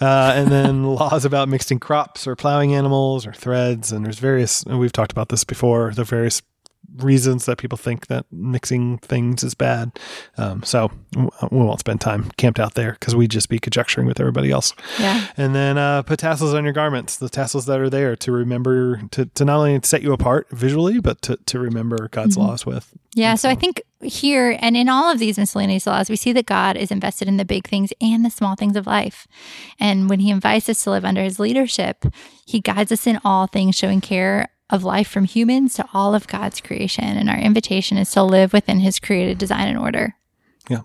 Uh, 0.00 0.32
and 0.34 0.48
then 0.50 0.84
laws 0.94 1.24
about 1.26 1.48
mixing 1.50 1.78
crops 1.78 2.26
or 2.26 2.34
plowing 2.34 2.72
animals 2.74 3.26
or 3.26 3.32
threads. 3.32 3.92
And 3.92 4.04
there's 4.04 4.18
various. 4.18 4.64
We've 4.64 4.92
talked 4.92 5.11
about 5.12 5.28
this 5.28 5.44
before. 5.44 5.92
The 5.94 6.04
various 6.04 6.42
reasons 6.96 7.46
that 7.46 7.58
people 7.58 7.78
think 7.78 8.08
that 8.08 8.26
mixing 8.32 8.98
things 8.98 9.44
is 9.44 9.54
bad. 9.54 9.92
Um, 10.36 10.64
so 10.64 10.90
we 11.16 11.28
won't 11.50 11.78
spend 11.78 12.00
time 12.00 12.30
camped 12.36 12.58
out 12.58 12.74
there 12.74 12.92
because 12.92 13.14
we'd 13.14 13.30
just 13.30 13.48
be 13.48 13.60
conjecturing 13.60 14.06
with 14.06 14.18
everybody 14.18 14.50
else. 14.50 14.74
Yeah. 14.98 15.28
And 15.36 15.54
then 15.54 15.78
uh, 15.78 16.02
put 16.02 16.18
tassels 16.18 16.52
on 16.52 16.64
your 16.64 16.72
garments, 16.72 17.16
the 17.16 17.28
tassels 17.28 17.66
that 17.66 17.78
are 17.78 17.88
there 17.88 18.16
to 18.16 18.32
remember, 18.32 19.00
to, 19.12 19.26
to 19.26 19.44
not 19.44 19.58
only 19.58 19.80
set 19.84 20.02
you 20.02 20.12
apart 20.12 20.48
visually, 20.50 20.98
but 20.98 21.22
to, 21.22 21.36
to 21.46 21.58
remember 21.60 22.08
God's 22.08 22.36
Mm-hmm. 22.36 22.48
laws 22.48 22.66
with. 22.66 22.92
Yeah, 23.14 23.36
so 23.36 23.48
I 23.48 23.54
think 23.54 23.82
here 24.02 24.56
and 24.60 24.76
in 24.76 24.88
all 24.88 25.10
of 25.10 25.18
these 25.18 25.38
miscellaneous 25.38 25.86
laws, 25.86 26.10
we 26.10 26.16
see 26.16 26.32
that 26.32 26.46
God 26.46 26.76
is 26.76 26.90
invested 26.90 27.28
in 27.28 27.36
the 27.36 27.44
big 27.44 27.68
things 27.68 27.92
and 28.00 28.24
the 28.24 28.30
small 28.30 28.56
things 28.56 28.74
of 28.74 28.86
life. 28.86 29.28
And 29.78 30.10
when 30.10 30.20
He 30.20 30.30
invites 30.30 30.68
us 30.68 30.82
to 30.84 30.90
live 30.90 31.04
under 31.04 31.22
His 31.22 31.38
leadership, 31.38 32.06
He 32.44 32.60
guides 32.60 32.90
us 32.90 33.06
in 33.06 33.20
all 33.24 33.46
things, 33.46 33.76
showing 33.76 34.00
care 34.00 34.48
of 34.72 34.82
life 34.82 35.06
from 35.08 35.26
humans 35.26 35.74
to 35.74 35.86
all 35.94 36.14
of 36.14 36.26
God's 36.26 36.60
creation. 36.60 37.04
And 37.04 37.30
our 37.30 37.38
invitation 37.38 37.98
is 37.98 38.10
to 38.12 38.24
live 38.24 38.52
within 38.52 38.80
His 38.80 38.98
created 38.98 39.38
design 39.38 39.68
and 39.68 39.78
order. 39.78 40.16
Yeah. 40.68 40.80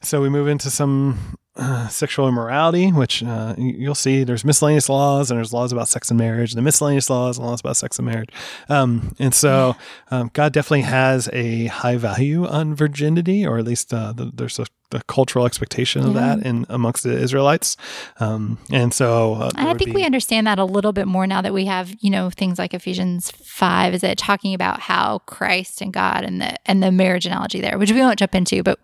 So 0.00 0.20
we 0.20 0.30
move 0.30 0.48
into 0.48 0.70
some 0.70 1.36
uh, 1.56 1.86
sexual 1.88 2.26
immorality, 2.26 2.90
which 2.90 3.22
uh, 3.22 3.54
you'll 3.56 3.94
see 3.94 4.24
there's 4.24 4.44
miscellaneous 4.44 4.88
laws 4.88 5.30
and 5.30 5.38
there's 5.38 5.52
laws 5.52 5.70
about 5.70 5.88
sex 5.88 6.10
and 6.10 6.18
marriage, 6.18 6.54
the 6.54 6.62
miscellaneous 6.62 7.08
laws 7.08 7.38
and 7.38 7.46
laws 7.46 7.60
about 7.60 7.76
sex 7.76 7.98
and 7.98 8.06
marriage. 8.06 8.30
Um, 8.68 9.14
and 9.20 9.32
so 9.32 9.76
um, 10.10 10.30
God 10.32 10.52
definitely 10.52 10.82
has 10.82 11.28
a 11.32 11.66
high 11.66 11.96
value 11.96 12.46
on 12.46 12.74
virginity, 12.74 13.46
or 13.46 13.58
at 13.58 13.64
least 13.64 13.94
uh, 13.94 14.12
the, 14.12 14.32
there's 14.34 14.58
a, 14.58 14.66
the 14.94 15.02
cultural 15.04 15.44
expectation 15.44 16.02
of 16.06 16.14
Yeah. 16.14 16.36
that 16.36 16.46
in 16.46 16.66
amongst 16.68 17.02
the 17.02 17.16
Israelites. 17.26 17.76
Um, 18.20 18.58
and 18.70 18.94
so 18.94 19.34
uh, 19.34 19.50
I 19.56 19.74
think 19.74 19.90
be- 19.90 19.96
we 20.00 20.04
understand 20.04 20.46
that 20.46 20.58
a 20.58 20.64
little 20.64 20.92
bit 20.92 21.06
more 21.06 21.26
now 21.26 21.42
that 21.42 21.52
we 21.52 21.64
have, 21.66 21.94
you 22.00 22.10
know, 22.10 22.30
things 22.30 22.58
like 22.58 22.72
Ephesians 22.74 23.32
five, 23.32 23.92
is 23.92 24.02
it 24.04 24.16
talking 24.18 24.54
about 24.54 24.80
how 24.80 25.18
Christ 25.26 25.80
and 25.82 25.92
God 25.92 26.24
and 26.24 26.40
the 26.40 26.54
and 26.64 26.82
the 26.82 26.92
marriage 26.92 27.26
analogy 27.26 27.60
there, 27.60 27.76
which 27.78 27.92
we 27.92 27.98
won't 28.00 28.18
jump 28.18 28.34
into, 28.34 28.62
but 28.62 28.78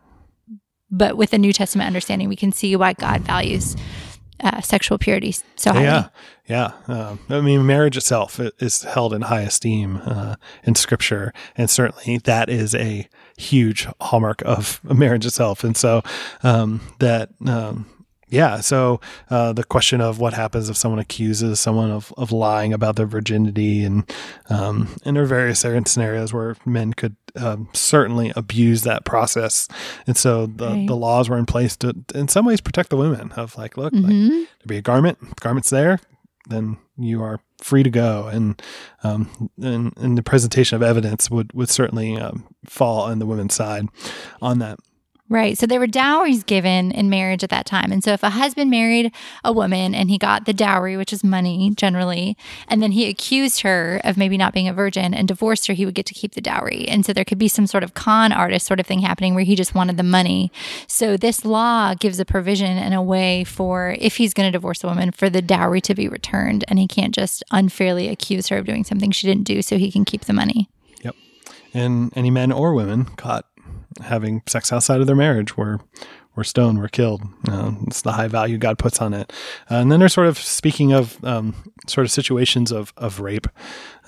but 0.90 1.16
with 1.16 1.30
the 1.30 1.38
New 1.38 1.52
Testament 1.52 1.86
understanding, 1.86 2.28
we 2.28 2.34
can 2.34 2.50
see 2.50 2.74
why 2.74 2.92
God 2.94 3.20
values 3.20 3.76
uh, 4.42 4.60
sexual 4.60 4.98
purity 4.98 5.34
so 5.56 5.72
highly. 5.72 5.84
Yeah, 5.84 6.08
yeah. 6.48 6.72
Um, 6.88 7.20
I 7.28 7.40
mean, 7.40 7.66
marriage 7.66 7.96
itself 7.96 8.40
is 8.58 8.82
held 8.82 9.12
in 9.12 9.22
high 9.22 9.42
esteem 9.42 10.00
uh, 10.04 10.36
in 10.64 10.74
Scripture, 10.74 11.32
and 11.56 11.70
certainly 11.70 12.18
that 12.18 12.48
is 12.48 12.74
a 12.74 13.08
huge 13.36 13.86
hallmark 14.00 14.42
of 14.44 14.80
marriage 14.84 15.26
itself. 15.26 15.64
And 15.64 15.76
so 15.76 16.02
um, 16.42 16.80
that. 16.98 17.30
Um, 17.46 17.86
yeah, 18.30 18.60
so 18.60 19.00
uh, 19.28 19.52
the 19.52 19.64
question 19.64 20.00
of 20.00 20.18
what 20.18 20.32
happens 20.32 20.68
if 20.70 20.76
someone 20.76 20.98
accuses 21.00 21.60
someone 21.60 21.90
of, 21.90 22.12
of 22.16 22.32
lying 22.32 22.72
about 22.72 22.96
their 22.96 23.06
virginity, 23.06 23.84
and 23.84 24.10
um, 24.48 24.88
and 25.04 25.16
there 25.16 25.24
are 25.24 25.26
various 25.26 25.60
certain 25.60 25.84
scenarios 25.86 26.32
where 26.32 26.56
men 26.64 26.92
could 26.94 27.16
um, 27.36 27.68
certainly 27.72 28.32
abuse 28.36 28.82
that 28.82 29.04
process, 29.04 29.68
and 30.06 30.16
so 30.16 30.46
the, 30.46 30.68
Right. 30.68 30.86
the 30.86 30.96
laws 30.96 31.28
were 31.28 31.38
in 31.38 31.46
place 31.46 31.76
to, 31.78 31.94
in 32.14 32.28
some 32.28 32.44
ways, 32.46 32.60
protect 32.60 32.90
the 32.90 32.96
women. 32.96 33.32
Of 33.32 33.56
like, 33.58 33.76
look, 33.76 33.92
like, 33.92 34.04
Mhm. 34.12 34.28
there 34.30 34.66
be 34.66 34.76
a 34.78 34.82
garment, 34.82 35.20
the 35.20 35.34
garment's 35.40 35.70
there, 35.70 36.00
then 36.48 36.76
you 36.98 37.22
are 37.22 37.40
free 37.62 37.82
to 37.82 37.90
go. 37.90 38.26
And 38.26 38.60
um, 39.02 39.50
and, 39.62 39.92
and 39.96 40.16
the 40.18 40.22
presentation 40.22 40.76
of 40.76 40.82
evidence 40.82 41.30
would 41.30 41.52
would 41.52 41.68
certainly 41.68 42.16
um, 42.16 42.44
fall 42.66 43.02
on 43.02 43.18
the 43.18 43.26
women's 43.26 43.54
side 43.54 43.86
on 44.40 44.58
that. 44.60 44.78
Right. 45.30 45.56
So 45.56 45.64
there 45.64 45.78
were 45.78 45.86
dowries 45.86 46.42
given 46.42 46.90
in 46.90 47.08
marriage 47.08 47.44
at 47.44 47.50
that 47.50 47.64
time. 47.64 47.92
And 47.92 48.02
so 48.02 48.10
if 48.10 48.24
a 48.24 48.30
husband 48.30 48.68
married 48.68 49.14
a 49.44 49.52
woman 49.52 49.94
and 49.94 50.10
he 50.10 50.18
got 50.18 50.44
the 50.44 50.52
dowry, 50.52 50.96
which 50.96 51.12
is 51.12 51.22
money 51.22 51.70
generally, 51.76 52.36
and 52.66 52.82
then 52.82 52.90
he 52.90 53.08
accused 53.08 53.60
her 53.60 54.00
of 54.02 54.16
maybe 54.16 54.36
not 54.36 54.52
being 54.52 54.66
a 54.66 54.74
virgin 54.74 55.14
and 55.14 55.28
divorced 55.28 55.68
her, 55.68 55.72
he 55.72 55.86
would 55.86 55.94
get 55.94 56.06
to 56.06 56.14
keep 56.14 56.34
the 56.34 56.40
dowry. 56.40 56.88
And 56.88 57.06
so 57.06 57.12
there 57.12 57.24
could 57.24 57.38
be 57.38 57.46
some 57.46 57.68
sort 57.68 57.84
of 57.84 57.94
con 57.94 58.32
artist 58.32 58.66
sort 58.66 58.80
of 58.80 58.86
thing 58.86 58.98
happening 58.98 59.36
where 59.36 59.44
he 59.44 59.54
just 59.54 59.72
wanted 59.72 59.96
the 59.96 60.02
money. 60.02 60.50
So 60.88 61.16
this 61.16 61.44
law 61.44 61.94
gives 61.94 62.18
a 62.18 62.24
provision 62.24 62.76
and 62.76 62.92
a 62.92 63.00
way 63.00 63.44
for 63.44 63.94
if 64.00 64.16
he's 64.16 64.34
going 64.34 64.48
to 64.48 64.52
divorce 64.52 64.82
a 64.82 64.88
woman 64.88 65.12
for 65.12 65.30
the 65.30 65.40
dowry 65.40 65.80
to 65.82 65.94
be 65.94 66.08
returned 66.08 66.64
and 66.66 66.80
he 66.80 66.88
can't 66.88 67.14
just 67.14 67.44
unfairly 67.52 68.08
accuse 68.08 68.48
her 68.48 68.58
of 68.58 68.66
doing 68.66 68.82
something 68.82 69.12
she 69.12 69.28
didn't 69.28 69.44
do 69.44 69.62
so 69.62 69.78
he 69.78 69.92
can 69.92 70.04
keep 70.04 70.24
the 70.24 70.32
money. 70.32 70.68
Yep. 71.04 71.14
And 71.72 72.12
any 72.16 72.30
men 72.30 72.50
or 72.50 72.74
women 72.74 73.04
caught 73.04 73.44
having 74.02 74.42
sex 74.46 74.72
outside 74.72 75.00
of 75.00 75.06
their 75.06 75.16
marriage 75.16 75.56
were 75.56 75.80
were 76.36 76.44
stoned, 76.44 76.78
were 76.78 76.88
killed. 76.88 77.22
Uh, 77.48 77.72
it's 77.86 78.02
the 78.02 78.12
high 78.12 78.28
value 78.28 78.56
God 78.56 78.78
puts 78.78 79.00
on 79.00 79.12
it. 79.12 79.32
Uh, 79.70 79.74
and 79.76 79.90
then 79.90 79.98
they're 79.98 80.08
sort 80.08 80.28
of 80.28 80.38
speaking 80.38 80.92
of 80.92 81.22
um, 81.24 81.54
sort 81.90 82.04
of 82.04 82.10
situations 82.10 82.72
of 82.72 82.92
of 82.96 83.20
rape, 83.20 83.46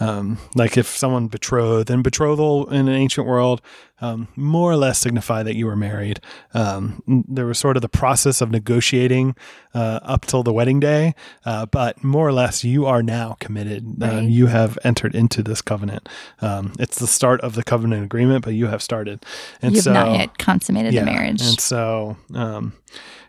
um, 0.00 0.38
like 0.54 0.76
if 0.76 0.86
someone 0.86 1.28
betrothed, 1.28 1.90
and 1.90 2.02
betrothal 2.02 2.68
in 2.70 2.88
an 2.88 2.94
ancient 2.94 3.26
world 3.26 3.60
um, 4.02 4.28
more 4.34 4.70
or 4.70 4.76
less 4.76 4.98
signify 4.98 5.42
that 5.44 5.54
you 5.54 5.64
were 5.64 5.76
married. 5.76 6.20
Um, 6.52 7.02
there 7.06 7.46
was 7.46 7.58
sort 7.58 7.76
of 7.76 7.82
the 7.82 7.88
process 7.88 8.40
of 8.40 8.50
negotiating 8.50 9.36
uh, 9.74 10.00
up 10.02 10.26
till 10.26 10.42
the 10.42 10.52
wedding 10.52 10.80
day, 10.80 11.14
uh, 11.46 11.66
but 11.66 12.02
more 12.02 12.26
or 12.26 12.32
less 12.32 12.64
you 12.64 12.84
are 12.84 13.02
now 13.02 13.36
committed. 13.38 14.02
Uh, 14.02 14.20
you 14.22 14.46
have 14.46 14.76
entered 14.82 15.14
into 15.14 15.42
this 15.42 15.62
covenant. 15.62 16.08
Um, 16.40 16.72
it's 16.80 16.98
the 16.98 17.06
start 17.06 17.40
of 17.42 17.54
the 17.54 17.62
covenant 17.62 18.04
agreement, 18.04 18.44
but 18.44 18.54
you 18.54 18.66
have 18.66 18.82
started. 18.82 19.24
And 19.62 19.74
You've 19.74 19.84
so, 19.84 19.92
not 19.92 20.18
yet 20.18 20.36
consummated 20.36 20.92
yeah, 20.92 21.00
the 21.00 21.06
marriage. 21.06 21.40
And 21.40 21.60
so, 21.60 22.16
um, 22.34 22.72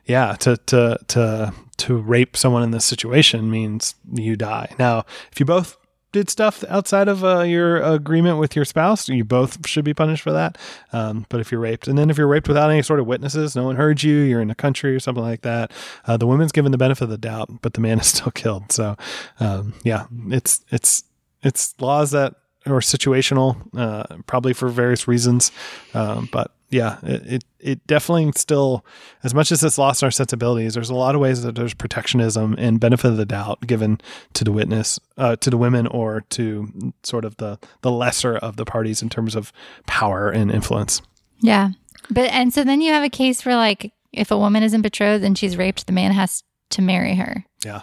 yeah, 0.06 0.36
to 0.39 0.58
to 0.58 0.98
to 1.10 1.54
to 1.84 1.98
rape 1.98 2.38
someone 2.38 2.63
in 2.63 2.72
this 2.72 2.86
situation 2.86 3.52
means 3.52 3.96
you 4.13 4.38
die. 4.38 4.74
Now, 4.80 5.06
if 5.32 5.39
you 5.39 5.46
both 5.46 5.76
did 6.13 6.30
stuff 6.30 6.63
outside 6.69 7.10
of 7.10 7.26
uh, 7.26 7.41
your 7.41 7.82
agreement 7.82 8.38
with 8.38 8.56
your 8.56 8.63
spouse, 8.63 9.10
you 9.10 9.26
both 9.26 9.67
should 9.67 9.84
be 9.84 9.93
punished 9.93 10.24
for 10.24 10.32
that. 10.32 10.58
Um, 10.93 11.26
but 11.28 11.41
if 11.41 11.52
you're 11.52 11.60
raped, 11.60 11.89
and 11.89 11.98
then 11.98 12.10
if 12.10 12.17
you're 12.17 12.28
raped 12.28 12.48
without 12.48 12.72
any 12.72 12.84
sort 12.84 13.02
of 13.02 13.06
witnesses, 13.06 13.54
no 13.54 13.65
one 13.65 13.76
heard 13.76 14.02
you, 14.02 14.15
you're 14.19 14.39
in 14.39 14.50
a 14.50 14.56
country 14.56 14.96
or 14.96 15.00
something 15.02 15.24
like 15.24 15.41
that, 15.41 15.72
uh, 16.08 16.15
the 16.15 16.28
woman's 16.28 16.54
given 16.54 16.72
the 16.72 16.78
benefit 16.78 17.04
of 17.04 17.10
the 17.10 17.17
doubt, 17.17 17.62
but 17.62 17.74
the 17.74 17.82
man 17.82 18.00
is 18.00 18.08
still 18.08 18.32
killed. 18.36 18.72
So, 18.72 18.96
um, 19.41 19.74
yeah, 19.84 20.06
it's 20.30 20.63
it's 20.69 21.04
it's 21.41 21.76
laws 21.82 22.12
that 22.12 22.36
are 22.65 22.80
situational, 22.80 23.58
uh, 23.78 24.17
probably 24.26 24.54
for 24.54 24.69
various 24.69 25.08
reasons, 25.08 25.52
um, 25.93 26.30
but 26.32 26.52
yeah, 26.73 26.97
it, 27.04 27.34
it 27.34 27.43
it 27.60 27.88
definitely 27.88 28.32
still, 28.36 28.84
as 29.23 29.34
much 29.34 29.52
as 29.52 29.63
it's 29.63 29.78
lost 29.78 30.04
our 30.04 30.12
sensibilities, 30.12 30.73
there's 30.73 30.89
a 30.89 30.95
lot 30.95 31.13
of 31.15 31.21
ways 31.21 31.43
that 31.43 31.56
there's 31.56 31.73
protectionism 31.73 32.56
and 32.58 32.80
benefit 32.80 33.12
of 33.12 33.17
the 33.17 33.26
doubt 33.26 33.62
given 33.67 34.02
to 34.34 34.43
the 34.43 34.52
witness, 34.52 34.99
uh, 35.17 35.36
to 35.38 35.49
the 35.49 35.58
women, 35.58 35.88
or 35.88 36.21
to 36.32 36.93
sort 37.04 37.26
of 37.26 37.38
the 37.38 37.60
the 37.82 37.91
lesser 37.91 38.38
of 38.38 38.58
the 38.58 38.65
parties 38.65 39.02
in 39.02 39.10
terms 39.10 39.36
of 39.36 39.54
power 39.86 40.30
and 40.30 40.52
influence. 40.52 41.02
Yeah. 41.41 41.69
But 42.10 42.32
and 42.32 42.54
so 42.54 42.63
then 42.63 42.82
you 42.82 42.91
have 42.91 43.04
a 43.04 43.10
case 43.10 43.45
where 43.45 43.56
like 43.56 43.93
if 44.12 44.32
a 44.32 44.38
woman 44.38 44.63
isn't 44.63 44.82
betrothed 44.82 45.23
and 45.23 45.38
she's 45.38 45.56
raped, 45.56 45.86
the 45.86 45.93
man 45.93 46.12
has 46.12 46.43
to 46.71 46.82
marry 46.82 47.15
her. 47.15 47.45
Yeah. 47.63 47.82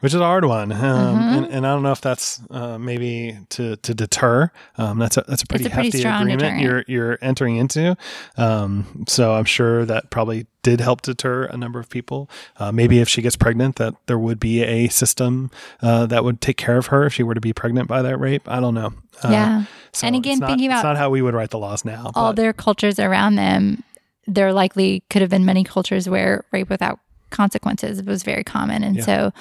Which 0.00 0.14
is 0.14 0.20
a 0.20 0.24
hard 0.24 0.44
one, 0.44 0.70
um, 0.70 0.78
Mhm. 0.78 1.36
and, 1.38 1.46
and 1.46 1.66
I 1.66 1.74
don't 1.74 1.82
know 1.82 1.90
if 1.90 2.00
that's 2.00 2.40
uh, 2.50 2.78
maybe 2.78 3.36
to 3.50 3.74
to 3.76 3.94
deter. 3.94 4.52
Um, 4.76 4.98
that's 5.00 5.16
a 5.16 5.24
that's 5.26 5.42
a 5.42 5.46
pretty, 5.46 5.64
a 5.66 5.70
hefty 5.70 5.98
strong 5.98 6.22
agreement 6.22 6.40
deterrent. 6.60 6.62
you're 6.62 6.84
you're 6.86 7.18
entering 7.20 7.56
into. 7.56 7.96
Um, 8.36 9.04
so 9.08 9.34
I'm 9.34 9.44
sure 9.44 9.84
that 9.86 10.10
probably 10.10 10.46
did 10.62 10.80
help 10.80 11.02
deter 11.02 11.44
a 11.46 11.56
number 11.56 11.80
of 11.80 11.88
people. 11.88 12.30
Uh, 12.58 12.70
maybe 12.70 13.00
if 13.00 13.08
she 13.08 13.22
gets 13.22 13.34
pregnant, 13.34 13.76
that 13.76 13.94
there 14.06 14.18
would 14.18 14.38
be 14.38 14.62
a 14.62 14.86
system 14.88 15.50
uh, 15.82 16.06
that 16.06 16.22
would 16.22 16.40
take 16.40 16.56
care 16.58 16.76
of 16.78 16.86
her 16.86 17.04
if 17.06 17.14
she 17.14 17.22
were 17.24 17.34
to 17.34 17.40
be 17.40 17.52
pregnant 17.52 17.88
by 17.88 18.00
that 18.02 18.18
rape. 18.18 18.48
I 18.48 18.60
don't 18.60 18.74
know. 18.74 18.92
Uh, 19.24 19.30
yeah. 19.30 19.64
so 19.92 20.06
And 20.06 20.14
again, 20.14 20.34
it's 20.34 20.40
not, 20.42 20.46
thinking 20.50 20.70
it's 20.70 20.80
about 20.80 20.90
not 20.90 20.96
how 20.96 21.10
we 21.10 21.22
would 21.22 21.34
write 21.34 21.50
the 21.50 21.58
laws 21.58 21.84
now. 21.84 22.12
All 22.14 22.30
but- 22.30 22.36
their 22.36 22.52
cultures 22.52 23.00
around 23.00 23.34
them, 23.34 23.82
there 24.28 24.52
likely 24.52 25.02
could 25.10 25.22
have 25.22 25.30
been 25.30 25.44
many 25.44 25.64
cultures 25.64 26.08
where 26.08 26.44
rape 26.52 26.68
without 26.70 27.00
consequences 27.30 27.98
It 27.98 28.06
was 28.06 28.22
very 28.22 28.44
common. 28.44 28.82
And 28.82 28.96
Yeah. 28.96 29.04
so 29.04 29.32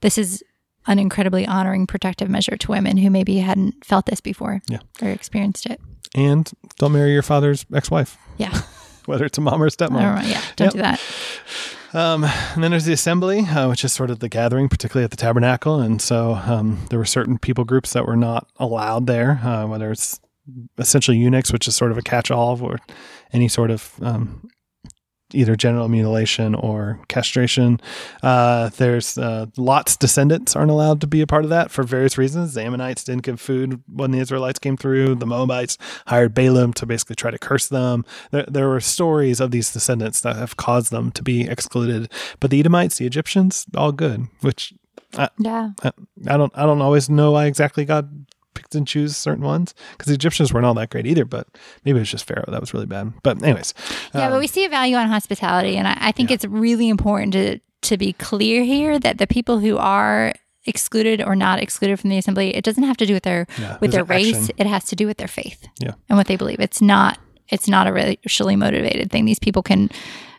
this 0.00 0.18
is 0.18 0.42
an 0.86 0.98
incredibly 0.98 1.46
honoring 1.46 1.86
protective 1.86 2.28
measure 2.28 2.56
to 2.56 2.70
women 2.70 2.96
who 2.98 3.08
maybe 3.10 3.38
hadn't 3.38 3.84
felt 3.84 4.06
this 4.06 4.20
before 4.20 4.60
Yeah. 4.68 4.78
or 5.02 5.08
experienced 5.08 5.66
it. 5.66 5.80
and 6.16 6.50
don't 6.78 6.92
marry 6.92 7.12
your 7.12 7.22
father's 7.22 7.66
ex-wife, 7.74 8.16
Yeah. 8.36 8.52
whether 9.06 9.24
it's 9.24 9.36
a 9.38 9.40
mom 9.40 9.60
or 9.62 9.66
a 9.66 9.70
stepmom. 9.70 10.00
don't. 10.00 10.26
Yeah. 10.28 10.40
Don't 10.56 10.66
Yep. 10.66 10.72
do 10.74 10.78
that. 10.82 11.00
Um, 11.92 12.24
and 12.24 12.62
then 12.62 12.70
there's 12.72 12.84
the 12.84 12.92
assembly, 12.92 13.40
uh, 13.40 13.68
which 13.68 13.84
is 13.84 13.92
sort 13.92 14.10
of 14.10 14.18
the 14.20 14.28
gathering, 14.28 14.68
particularly 14.68 15.04
at 15.04 15.10
the 15.10 15.16
tabernacle. 15.16 15.80
And 15.80 16.00
so 16.02 16.34
um, 16.34 16.80
there 16.90 16.98
were 16.98 17.04
certain 17.04 17.38
people 17.38 17.64
groups 17.64 17.92
that 17.94 18.06
were 18.06 18.16
not 18.16 18.48
allowed 18.58 19.06
there, 19.06 19.40
uh, 19.44 19.66
whether 19.66 19.90
it's 19.92 20.20
essentially 20.78 21.16
eunuchs, 21.16 21.52
which 21.52 21.66
is 21.68 21.74
sort 21.76 21.90
of 21.92 21.98
a 21.98 22.02
catch-all 22.02 22.56
for 22.56 22.78
any 23.32 23.48
sort 23.48 23.70
of 23.70 23.92
um, 24.02 24.48
either 25.32 25.56
genital 25.56 25.88
mutilation 25.88 26.54
or 26.54 27.00
castration. 27.08 27.80
Uh, 28.22 28.68
there's 28.76 29.18
uh, 29.18 29.46
Lot's 29.56 29.96
descendants 29.96 30.54
aren't 30.54 30.70
allowed 30.70 31.00
to 31.00 31.06
be 31.06 31.20
a 31.20 31.26
part 31.26 31.44
of 31.44 31.50
that 31.50 31.70
for 31.70 31.82
various 31.82 32.18
reasons. 32.18 32.54
The 32.54 32.62
Ammonites 32.62 33.04
didn't 33.04 33.22
give 33.22 33.40
food 33.40 33.82
when 33.92 34.10
the 34.10 34.18
Israelites 34.18 34.58
came 34.58 34.76
through. 34.76 35.16
The 35.16 35.26
Moabites 35.26 35.78
hired 36.06 36.34
Balaam 36.34 36.72
to 36.74 36.86
basically 36.86 37.16
try 37.16 37.30
to 37.30 37.38
curse 37.38 37.68
them. 37.68 38.04
There, 38.30 38.44
there 38.46 38.68
were 38.68 38.80
stories 38.80 39.40
of 39.40 39.50
these 39.50 39.72
descendants 39.72 40.20
that 40.20 40.36
have 40.36 40.56
caused 40.56 40.90
them 40.90 41.10
to 41.12 41.22
be 41.22 41.48
excluded. 41.48 42.12
But 42.40 42.50
the 42.50 42.60
Edomites, 42.60 42.98
the 42.98 43.06
Egyptians, 43.06 43.66
all 43.76 43.92
good. 43.92 44.28
Which 44.40 44.74
I, 45.16 45.28
Yeah. 45.38 45.70
I, 45.82 45.92
I 46.28 46.36
don't 46.36 46.52
I 46.56 46.62
don't 46.64 46.82
always 46.82 47.08
know 47.08 47.32
why 47.32 47.46
exactly 47.46 47.84
God 47.84 48.26
picked 48.54 48.74
and 48.74 48.86
choose 48.86 49.16
certain 49.16 49.44
ones 49.44 49.74
because 49.92 50.06
the 50.08 50.14
Egyptians 50.14 50.52
weren't 50.52 50.66
all 50.66 50.74
that 50.74 50.90
great 50.90 51.06
either. 51.06 51.24
But 51.24 51.46
maybe 51.84 51.98
it 51.98 52.02
was 52.02 52.10
just 52.10 52.26
Pharaoh 52.26 52.44
that 52.48 52.60
was 52.60 52.72
really 52.72 52.86
bad. 52.86 53.12
But 53.22 53.42
anyways, 53.42 53.74
Yeah, 54.14 54.26
um, 54.26 54.32
but 54.32 54.40
we 54.40 54.46
see 54.46 54.64
a 54.64 54.68
value 54.68 54.96
on 54.96 55.08
hospitality, 55.08 55.76
and 55.76 55.86
I, 55.88 55.96
I 56.00 56.12
think 56.12 56.30
Yeah. 56.30 56.34
it's 56.34 56.44
really 56.46 56.88
important 56.88 57.32
to 57.34 57.60
to 57.82 57.98
be 57.98 58.14
clear 58.14 58.64
here 58.64 58.98
that 58.98 59.18
the 59.18 59.26
people 59.26 59.58
who 59.58 59.76
are 59.76 60.32
excluded 60.64 61.20
or 61.20 61.36
not 61.36 61.58
excluded 61.60 62.00
from 62.00 62.08
the 62.08 62.16
assembly, 62.16 62.56
it 62.56 62.64
doesn't 62.64 62.84
have 62.84 62.96
to 62.96 63.04
do 63.04 63.12
with 63.12 63.24
their 63.24 63.46
Yeah, 63.60 63.76
with 63.80 63.92
their 63.92 64.04
race. 64.04 64.34
action. 64.34 64.54
It 64.56 64.66
has 64.66 64.84
to 64.86 64.96
do 64.96 65.06
with 65.06 65.18
their 65.18 65.28
faith, 65.28 65.68
Yeah. 65.78 65.92
and 66.08 66.16
what 66.16 66.26
they 66.26 66.36
believe. 66.36 66.60
It's 66.60 66.80
not 66.80 67.18
it's 67.50 67.68
not 67.68 67.86
a 67.86 67.92
racially 67.92 68.56
motivated 68.56 69.10
thing. 69.12 69.26
These 69.26 69.38
people 69.38 69.62
can 69.62 69.90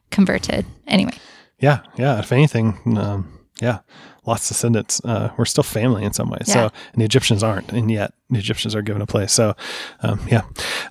convert 0.10 0.42
to 0.44 0.64
anyway. 0.88 1.14
Yeah, 1.60 1.80
yeah. 1.98 2.18
If 2.20 2.32
anything, 2.32 2.80
um, 2.98 3.28
yeah, 3.62 3.80
Lot's 4.26 4.48
of 4.50 4.56
descendants 4.56 5.02
uh, 5.06 5.32
were 5.38 5.46
still 5.46 5.64
family 5.64 6.04
in 6.04 6.14
some 6.14 6.30
ways. 6.30 6.46
Yeah. 6.48 6.54
So, 6.54 6.62
and 6.94 7.02
the 7.02 7.06
Egyptians 7.06 7.44
aren't, 7.44 7.72
and 7.72 7.92
yet 7.92 8.14
the 8.30 8.40
Egyptians 8.40 8.76
are 8.76 8.82
given 8.82 9.02
a 9.02 9.06
place. 9.06 9.32
So, 9.32 9.56
um, 10.02 10.20
yeah. 10.30 10.44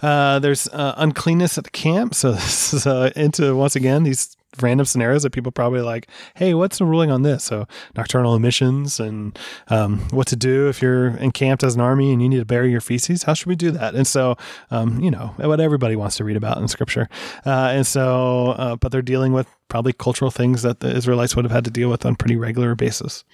Uh, 0.02 0.38
there's 0.38 0.68
uh, 0.68 0.94
uncleanness 0.96 1.58
at 1.58 1.64
the 1.64 1.70
camp. 1.70 2.14
So 2.14 2.32
this 2.32 2.74
is 2.74 2.86
uh, 2.86 3.10
into 3.16 3.54
once 3.56 3.76
again 3.76 4.04
these 4.04 4.36
random 4.62 4.86
scenarios 4.86 5.22
that 5.22 5.30
people 5.30 5.52
probably 5.52 5.80
like. 5.80 6.08
Hey, 6.34 6.54
what's 6.54 6.78
the 6.78 6.84
ruling 6.84 7.10
on 7.10 7.22
this? 7.22 7.44
So 7.44 7.66
nocturnal 7.96 8.34
emissions 8.34 9.00
and 9.00 9.38
um, 9.68 10.00
what 10.10 10.26
to 10.28 10.36
do 10.36 10.68
if 10.68 10.82
you're 10.82 11.16
encamped 11.16 11.62
as 11.62 11.74
an 11.74 11.80
army 11.80 12.12
and 12.12 12.22
you 12.22 12.28
need 12.28 12.38
to 12.38 12.44
bury 12.44 12.70
your 12.70 12.80
feces. 12.80 13.24
How 13.24 13.34
should 13.34 13.46
we 13.46 13.56
do 13.56 13.70
that? 13.72 13.94
And 13.94 14.06
so, 14.06 14.36
um, 14.70 15.00
you 15.00 15.10
know, 15.10 15.34
what 15.36 15.60
everybody 15.60 15.96
wants 15.96 16.16
to 16.16 16.24
read 16.24 16.36
about 16.36 16.58
in 16.58 16.68
Scripture. 16.68 17.08
Uh, 17.44 17.70
and 17.72 17.86
so, 17.86 18.48
uh, 18.50 18.76
but 18.76 18.92
they're 18.92 19.02
dealing 19.02 19.32
with 19.32 19.48
probably 19.68 19.92
cultural 19.92 20.30
things 20.30 20.62
that 20.62 20.80
the 20.80 20.94
Israelites 20.94 21.34
would 21.34 21.44
have 21.44 21.52
had 21.52 21.64
to 21.64 21.70
deal 21.70 21.88
with 21.90 22.04
on 22.06 22.14
pretty 22.14 22.36
regular 22.36 22.74
basis. 22.74 23.24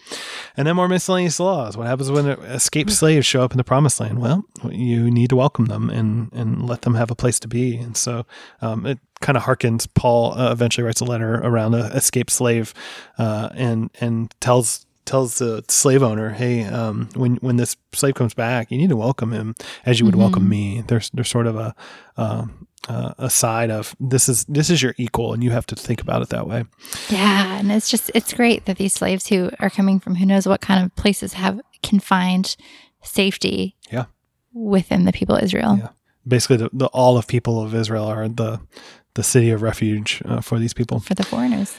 And 0.57 0.67
then 0.67 0.77
more 0.77 0.89
miscellaneous 0.89 1.41
laws. 1.41 1.77
What 1.77 1.87
happens 1.87 2.11
when 2.11 2.27
escaped 2.29 2.93
slaves 2.93 3.27
show 3.27 3.43
up 3.43 3.51
in 3.53 3.59
the 3.59 3.65
promised 3.65 4.01
land? 4.01 4.21
Well, 4.21 4.45
you 4.71 5.11
need 5.11 5.31
to 5.31 5.37
welcome 5.37 5.67
them 5.67 5.91
and, 5.91 6.33
and 6.33 6.67
let 6.67 6.83
them 6.83 6.95
have 6.95 7.11
a 7.11 7.15
place 7.15 7.41
to 7.41 7.49
be. 7.49 7.77
And 7.77 7.97
so 7.97 8.25
um, 8.63 8.87
it 8.87 8.99
kind 9.21 9.37
of 9.37 9.45
harkens. 9.45 9.89
Paul 9.95 10.39
uh, 10.39 10.53
eventually 10.53 10.85
writes 10.85 11.01
a 11.01 11.05
letter 11.05 11.35
around 11.35 11.75
a 11.75 11.87
escaped 11.95 12.31
slave 12.31 12.75
uh, 13.19 13.51
and, 13.55 13.91
and 14.01 14.35
tells 14.41 14.87
tells 15.11 15.39
the 15.39 15.65
slave 15.69 16.03
owner, 16.03 16.31
"Hey, 16.31 16.65
um, 16.65 17.09
when 17.15 17.37
when 17.37 17.57
this 17.57 17.77
slave 17.93 18.15
comes 18.15 18.33
back, 18.33 18.71
you 18.71 18.79
need 18.79 18.91
to 18.91 18.97
welcome 18.97 19.33
him 19.33 19.55
as 19.85 19.99
you 19.99 20.07
would 20.07 20.15
welcome 20.15 20.49
me." 20.49 20.83
There's 20.87 21.11
there's 21.11 21.29
sort 21.29 21.49
of 21.49 21.57
a 21.57 21.75
um, 22.17 22.69
uh, 22.89 23.15
a 23.19 23.29
side 23.29 23.71
of 23.71 23.97
this 23.99 24.29
is 24.29 24.45
this 24.45 24.71
is 24.71 24.83
your 24.83 24.95
equal, 24.97 25.33
and 25.33 25.43
you 25.43 25.51
have 25.51 25.67
to 25.67 25.77
think 25.77 26.01
about 26.01 26.23
it 26.23 26.29
that 26.29 26.47
way. 26.47 26.65
Yeah, 27.09 27.59
and 27.59 27.73
it's 27.73 27.91
just 27.91 28.11
it's 28.15 28.33
great 28.33 28.67
that 28.67 28.79
these 28.79 28.93
slaves 28.95 29.27
who 29.27 29.51
are 29.59 29.71
coming 29.71 30.01
from 30.01 30.15
who 30.15 30.27
knows 30.27 30.47
what 30.47 30.61
kind 30.61 30.85
of 30.85 30.95
places 30.95 31.33
have 31.35 31.61
can 31.83 31.99
find 32.01 32.57
safety. 33.03 33.77
Yeah. 33.91 34.07
Within 34.53 35.05
the 35.05 35.13
people 35.13 35.37
of 35.37 35.45
Israel. 35.45 35.77
Yeah. 35.79 35.89
Basically, 36.27 36.57
the, 36.57 36.71
the 36.73 36.87
all 36.87 37.17
of 37.17 37.27
people 37.27 37.63
of 37.63 37.75
Israel 37.75 38.05
are 38.05 38.29
the 38.29 38.61
the 39.15 39.23
city 39.23 39.51
of 39.51 39.63
refuge 39.63 40.23
uh, 40.25 40.41
for 40.41 40.59
these 40.59 40.75
people. 40.75 41.01
For 41.01 41.15
the 41.15 41.25
foreigners. 41.25 41.77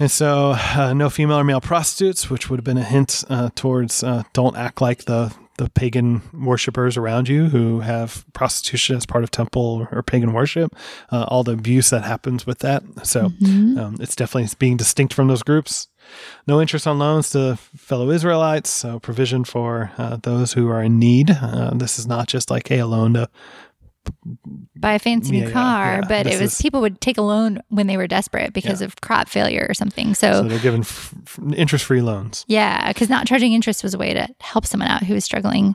And 0.00 0.10
so, 0.10 0.54
uh, 0.56 0.92
no 0.94 1.10
female 1.10 1.38
or 1.38 1.44
male 1.44 1.60
prostitutes, 1.60 2.30
which 2.30 2.48
would 2.48 2.58
have 2.58 2.64
been 2.64 2.78
a 2.78 2.84
hint 2.84 3.24
uh, 3.28 3.50
towards 3.54 4.04
uh, 4.04 4.22
don't 4.32 4.56
act 4.56 4.80
like 4.80 5.04
the 5.04 5.34
the 5.58 5.68
pagan 5.70 6.22
worshippers 6.32 6.96
around 6.96 7.28
you 7.28 7.46
who 7.48 7.80
have 7.80 8.24
prostitution 8.32 8.96
as 8.96 9.04
part 9.04 9.24
of 9.24 9.30
temple 9.32 9.88
or 9.90 10.04
pagan 10.04 10.32
worship. 10.32 10.72
Uh, 11.10 11.24
all 11.26 11.42
the 11.42 11.52
abuse 11.52 11.90
that 11.90 12.04
happens 12.04 12.46
with 12.46 12.60
that. 12.60 12.84
So, 13.02 13.26
um, 13.26 13.96
it's 13.98 14.14
definitely 14.14 14.48
being 14.60 14.76
distinct 14.76 15.12
from 15.12 15.26
those 15.26 15.42
groups. 15.42 15.88
No 16.46 16.60
interest 16.60 16.86
on 16.86 17.00
loans 17.00 17.30
to 17.30 17.56
fellow 17.56 18.10
Israelites. 18.10 18.70
So, 18.70 19.00
provision 19.00 19.42
for 19.42 19.90
uh, 19.98 20.18
those 20.22 20.52
who 20.52 20.68
are 20.68 20.82
in 20.82 21.00
need. 21.00 21.30
Uh, 21.30 21.72
this 21.74 21.98
is 21.98 22.06
not 22.06 22.28
just 22.28 22.52
like 22.52 22.68
hey, 22.68 22.78
a 22.78 22.86
loan 22.86 23.14
to 23.14 23.28
Buy 24.76 24.92
a 24.94 24.98
fancy 24.98 25.32
new 25.32 25.38
Yeah, 25.40 25.46
yeah, 25.46 25.52
car, 25.52 25.94
yeah. 25.94 26.08
but 26.08 26.24
This 26.24 26.34
it 26.36 26.40
was 26.42 26.52
is- 26.54 26.62
people 26.62 26.80
would 26.80 27.00
take 27.00 27.18
a 27.18 27.22
loan 27.22 27.60
when 27.68 27.86
they 27.86 27.96
were 27.96 28.06
desperate 28.06 28.52
because 28.52 28.80
Yeah. 28.80 28.86
of 28.86 29.00
crop 29.00 29.28
failure 29.28 29.66
or 29.68 29.74
something. 29.74 30.14
so 30.14 30.32
So, 30.32 30.42
they're 30.42 30.58
given 30.58 30.80
f- 30.80 31.14
interest-free 31.54 32.00
loans. 32.00 32.44
yeah, 32.48 32.88
because 32.88 33.08
not 33.08 33.26
charging 33.26 33.52
interest 33.52 33.82
was 33.82 33.94
a 33.94 33.98
way 33.98 34.14
to 34.14 34.28
help 34.40 34.66
someone 34.66 34.88
out 34.88 35.02
who 35.04 35.14
was 35.14 35.24
struggling. 35.24 35.74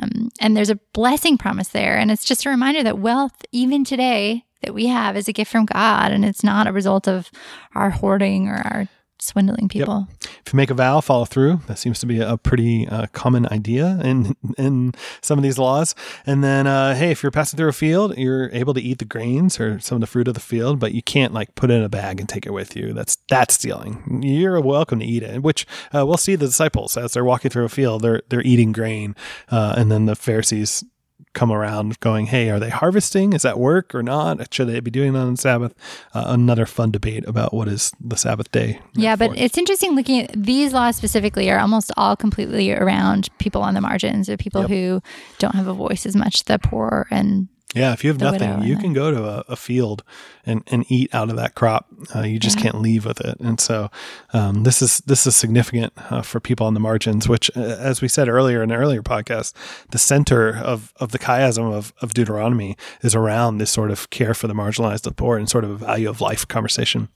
Um, 0.00 0.28
and 0.40 0.56
there's 0.56 0.70
a 0.70 0.78
blessing 0.92 1.38
promise 1.38 1.68
there. 1.68 1.96
And 1.98 2.10
it's 2.10 2.24
just 2.24 2.44
a 2.46 2.50
reminder 2.50 2.82
that 2.82 2.98
wealth, 2.98 3.34
even 3.52 3.84
today, 3.84 4.44
that 4.62 4.74
we 4.74 4.86
have 4.86 5.16
is 5.16 5.26
a 5.28 5.32
gift 5.32 5.50
from 5.50 5.64
God 5.66 6.12
and 6.12 6.24
it's 6.24 6.44
not 6.44 6.66
a 6.68 6.72
result 6.72 7.08
of 7.08 7.30
our 7.74 7.90
hoarding 7.90 8.48
or 8.48 8.56
our 8.56 8.88
swindling 9.22 9.68
people. 9.68 10.08
if 10.44 10.52
you 10.52 10.56
make 10.56 10.70
a 10.70 10.74
vow, 10.74 11.00
follow 11.00 11.24
through. 11.24 11.60
That 11.68 11.78
seems 11.78 12.00
to 12.00 12.06
be 12.06 12.20
a 12.20 12.36
pretty 12.36 12.88
uh, 12.88 13.06
common 13.12 13.46
idea 13.46 14.00
in 14.02 14.36
in 14.58 14.94
some 15.20 15.38
of 15.38 15.42
these 15.42 15.58
laws. 15.58 15.94
And 16.26 16.42
then, 16.42 16.66
uh, 16.66 16.94
hey, 16.94 17.10
if 17.10 17.22
you're 17.22 17.32
passing 17.32 17.56
through 17.56 17.68
a 17.68 17.72
field, 17.72 18.16
you're 18.18 18.50
able 18.50 18.74
to 18.74 18.80
eat 18.80 18.98
the 18.98 19.04
grains 19.04 19.60
or 19.60 19.78
some 19.78 19.96
of 19.96 20.00
the 20.00 20.06
fruit 20.06 20.28
of 20.28 20.34
the 20.34 20.40
field, 20.40 20.78
but 20.80 20.92
you 20.92 21.02
can't 21.02 21.32
like 21.32 21.54
put 21.54 21.70
it 21.70 21.74
in 21.74 21.82
a 21.82 21.88
bag 21.88 22.20
and 22.20 22.28
take 22.28 22.46
it 22.46 22.52
with 22.52 22.76
you. 22.76 22.92
That's 22.92 23.16
that's 23.28 23.54
stealing. 23.54 24.22
You're 24.22 24.60
welcome 24.60 24.98
to 24.98 25.06
eat 25.06 25.22
it. 25.22 25.42
Which 25.42 25.66
uh, 25.94 26.04
we'll 26.06 26.16
see 26.16 26.34
the 26.34 26.46
disciples 26.46 26.96
as 26.96 27.12
they're 27.12 27.24
walking 27.24 27.50
through 27.50 27.64
a 27.64 27.70
field, 27.70 28.02
they're 28.02 28.22
they're 28.28 28.42
eating 28.42 28.72
grain, 28.72 29.14
uh, 29.50 29.74
and 29.76 29.90
then 29.90 30.06
the 30.06 30.16
Pharisees 30.16 30.84
come 31.34 31.50
around 31.52 31.98
going, 32.00 32.26
"Hey, 32.26 32.50
are 32.50 32.60
they 32.60 32.68
harvesting? 32.70 33.32
Is 33.32 33.42
that 33.42 33.58
work 33.58 33.94
or 33.94 34.02
not? 34.02 34.52
Should 34.52 34.68
they 34.68 34.80
be 34.80 34.90
doing 34.90 35.12
that 35.14 35.20
on 35.20 35.36
Sabbath?" 35.36 35.74
Uh, 36.14 36.24
another 36.26 36.66
fun 36.66 36.90
debate 36.90 37.26
about 37.26 37.54
what 37.54 37.68
is 37.68 37.92
the 38.00 38.16
Sabbath 38.16 38.50
day. 38.52 38.80
Yeah, 38.94 39.16
but 39.16 39.30
for. 39.30 39.36
it's 39.36 39.56
interesting 39.58 39.94
looking 39.94 40.22
at 40.22 40.32
these 40.34 40.72
laws 40.72 40.96
specifically 40.96 41.50
are 41.50 41.58
almost 41.58 41.90
all 41.96 42.16
completely 42.16 42.72
around 42.72 43.28
people 43.38 43.62
on 43.62 43.74
the 43.74 43.80
margins 43.80 44.28
or 44.28 44.36
people 44.36 44.62
Yep. 44.62 44.70
who 44.70 45.02
don't 45.38 45.54
have 45.54 45.66
a 45.68 45.74
voice 45.74 46.04
as 46.06 46.14
much, 46.16 46.44
the 46.44 46.58
poor 46.58 47.06
and 47.10 47.48
Yeah, 47.74 47.92
if 47.92 48.04
you 48.04 48.10
have 48.10 48.20
nothing, 48.20 48.50
widow 48.50 48.64
you 48.66 48.76
can 48.76 48.92
go 48.92 49.10
to 49.10 49.24
a, 49.24 49.44
a 49.48 49.56
field 49.56 50.02
and, 50.44 50.62
and 50.66 50.84
eat 50.90 51.14
out 51.14 51.30
of 51.30 51.36
that 51.36 51.54
crop. 51.54 51.86
Uh, 52.14 52.20
you 52.20 52.38
just 52.38 52.56
Yeah. 52.58 52.64
can't 52.64 52.80
leave 52.82 53.06
with 53.06 53.20
it, 53.20 53.38
and 53.40 53.58
so 53.60 53.90
um, 54.34 54.64
this 54.64 54.82
is 54.82 54.98
this 55.06 55.26
is 55.26 55.34
significant 55.36 55.92
uh, 56.10 56.20
for 56.22 56.38
people 56.40 56.66
on 56.66 56.74
the 56.74 56.80
margins. 56.80 57.28
Which, 57.28 57.50
uh, 57.56 57.60
as 57.60 58.02
we 58.02 58.08
said 58.08 58.28
earlier 58.28 58.62
in 58.62 58.70
an 58.70 58.76
earlier 58.76 59.02
podcast, 59.02 59.54
the 59.90 59.98
center 59.98 60.54
of 60.56 60.92
of 61.00 61.12
the 61.12 61.18
chiasm 61.18 61.72
of, 61.72 61.92
of 62.02 62.12
Deuteronomy 62.12 62.76
is 63.02 63.14
around 63.14 63.58
this 63.58 63.70
sort 63.70 63.90
of 63.90 64.10
care 64.10 64.34
for 64.34 64.46
the 64.48 64.54
marginalized, 64.54 65.02
the 65.02 65.10
poor, 65.12 65.38
and 65.38 65.48
sort 65.48 65.64
of 65.64 65.70
a 65.70 65.76
value 65.76 66.10
of 66.10 66.20
life 66.20 66.46
conversation. 66.46 67.08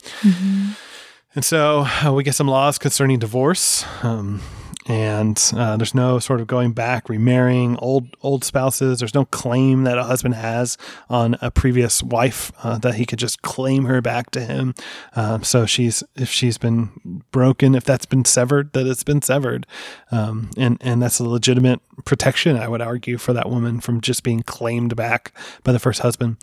And 1.34 1.44
so 1.44 1.86
uh, 2.04 2.12
we 2.14 2.24
get 2.24 2.34
some 2.34 2.48
laws 2.48 2.78
concerning 2.78 3.18
divorce. 3.18 3.84
Um, 4.02 4.40
and 4.88 5.52
uh, 5.56 5.76
there's 5.76 5.94
no 5.94 6.18
sort 6.18 6.40
of 6.40 6.46
going 6.46 6.72
back, 6.72 7.08
remarrying 7.08 7.76
old 7.78 8.16
old 8.22 8.44
spouses. 8.44 9.00
There's 9.00 9.14
no 9.14 9.24
claim 9.24 9.82
that 9.84 9.98
a 9.98 10.04
husband 10.04 10.34
has 10.36 10.78
on 11.10 11.36
a 11.40 11.50
previous 11.50 12.02
wife 12.02 12.52
uh, 12.62 12.78
that 12.78 12.94
he 12.94 13.04
could 13.04 13.18
just 13.18 13.42
claim 13.42 13.86
her 13.86 14.00
back 14.00 14.30
to 14.32 14.40
him. 14.40 14.74
Um, 15.16 15.42
so 15.42 15.66
she's 15.66 16.04
if 16.14 16.30
she's 16.30 16.56
been 16.56 17.22
broken, 17.32 17.74
if 17.74 17.84
that's 17.84 18.06
been 18.06 18.24
severed, 18.24 18.72
that 18.74 18.86
it's 18.86 19.04
been 19.04 19.22
severed, 19.22 19.66
um, 20.12 20.50
and 20.56 20.78
and 20.80 21.02
that's 21.02 21.18
a 21.18 21.28
legitimate 21.28 21.80
protection, 22.04 22.56
I 22.56 22.68
would 22.68 22.82
argue, 22.82 23.18
for 23.18 23.32
that 23.32 23.50
woman 23.50 23.80
from 23.80 24.00
just 24.00 24.22
being 24.22 24.42
claimed 24.42 24.94
back 24.94 25.32
by 25.64 25.72
the 25.72 25.80
first 25.80 26.00
husband. 26.00 26.36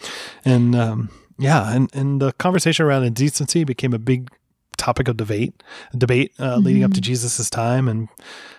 And 0.43 0.75
um, 0.75 1.09
yeah, 1.39 1.73
and 1.73 1.89
and 1.93 2.21
the 2.21 2.33
conversation 2.33 2.85
around 2.85 3.03
indecency 3.03 3.63
became 3.63 3.93
a 3.93 3.99
big 3.99 4.29
topic 4.77 5.07
of 5.07 5.17
debate, 5.17 5.63
debate 5.97 6.33
uh, 6.39 6.57
leading 6.57 6.83
up 6.83 6.93
to 6.93 7.01
Jesus's 7.01 7.49
time, 7.49 7.87
and 7.87 8.09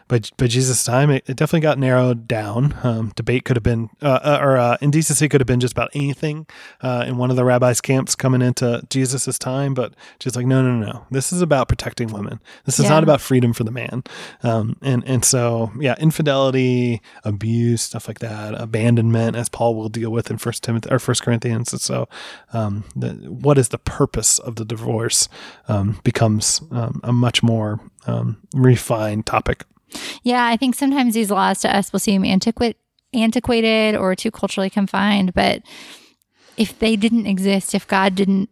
by 0.08 0.20
by 0.36 0.46
Jesus' 0.46 0.84
time, 0.84 1.10
it, 1.10 1.24
it 1.26 1.36
definitely 1.36 1.60
got 1.60 1.78
narrowed 1.78 2.28
down. 2.28 2.76
Um, 2.82 3.12
debate 3.16 3.44
could 3.44 3.56
have 3.56 3.62
been, 3.62 3.88
uh, 4.02 4.20
uh, 4.22 4.38
or 4.40 4.56
uh, 4.56 4.76
indecency 4.80 5.28
could 5.28 5.40
have 5.40 5.46
been 5.46 5.60
just 5.60 5.72
about 5.72 5.90
anything 5.94 6.46
uh, 6.82 7.04
in 7.06 7.16
one 7.16 7.30
of 7.30 7.36
the 7.36 7.44
rabbis' 7.44 7.80
camps 7.80 8.14
coming 8.14 8.42
into 8.42 8.82
Jesus' 8.90 9.38
time. 9.38 9.72
But 9.74 9.94
just 10.18 10.36
like, 10.36 10.46
no, 10.46 10.62
no, 10.62 10.74
no, 10.76 10.86
no. 10.86 11.06
this 11.10 11.32
is 11.32 11.40
about 11.40 11.68
protecting 11.68 12.12
women. 12.12 12.40
This 12.64 12.78
is 12.78 12.84
Yeah. 12.84 12.90
not 12.90 13.02
about 13.02 13.20
freedom 13.20 13.52
for 13.52 13.64
the 13.64 13.70
man. 13.70 14.04
Um, 14.42 14.76
and 14.82 15.02
and 15.06 15.24
so 15.24 15.72
yeah, 15.80 15.94
infidelity, 15.98 17.00
abuse, 17.24 17.82
stuff 17.82 18.06
like 18.08 18.18
that, 18.18 18.54
abandonment, 18.60 19.36
as 19.36 19.48
Paul 19.48 19.74
will 19.74 19.88
deal 19.88 20.10
with 20.10 20.30
in 20.30 20.38
First 20.38 20.62
Timothy 20.62 20.90
or 20.90 20.98
First 20.98 21.22
Corinthians. 21.22 21.72
And 21.72 21.80
so, 21.80 22.08
um, 22.52 22.84
the, 22.94 23.10
what 23.30 23.58
is 23.58 23.68
the 23.68 23.78
purpose 23.78 24.38
of 24.38 24.56
the 24.56 24.64
divorce 24.64 25.28
um, 25.68 26.00
becomes 26.04 26.60
um, 26.70 27.00
a 27.02 27.12
much 27.12 27.42
more 27.42 27.80
um, 28.06 28.36
refined 28.54 29.24
topic. 29.26 29.64
Yeah, 30.22 30.44
I 30.46 30.56
think 30.56 30.74
sometimes 30.74 31.14
these 31.14 31.30
laws 31.30 31.60
to 31.60 31.74
us 31.74 31.92
will 31.92 32.00
seem 32.00 32.24
antiquate, 32.24 32.76
antiquated 33.12 33.96
or 33.96 34.14
too 34.14 34.30
culturally 34.30 34.70
confined, 34.70 35.34
but 35.34 35.62
if 36.56 36.78
they 36.78 36.96
didn't 36.96 37.26
exist, 37.26 37.74
if 37.74 37.86
God 37.86 38.14
didn't 38.14 38.48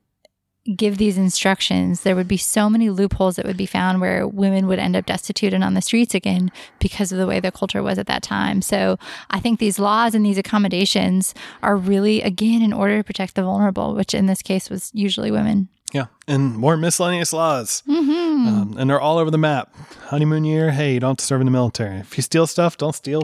give 0.76 0.96
these 0.96 1.18
instructions, 1.18 2.02
there 2.02 2.14
would 2.14 2.28
be 2.28 2.37
so 2.37 2.70
many 2.70 2.88
loopholes 2.88 3.37
that 3.37 3.44
would 3.44 3.57
be 3.57 3.66
found 3.66 4.00
where 4.00 4.28
women 4.28 4.68
would 4.68 4.78
end 4.78 4.94
up 4.94 5.07
destitute 5.07 5.52
and 5.52 5.64
on 5.64 5.74
the 5.74 5.83
streets 5.83 6.14
again 6.14 6.52
because 6.78 7.11
of 7.11 7.18
the 7.18 7.26
way 7.26 7.40
the 7.40 7.50
culture 7.50 7.83
was 7.83 7.98
at 7.98 8.07
that 8.07 8.22
time. 8.22 8.62
So 8.62 8.96
I 9.31 9.40
think 9.40 9.59
these 9.59 9.81
laws 9.81 10.14
and 10.14 10.24
these 10.24 10.38
accommodations 10.38 11.35
are 11.62 11.76
really, 11.76 12.22
again, 12.22 12.62
in 12.62 12.72
order 12.72 12.96
to 12.98 13.05
protect 13.05 13.35
the 13.35 13.42
vulnerable, 13.42 13.94
which 13.94 14.14
in 14.14 14.26
this 14.26 14.42
case 14.42 14.70
was 14.70 14.90
usually 14.94 15.33
women. 15.33 15.68
Yeah, 15.92 16.07
and 16.26 16.57
more 16.57 16.76
miscellaneous 16.76 17.33
laws, 17.33 17.83
Mm-hmm. 17.88 18.21
Um, 18.33 18.77
and 18.79 18.88
they're 18.88 19.01
all 19.01 19.18
over 19.18 19.31
the 19.31 19.38
map. 19.38 19.75
Honeymoon 20.07 20.45
year, 20.45 20.71
hey, 20.71 20.95
you 20.95 21.01
don't 21.01 21.11
have 21.11 21.16
to 21.18 21.25
serve 21.25 21.40
in 21.40 21.47
the 21.47 21.51
military. 21.51 21.99
If 21.99 22.16
you 22.16 22.23
steal 22.23 22.47
stuff, 22.47 22.77
don't 22.77 22.95
steal. 22.95 23.23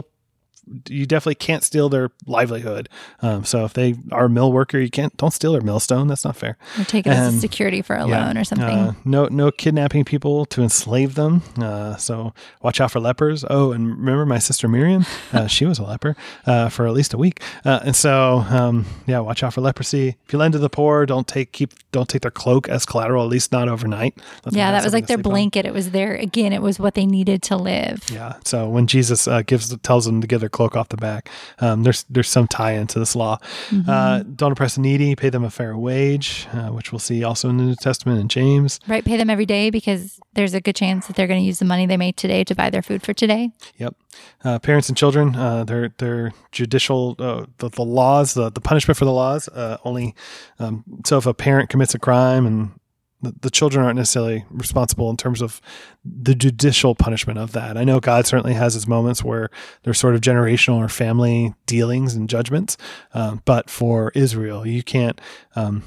You 0.87 1.05
definitely 1.05 1.35
can't 1.35 1.63
steal 1.63 1.89
their 1.89 2.11
livelihood. 2.27 2.89
Um, 3.21 3.43
so 3.43 3.65
if 3.65 3.73
they 3.73 3.95
are 4.11 4.25
a 4.25 4.29
mill 4.29 4.51
worker, 4.51 4.79
you 4.79 4.89
can't 4.89 5.15
don't 5.17 5.31
steal 5.33 5.51
their 5.53 5.61
millstone. 5.61 6.07
That's 6.07 6.23
not 6.23 6.35
fair. 6.35 6.57
Or 6.77 6.83
take 6.83 7.07
it 7.07 7.11
as 7.11 7.27
And- 7.29 7.37
a 7.37 7.39
security 7.39 7.81
for 7.81 7.95
a 7.95 8.07
Yeah. 8.07 8.25
loan 8.25 8.37
or 8.37 8.43
something. 8.43 8.67
Uh, 8.67 8.93
no, 9.05 9.25
no 9.31 9.51
kidnapping 9.51 10.05
people 10.05 10.45
to 10.45 10.61
enslave 10.61 11.15
them. 11.15 11.41
Uh, 11.59 11.95
so 11.97 12.33
watch 12.61 12.79
out 12.79 12.91
for 12.91 12.99
lepers. 12.99 13.43
Oh, 13.49 13.71
and 13.71 13.89
remember 13.97 14.25
my 14.25 14.39
sister 14.39 14.67
Miriam? 14.67 15.05
Uh, 15.33 15.47
she 15.55 15.65
was 15.65 15.79
a 15.79 15.83
leper 15.83 16.15
uh, 16.45 16.69
for 16.69 16.87
at 16.87 16.93
least 16.93 17.13
a 17.13 17.17
week. 17.17 17.41
Uh, 17.65 17.79
and 17.83 17.95
so, 17.95 18.45
um, 18.49 18.85
yeah, 19.07 19.19
watch 19.19 19.43
out 19.43 19.53
for 19.53 19.61
leprosy. 19.61 20.17
If 20.25 20.33
you 20.33 20.39
lend 20.39 20.53
to 20.53 20.59
the 20.59 20.69
poor, 20.69 21.05
don't 21.05 21.27
take 21.27 21.51
keep 21.51 21.73
don't 21.91 22.07
take 22.07 22.21
their 22.21 22.29
cloak 22.31 22.69
as 22.69 22.85
collateral. 22.85 23.23
At 23.23 23.29
least 23.29 23.51
not 23.51 23.67
overnight. 23.67 24.15
Them 24.43 24.53
Yeah, 24.55 24.71
that 24.71 24.83
was 24.83 24.93
like 24.93 25.07
their 25.07 25.17
sleep 25.17 25.25
on. 25.25 25.31
blanket. 25.31 25.65
It 25.65 25.73
was 25.73 25.91
their 25.91 26.13
again. 26.15 26.53
It 26.53 26.61
was 26.61 26.79
what 26.79 26.93
they 26.93 27.05
needed 27.07 27.41
to 27.43 27.57
live. 27.57 28.03
Yeah. 28.11 28.33
So 28.45 28.69
when 28.69 28.85
Jesus 28.87 29.27
uh, 29.27 29.41
gives 29.41 29.75
tells 29.79 30.05
them 30.05 30.21
to 30.21 30.27
give 30.27 30.39
their 30.39 30.49
cloak 30.59 30.75
off 30.75 30.89
the 30.89 30.97
back, 30.97 31.29
um, 31.59 31.83
there's 31.83 32.03
there's 32.09 32.27
some 32.27 32.45
tie 32.45 32.73
into 32.73 32.99
this 32.99 33.15
law. 33.15 33.37
Mm-hmm. 33.69 33.89
Uh, 33.89 34.23
don't 34.35 34.51
oppress 34.51 34.75
the 34.75 34.81
needy. 34.81 35.15
Pay 35.15 35.29
them 35.29 35.45
a 35.45 35.49
fair 35.49 35.77
wage, 35.77 36.47
uh, 36.51 36.67
which 36.67 36.91
we'll 36.91 36.99
see 36.99 37.23
also 37.23 37.47
in 37.49 37.55
the 37.55 37.63
New 37.63 37.75
Testament 37.75 38.19
and 38.19 38.29
James. 38.29 38.79
Right, 38.85 39.05
pay 39.05 39.15
them 39.15 39.29
every 39.29 39.45
day 39.45 39.69
because 39.69 40.19
there's 40.33 40.53
a 40.53 40.59
good 40.59 40.75
chance 40.75 41.07
that 41.07 41.15
they're 41.15 41.27
going 41.27 41.39
to 41.39 41.45
use 41.45 41.59
the 41.59 41.65
money 41.65 41.85
they 41.85 41.95
made 41.95 42.17
today 42.17 42.43
to 42.43 42.53
buy 42.53 42.69
their 42.69 42.81
food 42.81 43.01
for 43.03 43.13
today. 43.13 43.51
Yep. 43.77 43.95
Uh, 44.43 44.59
parents 44.59 44.89
and 44.89 44.97
children, 44.97 45.35
uh, 45.35 45.63
their 45.63 45.93
their 45.97 46.33
judicial 46.51 47.15
uh, 47.19 47.45
the, 47.59 47.69
the 47.69 47.85
laws, 47.85 48.33
the, 48.33 48.49
the 48.49 48.61
punishment 48.61 48.97
for 48.97 49.05
the 49.05 49.13
laws 49.13 49.47
uh, 49.49 49.77
only. 49.85 50.13
Um, 50.59 50.83
so 51.05 51.17
if 51.17 51.25
a 51.25 51.33
parent 51.33 51.69
commits 51.69 51.95
a 51.95 51.99
crime 51.99 52.45
and 52.45 52.71
the, 53.21 53.49
children 53.49 53.83
aren't 53.83 53.97
necessarily 53.97 54.45
responsible 54.49 55.09
in 55.09 55.17
terms 55.17 55.41
of 55.41 55.59
the 56.05 56.35
judicial 56.35 56.95
punishment 56.95 57.37
of 57.37 57.51
that. 57.51 57.77
I 57.77 57.83
know 57.83 57.99
God 57.99 58.25
certainly 58.25 58.53
has 58.53 58.73
his 58.73 58.87
moments 58.87 59.23
where 59.23 59.49
there's 59.83 59.99
sort 59.99 60.15
of 60.15 60.21
generational 60.21 60.77
or 60.77 60.87
family 60.87 61.53
dealings 61.65 62.15
and 62.15 62.29
judgments, 62.29 62.77
um, 63.13 63.41
but 63.45 63.69
for 63.69 64.11
Israel, 64.15 64.65
you 64.65 64.83
can't 64.83 65.19
um, 65.55 65.83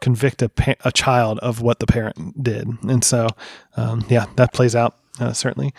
convict 0.00 0.42
a, 0.42 0.48
pa- 0.48 0.74
a 0.84 0.92
child 0.92 1.38
of 1.40 1.60
what 1.60 1.80
the 1.80 1.86
parent 1.86 2.42
did, 2.42 2.68
and 2.82 3.02
so 3.02 3.28
um, 3.76 4.04
yeah, 4.08 4.26
that 4.36 4.52
plays 4.52 4.76
out. 4.76 4.96
Uh, 5.18 5.32
certainly, 5.32 5.72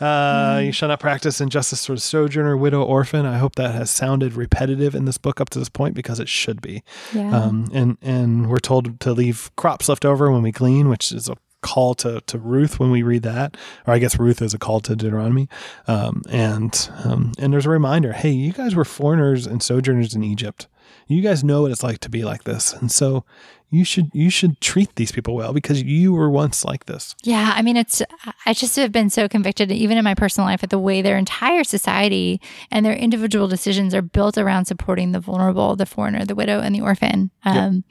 uh, 0.00 0.60
you 0.62 0.72
shall 0.72 0.88
not 0.88 1.00
practice 1.00 1.40
injustice 1.40 1.84
toward 1.84 2.00
sojourner, 2.00 2.56
widow, 2.56 2.82
orphan. 2.82 3.24
I 3.24 3.38
hope 3.38 3.54
that 3.54 3.74
has 3.74 3.90
sounded 3.90 4.34
repetitive 4.34 4.94
in 4.94 5.04
this 5.04 5.18
book 5.18 5.40
up 5.40 5.50
to 5.50 5.58
this 5.58 5.68
point 5.68 5.94
because 5.94 6.20
it 6.20 6.28
should 6.28 6.60
be. 6.60 6.82
Yeah. 7.14 7.34
Um, 7.34 7.68
and 7.72 7.96
and 8.02 8.50
we're 8.50 8.58
told 8.58 9.00
to 9.00 9.12
leave 9.12 9.50
crops 9.56 9.88
left 9.88 10.04
over 10.04 10.30
when 10.30 10.42
we 10.42 10.52
glean, 10.52 10.88
which 10.88 11.12
is 11.12 11.28
a 11.28 11.36
call 11.62 11.94
to, 11.94 12.20
to 12.22 12.38
Ruth 12.38 12.78
when 12.78 12.90
we 12.90 13.02
read 13.02 13.22
that, 13.22 13.56
or 13.86 13.94
I 13.94 13.98
guess 13.98 14.18
Ruth 14.18 14.42
is 14.42 14.52
a 14.52 14.58
call 14.58 14.80
to 14.80 14.94
Deuteronomy. 14.94 15.48
Um, 15.86 16.22
and 16.28 16.90
um, 17.04 17.32
and 17.38 17.52
there's 17.52 17.66
a 17.66 17.70
reminder: 17.70 18.12
Hey, 18.12 18.30
you 18.30 18.52
guys 18.52 18.74
were 18.74 18.84
foreigners 18.84 19.46
and 19.46 19.62
sojourners 19.62 20.14
in 20.14 20.22
Egypt. 20.22 20.66
You 21.08 21.22
guys 21.22 21.42
know 21.44 21.62
what 21.62 21.70
it's 21.70 21.82
like 21.82 21.98
to 22.00 22.08
be 22.08 22.24
like 22.24 22.44
this, 22.44 22.72
and 22.72 22.90
so 22.90 23.24
you 23.70 23.84
should 23.84 24.10
you 24.12 24.28
should 24.30 24.60
treat 24.60 24.94
these 24.96 25.12
people 25.12 25.34
well 25.34 25.52
because 25.52 25.82
you 25.82 26.12
were 26.12 26.28
once 26.30 26.64
like 26.64 26.86
this. 26.86 27.14
Yeah, 27.22 27.52
I 27.54 27.62
mean, 27.62 27.76
it's, 27.76 28.02
I 28.44 28.52
just 28.52 28.76
have 28.76 28.92
been 28.92 29.08
so 29.10 29.28
convicted, 29.28 29.70
even 29.72 29.96
in 29.96 30.04
my 30.04 30.14
personal 30.14 30.46
life, 30.46 30.62
at 30.62 30.70
the 30.70 30.78
way 30.78 31.00
their 31.02 31.16
entire 31.16 31.64
society 31.64 32.40
and 32.70 32.84
their 32.84 32.94
individual 32.94 33.48
decisions 33.48 33.94
are 33.94 34.02
built 34.02 34.36
around 34.36 34.66
supporting 34.66 35.12
the 35.12 35.20
vulnerable, 35.20 35.74
the 35.76 35.86
foreigner, 35.86 36.24
the 36.24 36.34
widow, 36.34 36.60
and 36.60 36.74
the 36.74 36.80
orphan. 36.82 37.30
Um, 37.44 37.84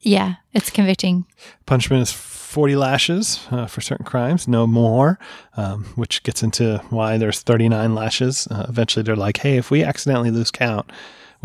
Yeah, 0.00 0.36
it's 0.52 0.70
convicting. 0.70 1.26
Punishment 1.66 2.02
is 2.02 2.12
40 2.12 2.76
lashes 2.76 3.40
uh, 3.50 3.66
for 3.66 3.80
certain 3.80 4.06
crimes, 4.06 4.46
no 4.46 4.66
more, 4.66 5.18
um, 5.56 5.84
which 5.96 6.22
gets 6.22 6.42
into 6.44 6.78
why 6.90 7.18
there's 7.18 7.40
39 7.40 7.94
lashes. 7.94 8.46
Uh, 8.48 8.66
eventually, 8.68 9.02
they're 9.02 9.16
like, 9.16 9.38
hey, 9.38 9.56
if 9.56 9.70
we 9.70 9.82
accidentally 9.82 10.30
lose 10.30 10.52
count, 10.52 10.90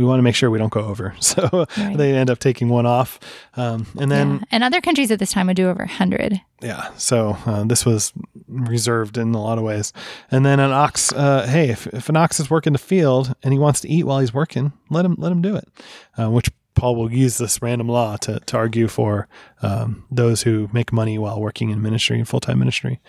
we 0.02 0.08
want 0.08 0.20
to 0.20 0.24
make 0.24 0.36
sure 0.36 0.50
we 0.50 0.58
don't 0.58 0.72
go 0.74 0.82
over. 0.82 1.14
So 1.22 1.66
Right. 1.78 1.96
they 1.98 2.14
end 2.16 2.30
up 2.30 2.40
taking 2.40 2.68
one 2.70 2.86
off. 2.86 3.20
Um, 3.56 3.86
and 4.00 4.12
then, 4.12 4.32
yeah. 4.40 4.40
And 4.52 4.64
other 4.64 4.82
countries 4.82 5.12
at 5.12 5.20
this 5.20 5.32
time 5.32 5.48
would 5.48 5.56
do 5.56 5.70
over 5.70 5.84
100. 5.84 6.42
yeah, 6.62 6.90
so 6.98 7.38
uh, 7.46 7.64
this 7.64 7.86
was 7.86 8.12
reserved 8.48 9.18
in 9.18 9.34
a 9.34 9.42
lot 9.42 9.58
of 9.58 9.64
ways. 9.64 9.94
And 10.32 10.46
then 10.46 10.60
an 10.60 10.72
ox, 10.72 11.14
uh, 11.14 11.48
hey, 11.48 11.70
if, 11.70 11.88
if 11.88 12.10
an 12.10 12.18
ox 12.18 12.40
is 12.40 12.50
working 12.50 12.74
the 12.74 12.80
field 12.80 13.34
and 13.44 13.54
he 13.54 13.60
wants 13.60 13.80
to 13.82 13.90
eat 13.90 14.04
while 14.06 14.20
he's 14.20 14.34
working, 14.34 14.74
let 14.90 15.06
him 15.06 15.16
let 15.18 15.32
him 15.32 15.42
do 15.42 15.56
it. 15.56 15.68
Uh, 16.20 16.30
which 16.30 16.50
Paul 16.74 16.96
will 16.96 17.12
use 17.12 17.38
this 17.38 17.62
random 17.62 17.88
law 17.90 18.18
to, 18.18 18.40
to 18.40 18.58
argue 18.58 18.88
for 18.88 19.28
um, 19.62 20.06
those 20.10 20.42
who 20.44 20.70
make 20.74 20.92
money 20.94 21.18
while 21.18 21.40
working 21.40 21.70
in 21.70 21.82
ministry 21.82 22.18
and 22.18 22.28
full 22.28 22.40
time 22.40 22.60
ministry. 22.60 23.00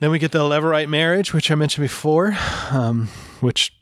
Then 0.00 0.10
we 0.10 0.18
get 0.18 0.32
the 0.32 0.38
Levirate 0.40 0.88
marriage, 0.88 1.34
which 1.34 1.50
I 1.50 1.54
mentioned 1.54 1.84
before, 1.84 2.36
um, 2.70 3.08
which 3.40 3.72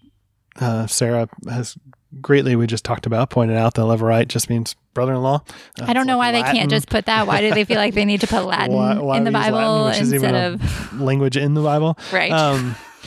uh, 0.60 0.86
Sarah 0.86 1.28
has 1.48 1.76
greatly, 2.20 2.56
we 2.56 2.66
just 2.66 2.84
talked 2.84 3.06
about, 3.06 3.30
pointed 3.30 3.56
out 3.56 3.74
that 3.74 3.82
Levirate 3.82 4.28
just 4.28 4.48
means 4.50 4.74
brother 4.94 5.14
in 5.14 5.22
law. 5.22 5.42
I 5.80 5.92
don't 5.92 6.06
know 6.06 6.18
why 6.18 6.32
they 6.32 6.42
can't 6.42 6.70
just 6.70 6.88
put 6.88 7.06
that. 7.06 7.26
Why 7.26 7.40
do 7.40 7.52
they 7.52 7.64
feel 7.64 7.76
like 7.76 7.94
they 7.94 8.04
need 8.04 8.20
to 8.22 8.26
put 8.26 8.44
Latin 8.44 8.74
in 9.16 9.24
the 9.24 9.30
Bible 9.30 9.88
instead 9.88 10.34
of. 10.34 11.00
language 11.00 11.36
in 11.36 11.54
the 11.54 11.62
Bible? 11.62 11.98
Right. 12.12 12.32
Um, 12.32 12.74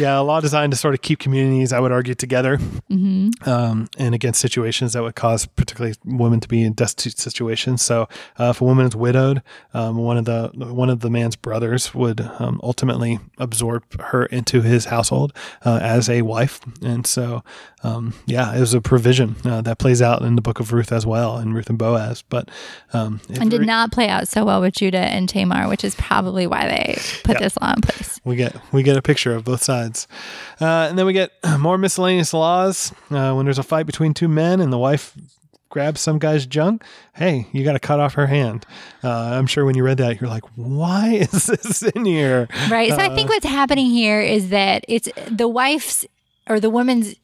yeah, 0.00 0.18
a 0.18 0.22
law 0.22 0.40
designed 0.40 0.72
to 0.72 0.78
sort 0.78 0.94
of 0.94 1.02
keep 1.02 1.18
communities, 1.18 1.72
I 1.72 1.80
would 1.80 1.92
argue, 1.92 2.14
together 2.14 2.56
hmm 2.56 3.28
um, 3.46 3.88
and 3.98 4.14
against 4.14 4.40
situations 4.40 4.92
that 4.94 5.02
would 5.02 5.14
cause 5.14 5.46
particularly 5.46 5.96
women 6.04 6.40
to 6.40 6.48
be 6.48 6.62
in 6.62 6.72
destitute 6.72 7.18
situations. 7.18 7.82
So, 7.82 8.08
uh, 8.38 8.50
if 8.50 8.60
a 8.60 8.64
woman 8.64 8.86
is 8.86 8.96
widowed, 8.96 9.42
um, 9.74 9.96
one 9.96 10.16
of 10.16 10.24
the 10.24 10.50
one 10.54 10.90
of 10.90 11.00
the 11.00 11.10
man's 11.10 11.36
brothers 11.36 11.94
would 11.94 12.20
um, 12.38 12.60
ultimately 12.62 13.18
absorb 13.38 14.00
her 14.00 14.26
into 14.26 14.62
his 14.62 14.86
household 14.86 15.32
uh, 15.64 15.78
as 15.82 16.08
a 16.08 16.22
wife, 16.22 16.60
and 16.82 17.06
so 17.06 17.42
um, 17.82 18.12
yeah, 18.26 18.54
it 18.54 18.60
was 18.60 18.74
a 18.74 18.80
provision 18.80 19.36
uh, 19.44 19.62
that 19.62 19.78
plays 19.78 20.02
out 20.02 20.22
in 20.22 20.36
the 20.36 20.42
book 20.42 20.60
of 20.60 20.72
Ruth 20.72 20.92
as 20.92 21.06
well, 21.06 21.38
in 21.38 21.54
Ruth 21.54 21.68
and 21.70 21.78
Boaz. 21.78 22.22
But 22.28 22.50
um, 22.92 23.20
And 23.30 23.50
did 23.50 23.62
not 23.62 23.90
play 23.90 24.08
out 24.08 24.28
so 24.28 24.44
well 24.44 24.60
with 24.60 24.74
Judah 24.74 24.98
and 24.98 25.28
Tamar, 25.28 25.68
which 25.68 25.82
is 25.84 25.94
probably 25.94 26.46
why 26.46 26.66
they 26.68 26.98
put 27.24 27.36
Yeah. 27.36 27.40
this 27.40 27.56
law 27.60 27.72
in 27.74 27.80
place. 27.80 28.20
we 28.24 28.36
get 28.36 28.54
we 28.72 28.82
get 28.82 28.96
a 28.96 29.02
picture 29.02 29.34
of 29.34 29.44
both 29.44 29.62
sides, 29.62 30.06
uh, 30.60 30.86
and 30.90 30.98
then 30.98 31.06
we 31.06 31.12
get 31.12 31.30
more 31.58 31.78
miscellaneous 31.78 32.34
laws 32.34 32.92
uh, 33.10 33.32
when 33.32 33.46
there's 33.46 33.58
a 33.58 33.62
fight 33.62 33.86
between 33.86 34.12
two 34.14 34.28
men 34.28 34.60
and 34.60 34.72
the 34.72 34.78
wife 34.78 35.14
grabs 35.70 36.00
some 36.00 36.18
guy's 36.18 36.46
junk. 36.46 36.82
Hey, 37.14 37.46
you 37.52 37.62
got 37.64 37.74
to 37.74 37.78
cut 37.78 38.00
off 38.00 38.14
her 38.14 38.26
hand. 38.26 38.66
Uh, 39.04 39.08
I'm 39.10 39.46
sure 39.46 39.64
when 39.64 39.76
you 39.76 39.84
read 39.84 39.98
that, 39.98 40.20
you're 40.20 40.28
like, 40.28 40.42
why 40.56 41.10
is 41.32 41.46
this 41.46 41.82
in 41.82 42.04
here? 42.04 42.48
Right. 42.68 42.90
So 42.90 42.98
I 42.98 43.14
think 43.14 43.28
what's 43.30 43.46
happening 43.46 43.86
here 43.86 44.20
is 44.20 44.48
that 44.50 44.84
it's 44.88 45.08
the 45.30 45.46
wife's 45.48 46.04
or 46.48 46.58
the 46.58 46.70
woman's 46.70 47.14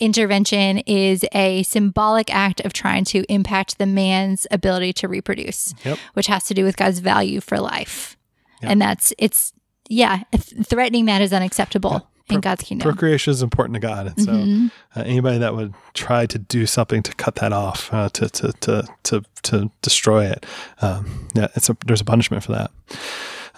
intervention 0.00 0.78
is 0.78 1.24
a 1.32 1.62
symbolic 1.62 2.32
act 2.34 2.60
of 2.62 2.72
trying 2.72 3.04
to 3.06 3.24
impact 3.32 3.78
the 3.78 3.86
man's 3.86 4.46
ability 4.50 4.92
to 4.94 5.08
reproduce, 5.08 5.74
Yep. 5.84 5.98
which 6.14 6.26
has 6.26 6.44
to 6.44 6.54
do 6.54 6.64
with 6.64 6.76
God's 6.76 6.98
value 6.98 7.40
for 7.40 7.58
life. 7.60 8.16
Yeah. 8.62 8.70
And 8.70 8.82
that's, 8.82 9.12
it's, 9.18 9.52
yeah, 9.88 10.22
threatening 10.64 11.06
that 11.06 11.20
is 11.22 11.32
unacceptable 11.32 12.08
in 12.28 12.36
Pro- 12.36 12.40
God's 12.42 12.62
kingdom. 12.62 12.84
Procreation 12.88 13.30
is 13.32 13.42
important 13.42 13.74
to 13.74 13.80
God, 13.80 14.06
and 14.06 14.22
so 14.22 14.32
Mhm. 14.32 14.70
uh, 14.96 15.00
anybody 15.04 15.38
that 15.38 15.54
would 15.56 15.74
try 15.94 16.26
to 16.26 16.38
do 16.38 16.64
something 16.66 17.02
to 17.02 17.12
cut 17.14 17.34
that 17.36 17.52
off, 17.52 17.92
uh, 17.92 18.08
to, 18.10 18.28
to 18.28 18.52
to 18.60 18.86
to 19.04 19.22
to 19.42 19.70
destroy 19.82 20.26
it, 20.26 20.46
um, 20.80 21.28
yeah, 21.34 21.48
it's 21.56 21.68
a 21.68 21.76
there's 21.86 22.00
a 22.00 22.04
punishment 22.04 22.44
for 22.44 22.52
that. 22.52 22.70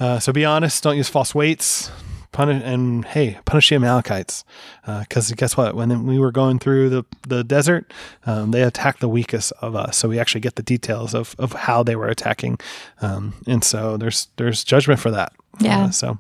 Uh, 0.01 0.19
so 0.19 0.33
be 0.33 0.45
honest. 0.45 0.83
Don't 0.83 0.97
use 0.97 1.09
false 1.09 1.35
weights. 1.35 1.91
Punish 2.33 2.63
and 2.65 3.05
hey, 3.05 3.39
punish 3.45 3.69
the 3.69 3.77
Amalekites, 3.77 4.45
because 4.87 5.31
guess 5.33 5.57
what? 5.57 5.75
When 5.75 6.07
we 6.07 6.19
were 6.19 6.33
going 6.33 6.59
through 6.59 6.89
the 6.89 7.05
the 7.29 7.45
desert, 7.45 7.93
um, 8.25 8.51
they 8.53 8.63
attacked 8.63 9.01
the 9.01 9.09
weakest 9.09 9.53
of 9.61 9.77
us. 9.77 9.99
So 9.99 10.09
we 10.09 10.19
actually 10.19 10.41
get 10.41 10.57
the 10.57 10.63
details 10.63 11.15
of 11.15 11.37
of 11.39 11.53
how 11.53 11.83
they 11.83 11.95
were 11.95 12.09
attacking, 12.09 12.59
um, 13.03 13.35
and 13.47 13.63
so 13.63 13.97
there's 13.97 14.29
there's 14.37 14.65
judgment 14.65 14.99
for 14.99 15.11
that. 15.11 15.33
Yeah. 15.61 15.85
Uh, 15.85 15.91
so 15.91 16.19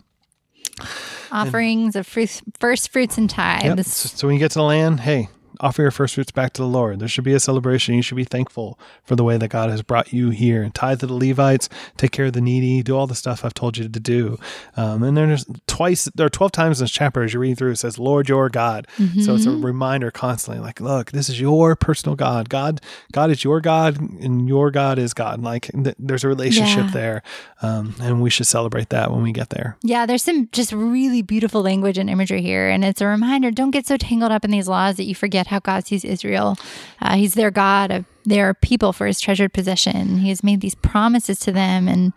Offerings 1.31 1.97
of 1.97 2.07
fruits, 2.07 2.43
first 2.59 2.91
fruits 2.91 3.17
and 3.17 3.29
tithes. 3.31 3.65
Yep. 3.65 3.79
So, 3.87 4.09
so 4.09 4.27
when 4.27 4.35
you 4.35 4.41
get 4.41 4.51
to 4.51 4.59
the 4.59 4.65
land, 4.65 5.01
hey, 5.01 5.29
offer 5.63 5.83
your 5.83 5.91
first 5.91 6.15
fruits 6.17 6.31
back 6.33 6.53
to 6.55 6.63
the 6.63 6.69
Lord. 6.69 6.99
There 6.99 7.09
should 7.09 7.25
be 7.25 7.33
a 7.35 7.41
celebration. 7.41 7.95
You 7.95 8.03
should 8.03 8.17
be 8.17 8.25
thankful 8.25 8.79
for 9.05 9.17
the 9.17 9.25
way 9.25 9.37
that 9.39 9.49
God 9.49 9.71
has 9.71 9.81
brought 9.83 10.13
you 10.13 10.31
here. 10.31 10.63
And 10.63 10.75
tithe 10.75 11.01
to 11.01 11.07
the 11.07 11.15
Levites, 11.15 11.69
take 11.97 12.11
care 12.11 12.27
of 12.27 12.33
the 12.33 12.41
needy, 12.41 12.83
do 12.83 12.97
all 12.97 13.07
the 13.07 13.15
stuff 13.15 13.45
I've 13.45 13.55
told 13.55 13.77
you 13.79 13.89
to 13.89 14.01
do. 14.01 14.39
Um, 14.77 15.03
and 15.03 15.17
there's 15.17 15.47
twice, 15.67 16.07
there 16.15 16.27
are 16.27 16.31
12 16.31 16.53
times 16.53 16.81
in 16.81 16.85
this 16.85 16.91
chapter 16.91 17.23
as 17.23 17.33
you 17.33 17.41
read 17.41 17.57
through, 17.59 17.71
it 17.73 17.77
says, 17.77 17.99
Lord, 17.99 18.29
your 18.29 18.49
God. 18.49 18.87
So 19.23 19.35
it's 19.35 19.47
a 19.47 19.51
reminder 19.51 20.11
constantly, 20.11 20.63
like, 20.63 20.81
look, 20.81 21.13
this 21.13 21.29
is 21.29 21.41
your 21.41 21.77
personal 21.77 22.17
God. 22.17 22.49
God, 22.49 22.81
God 23.13 23.31
is 23.31 23.45
your 23.45 23.61
God, 23.61 24.01
and 24.01 24.49
your 24.49 24.71
God 24.71 24.99
is 24.99 25.15
God. 25.15 25.41
Like 25.43 25.71
th- 25.73 25.95
there's 25.99 26.25
a 26.25 26.29
relationship 26.29 26.87
Yeah. 26.87 26.91
there. 26.91 27.23
Um, 27.63 27.95
and 28.01 28.21
we 28.21 28.31
should 28.31 28.47
celebrate 28.47 28.89
that 28.89 29.11
when 29.13 29.23
we 29.23 29.31
get 29.33 29.51
there. 29.51 29.77
Yeah, 29.83 30.07
there's 30.07 30.23
some 30.25 30.49
just 30.53 30.73
really 30.73 31.23
beautiful 31.23 31.63
language 31.63 31.99
and 31.99 32.11
imagery 32.11 32.43
here. 32.43 32.69
And 32.69 32.85
it's 32.85 33.01
a 33.01 33.07
reminder 33.07 33.51
don't 33.51 33.71
get 33.71 33.87
so 33.87 33.97
tangled 33.97 34.33
up 34.33 34.45
in 34.45 34.51
these 34.51 34.67
laws 34.69 34.97
that 34.97 35.05
you 35.05 35.15
forget 35.15 35.47
how 35.53 35.61
God 35.61 35.87
sees 35.87 36.05
Israel. 36.05 36.57
Uh, 37.01 37.15
he's 37.17 37.35
their 37.35 37.51
God. 37.53 37.91
Uh, 37.93 38.03
they 38.27 38.41
are 38.41 38.55
people 38.55 38.93
for 38.93 39.07
his 39.07 39.21
treasured 39.21 39.53
possession. 39.53 40.19
He 40.19 40.29
has 40.31 40.43
made 40.43 40.61
these 40.61 40.75
promises 40.75 41.39
to 41.41 41.53
them, 41.53 41.87
and 41.89 42.13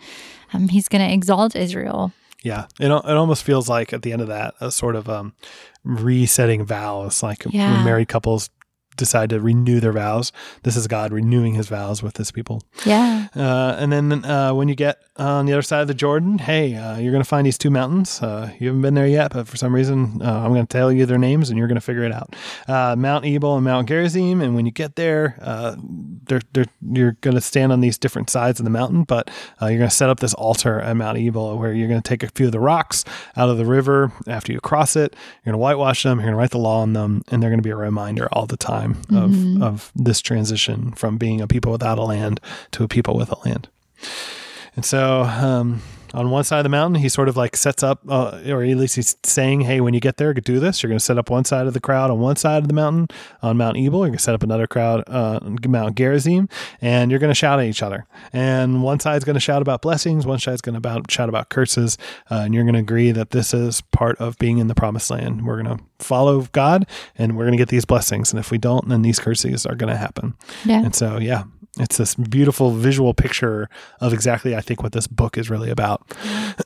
um, 0.53 0.67
he's 0.69 0.87
going 0.87 1.07
to 1.07 1.13
exalt 1.13 1.55
Israel. 1.55 2.11
Yeah, 2.43 2.65
it 2.79 2.85
it 2.91 3.17
almost 3.17 3.43
feels 3.43 3.67
like 3.69 3.91
at 3.93 4.01
the 4.03 4.11
end 4.13 4.21
of 4.21 4.27
that 4.27 4.53
a 4.61 4.71
sort 4.71 4.95
of 4.95 5.09
um, 5.09 5.33
resetting 5.83 6.63
vows, 6.65 7.23
like 7.23 7.45
Yeah. 7.49 7.73
when 7.75 7.85
married 7.85 8.07
couples 8.07 8.49
decide 8.95 9.29
to 9.31 9.39
renew 9.39 9.79
their 9.79 9.91
vows. 9.91 10.31
This 10.63 10.75
is 10.75 10.87
God 10.87 11.11
renewing 11.11 11.55
His 11.55 11.67
vows 11.67 12.01
with 12.01 12.17
His 12.17 12.31
people. 12.31 12.63
Yeah. 12.85 13.27
Uh, 13.35 13.75
and 13.79 13.91
then 13.91 14.25
uh, 14.25 14.53
when 14.53 14.67
you 14.67 14.75
get 14.75 15.01
on 15.17 15.45
the 15.45 15.53
other 15.53 15.61
side 15.61 15.81
of 15.81 15.87
the 15.87 15.93
Jordan, 15.93 16.37
hey, 16.37 16.75
uh, 16.75 16.97
you're 16.97 17.11
going 17.11 17.23
to 17.23 17.27
find 17.27 17.45
these 17.45 17.57
two 17.57 17.69
mountains. 17.69 18.21
Uh, 18.21 18.51
you 18.59 18.67
haven't 18.67 18.81
been 18.81 18.93
there 18.93 19.07
yet, 19.07 19.33
but 19.33 19.47
for 19.47 19.57
some 19.57 19.73
reason, 19.73 20.21
uh, 20.21 20.41
I'm 20.43 20.53
going 20.53 20.65
to 20.65 20.71
tell 20.71 20.91
you 20.91 21.05
their 21.05 21.17
names, 21.17 21.49
and 21.49 21.57
you're 21.57 21.67
going 21.67 21.75
to 21.75 21.81
figure 21.81 22.03
it 22.03 22.11
out. 22.11 22.35
Uh, 22.67 22.95
Mount 22.95 23.25
Ebal 23.25 23.55
and 23.55 23.63
Mount 23.63 23.87
Gerizim. 23.87 24.41
And 24.41 24.55
when 24.55 24.65
you 24.65 24.71
get 24.71 24.95
there, 24.95 25.37
uh, 25.41 25.75
they're, 25.79 26.41
they're, 26.53 26.65
you're 26.91 27.13
going 27.21 27.35
to 27.35 27.41
stand 27.41 27.71
on 27.71 27.81
these 27.81 27.97
different 27.97 28.29
sides 28.29 28.59
of 28.59 28.63
the 28.63 28.69
mountain, 28.69 29.03
but 29.03 29.29
uh, 29.61 29.67
you're 29.67 29.79
going 29.79 29.89
to 29.89 29.95
set 29.95 30.09
up 30.09 30.19
this 30.19 30.33
altar 30.33 30.79
at 30.79 30.95
Mount 30.95 31.17
Ebal 31.17 31.57
where 31.57 31.73
you're 31.73 31.87
going 31.87 32.01
to 32.01 32.07
take 32.07 32.23
a 32.23 32.29
few 32.29 32.47
of 32.47 32.51
the 32.51 32.59
rocks 32.59 33.05
out 33.35 33.49
of 33.49 33.57
the 33.57 33.65
river 33.65 34.11
after 34.27 34.51
you 34.51 34.59
cross 34.59 34.95
it. 34.95 35.13
You're 35.43 35.51
going 35.51 35.53
to 35.53 35.57
whitewash 35.59 36.03
them. 36.03 36.19
You're 36.19 36.27
going 36.27 36.33
to 36.33 36.37
write 36.37 36.51
the 36.51 36.57
law 36.59 36.81
on 36.81 36.93
them, 36.93 37.23
and 37.29 37.41
they're 37.41 37.49
going 37.49 37.59
to 37.59 37.63
be 37.63 37.71
a 37.71 37.75
reminder 37.75 38.27
all 38.31 38.45
the 38.45 38.57
time 38.57 38.84
of, 39.11 39.61
of 39.61 39.91
this 39.95 40.21
transition 40.21 40.91
from 40.93 41.17
being 41.17 41.41
a 41.41 41.47
people 41.47 41.71
without 41.71 41.97
a 41.97 42.03
land 42.03 42.39
to 42.71 42.83
a 42.83 42.87
people 42.87 43.17
with 43.17 43.31
a 43.31 43.39
land. 43.47 43.67
And 44.75 44.85
so 44.85 45.23
um, 45.23 45.81
on 46.15 46.29
one 46.29 46.43
side 46.43 46.59
of 46.59 46.63
the 46.63 46.69
mountain, 46.69 47.01
he 47.01 47.09
sort 47.09 47.27
of 47.27 47.35
like 47.35 47.55
sets 47.55 47.83
up, 47.83 48.01
uh, 48.07 48.41
or 48.47 48.63
at 48.63 48.77
least 48.77 48.95
he's 48.95 49.17
saying, 49.23 49.61
hey, 49.61 49.81
when 49.81 49.93
you 49.93 49.99
get 49.99 50.17
there, 50.17 50.33
do 50.33 50.59
this. 50.59 50.81
You're 50.81 50.89
going 50.89 50.99
to 50.99 51.03
set 51.03 51.17
up 51.17 51.29
one 51.29 51.45
side 51.45 51.67
of 51.67 51.73
the 51.73 51.79
crowd 51.79 52.09
on 52.09 52.19
one 52.19 52.35
side 52.35 52.63
of 52.63 52.67
the 52.67 52.73
mountain 52.73 53.07
on 53.41 53.57
Mount 53.57 53.77
Ebal. 53.77 53.99
You're 53.99 54.07
going 54.07 54.17
to 54.17 54.23
set 54.23 54.35
up 54.35 54.43
another 54.43 54.67
crowd 54.67 55.03
uh, 55.07 55.39
on 55.41 55.57
Mount 55.67 55.95
Gerizim, 55.95 56.47
and 56.81 57.11
you're 57.11 57.19
going 57.19 57.31
to 57.31 57.35
shout 57.35 57.59
at 57.59 57.65
each 57.65 57.83
other. 57.83 58.05
And 58.31 58.83
one 58.83 58.99
side's 58.99 59.25
going 59.25 59.35
to 59.35 59.39
shout 59.39 59.61
about 59.61 59.81
blessings, 59.81 60.25
one 60.25 60.39
side's 60.39 60.61
going 60.61 60.79
to 60.79 61.03
shout 61.09 61.29
about 61.29 61.49
curses. 61.49 61.97
Uh, 62.29 62.41
and 62.45 62.53
you're 62.53 62.63
going 62.63 62.75
to 62.75 62.79
agree 62.79 63.11
that 63.11 63.31
this 63.31 63.53
is 63.53 63.81
part 63.81 64.17
of 64.17 64.37
being 64.37 64.57
in 64.57 64.67
the 64.67 64.75
promised 64.75 65.09
land. 65.09 65.45
We're 65.45 65.61
going 65.61 65.77
to 65.77 65.83
follow 65.99 66.41
God, 66.51 66.87
and 67.17 67.37
we're 67.37 67.45
going 67.45 67.53
to 67.53 67.57
get 67.57 67.69
these 67.69 67.85
blessings. 67.85 68.31
And 68.31 68.39
if 68.39 68.51
we 68.51 68.57
don't, 68.57 68.87
then 68.89 69.01
these 69.01 69.19
curses 69.19 69.65
are 69.65 69.75
going 69.75 69.91
to 69.91 69.97
happen. 69.97 70.35
Yeah. 70.63 70.83
And 70.83 70.95
so, 70.95 71.19
yeah, 71.19 71.43
it's 71.79 71.97
this 71.97 72.15
beautiful 72.15 72.71
visual 72.71 73.13
picture 73.13 73.69
of 73.99 74.13
exactly, 74.13 74.55
I 74.55 74.61
think, 74.61 74.81
what 74.81 74.93
this 74.93 75.07
book 75.07 75.37
is 75.37 75.49
really 75.49 75.69
about. 75.69 76.09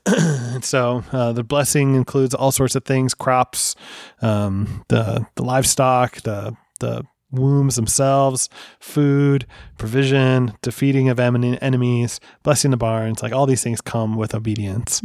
so, 0.62 1.04
uh, 1.12 1.34
the 1.34 1.44
blessing 1.44 1.96
includes 1.96 2.36
all 2.36 2.52
sorts 2.52 2.76
of 2.76 2.86
things: 2.86 3.14
crops, 3.14 3.76
um, 4.22 4.86
the 4.90 5.26
the 5.36 5.44
livestock, 5.44 6.22
the 6.22 6.56
the 6.80 7.04
wombs 7.32 7.76
themselves, 7.76 8.50
food, 8.80 9.46
provision, 9.78 10.54
defeating 10.62 11.10
of 11.10 11.20
em- 11.20 11.58
enemies, 11.62 12.20
blessing 12.44 12.72
the 12.72 12.78
barns. 12.78 13.22
Like 13.22 13.34
all 13.34 13.46
these 13.46 13.64
things 13.64 13.82
come 13.82 14.16
with 14.16 14.34
obedience. 14.34 15.02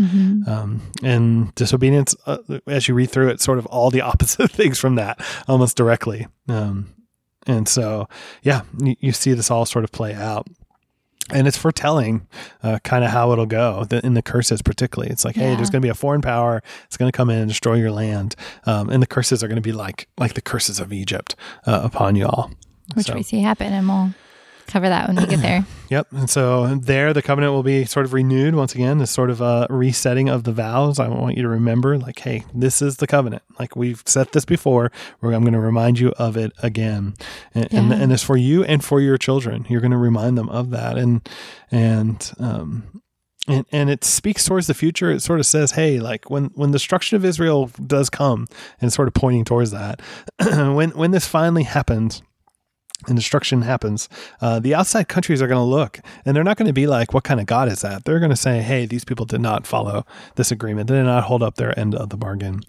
Um, 0.48 0.92
and 1.02 1.54
disobedience, 1.54 2.14
uh, 2.26 2.38
as 2.66 2.88
you 2.88 2.94
read 2.94 3.10
through 3.10 3.28
it, 3.28 3.40
sort 3.40 3.58
of 3.58 3.66
all 3.66 3.90
the 3.90 4.00
opposite 4.10 4.50
things 4.50 4.78
from 4.78 4.94
that, 4.96 5.20
almost 5.48 5.76
directly. 5.76 6.26
Um, 6.48 6.94
and 7.46 7.68
so, 7.68 8.08
yeah, 8.42 8.62
you, 8.82 8.96
you 9.00 9.12
see 9.12 9.32
this 9.34 9.50
all 9.50 9.66
sort 9.66 9.84
of 9.84 9.92
play 9.92 10.14
out. 10.14 10.46
And 11.30 11.46
it's 11.48 11.56
foretelling 11.56 12.26
uh, 12.62 12.80
kind 12.84 13.02
of 13.02 13.10
how 13.10 13.32
it'll 13.32 13.46
go 13.46 13.84
the, 13.84 14.04
in 14.04 14.12
the 14.12 14.20
curses, 14.20 14.60
particularly. 14.60 15.10
It's 15.10 15.24
like, 15.24 15.36
hey, 15.36 15.54
there's 15.56 15.70
going 15.70 15.80
to 15.80 15.86
be 15.86 15.88
a 15.88 15.94
foreign 15.94 16.20
power. 16.20 16.62
It's 16.84 16.98
going 16.98 17.10
to 17.10 17.16
come 17.16 17.30
in 17.30 17.38
and 17.38 17.48
destroy 17.48 17.76
your 17.76 17.90
land. 17.92 18.36
Um, 18.66 18.90
and 18.90 19.02
the 19.02 19.06
curses 19.06 19.42
are 19.42 19.48
going 19.48 19.56
to 19.56 19.62
be 19.62 19.72
like 19.72 20.06
like 20.18 20.34
the 20.34 20.42
curses 20.42 20.80
of 20.80 20.92
Egypt 20.92 21.34
uh, 21.66 21.80
upon 21.82 22.14
you 22.14 22.26
all. 22.26 22.50
Which 22.94 23.06
So- 23.06 23.14
we 23.14 23.22
see 23.22 23.40
happen, 23.40 23.72
and 23.72 23.88
we'll 23.88 24.12
cover 24.66 24.88
that 24.88 25.08
when 25.08 25.16
we 25.16 25.26
get 25.26 25.40
there. 25.40 25.64
Yep. 25.90 26.08
And 26.12 26.28
so 26.30 26.74
there, 26.76 27.12
the 27.12 27.22
covenant 27.22 27.52
will 27.52 27.62
be 27.62 27.84
sort 27.84 28.04
of 28.06 28.12
renewed 28.14 28.56
once 28.56 28.74
again, 28.74 28.98
this 28.98 29.12
sort 29.12 29.30
of 29.30 29.40
a 29.40 29.66
resetting 29.70 30.28
of 30.28 30.42
the 30.42 30.50
vows. 30.50 30.98
I 30.98 31.06
want 31.08 31.36
you 31.36 31.42
to 31.44 31.48
remember, 31.48 31.98
like, 31.98 32.18
hey, 32.18 32.42
this 32.52 32.82
is 32.82 32.96
the 32.96 33.06
covenant. 33.06 33.42
Like 33.60 33.76
we've 33.76 34.02
set 34.04 34.32
this 34.32 34.44
before. 34.44 34.90
I'm 35.22 35.30
going 35.42 35.52
to 35.52 35.60
remind 35.60 36.00
you 36.00 36.08
of 36.18 36.36
it 36.36 36.52
again, 36.64 37.14
and, 37.54 37.68
and 37.72 37.90
Yeah. 37.90 37.96
and 37.96 38.12
it's 38.12 38.24
for 38.24 38.36
you 38.36 38.64
and 38.64 38.82
for 38.82 39.00
your 39.00 39.18
children. 39.18 39.66
You're 39.68 39.82
going 39.82 39.92
to 39.92 39.96
remind 39.98 40.36
them 40.36 40.48
of 40.48 40.70
that, 40.70 40.96
and 40.98 41.28
and 41.70 42.32
um. 42.40 43.02
And, 43.46 43.66
and 43.70 43.90
it 43.90 44.04
speaks 44.04 44.46
towards 44.46 44.68
the 44.68 44.74
future. 44.74 45.10
It 45.10 45.20
sort 45.20 45.38
of 45.38 45.44
says, 45.44 45.72
"Hey, 45.72 46.00
like 46.00 46.30
when 46.30 46.46
when 46.54 46.70
the 46.70 46.76
destruction 46.78 47.16
of 47.16 47.26
Israel 47.26 47.70
does 47.86 48.08
come, 48.08 48.46
and 48.80 48.90
sort 48.90 49.06
of 49.06 49.12
pointing 49.12 49.44
towards 49.44 49.70
that. 49.70 50.00
when 50.40 50.90
when 50.92 51.10
this 51.10 51.26
finally 51.28 51.64
happens, 51.64 52.22
and 53.08 53.16
destruction 53.16 53.62
happens, 53.62 54.08
uh, 54.40 54.60
the 54.60 54.74
outside 54.74 55.08
countries 55.08 55.40
are 55.42 55.46
going 55.46 55.58
to 55.58 55.62
look 55.62 56.00
and 56.24 56.36
they're 56.36 56.44
not 56.44 56.56
going 56.56 56.66
to 56.66 56.72
be 56.72 56.86
like, 56.86 57.12
what 57.12 57.24
kind 57.24 57.40
of 57.40 57.46
God 57.46 57.68
is 57.68 57.80
that? 57.82 58.04
They're 58.04 58.18
going 58.18 58.30
to 58.30 58.36
say, 58.36 58.62
hey, 58.62 58.86
these 58.86 59.04
people 59.04 59.26
did 59.26 59.40
not 59.40 59.66
follow 59.66 60.06
this 60.36 60.50
agreement. 60.50 60.88
They 60.88 60.96
did 60.96 61.04
not 61.04 61.24
hold 61.24 61.42
up 61.42 61.56
their 61.56 61.78
end 61.78 61.94
of 61.94 62.10
the 62.10 62.16
bargain. 62.16 62.60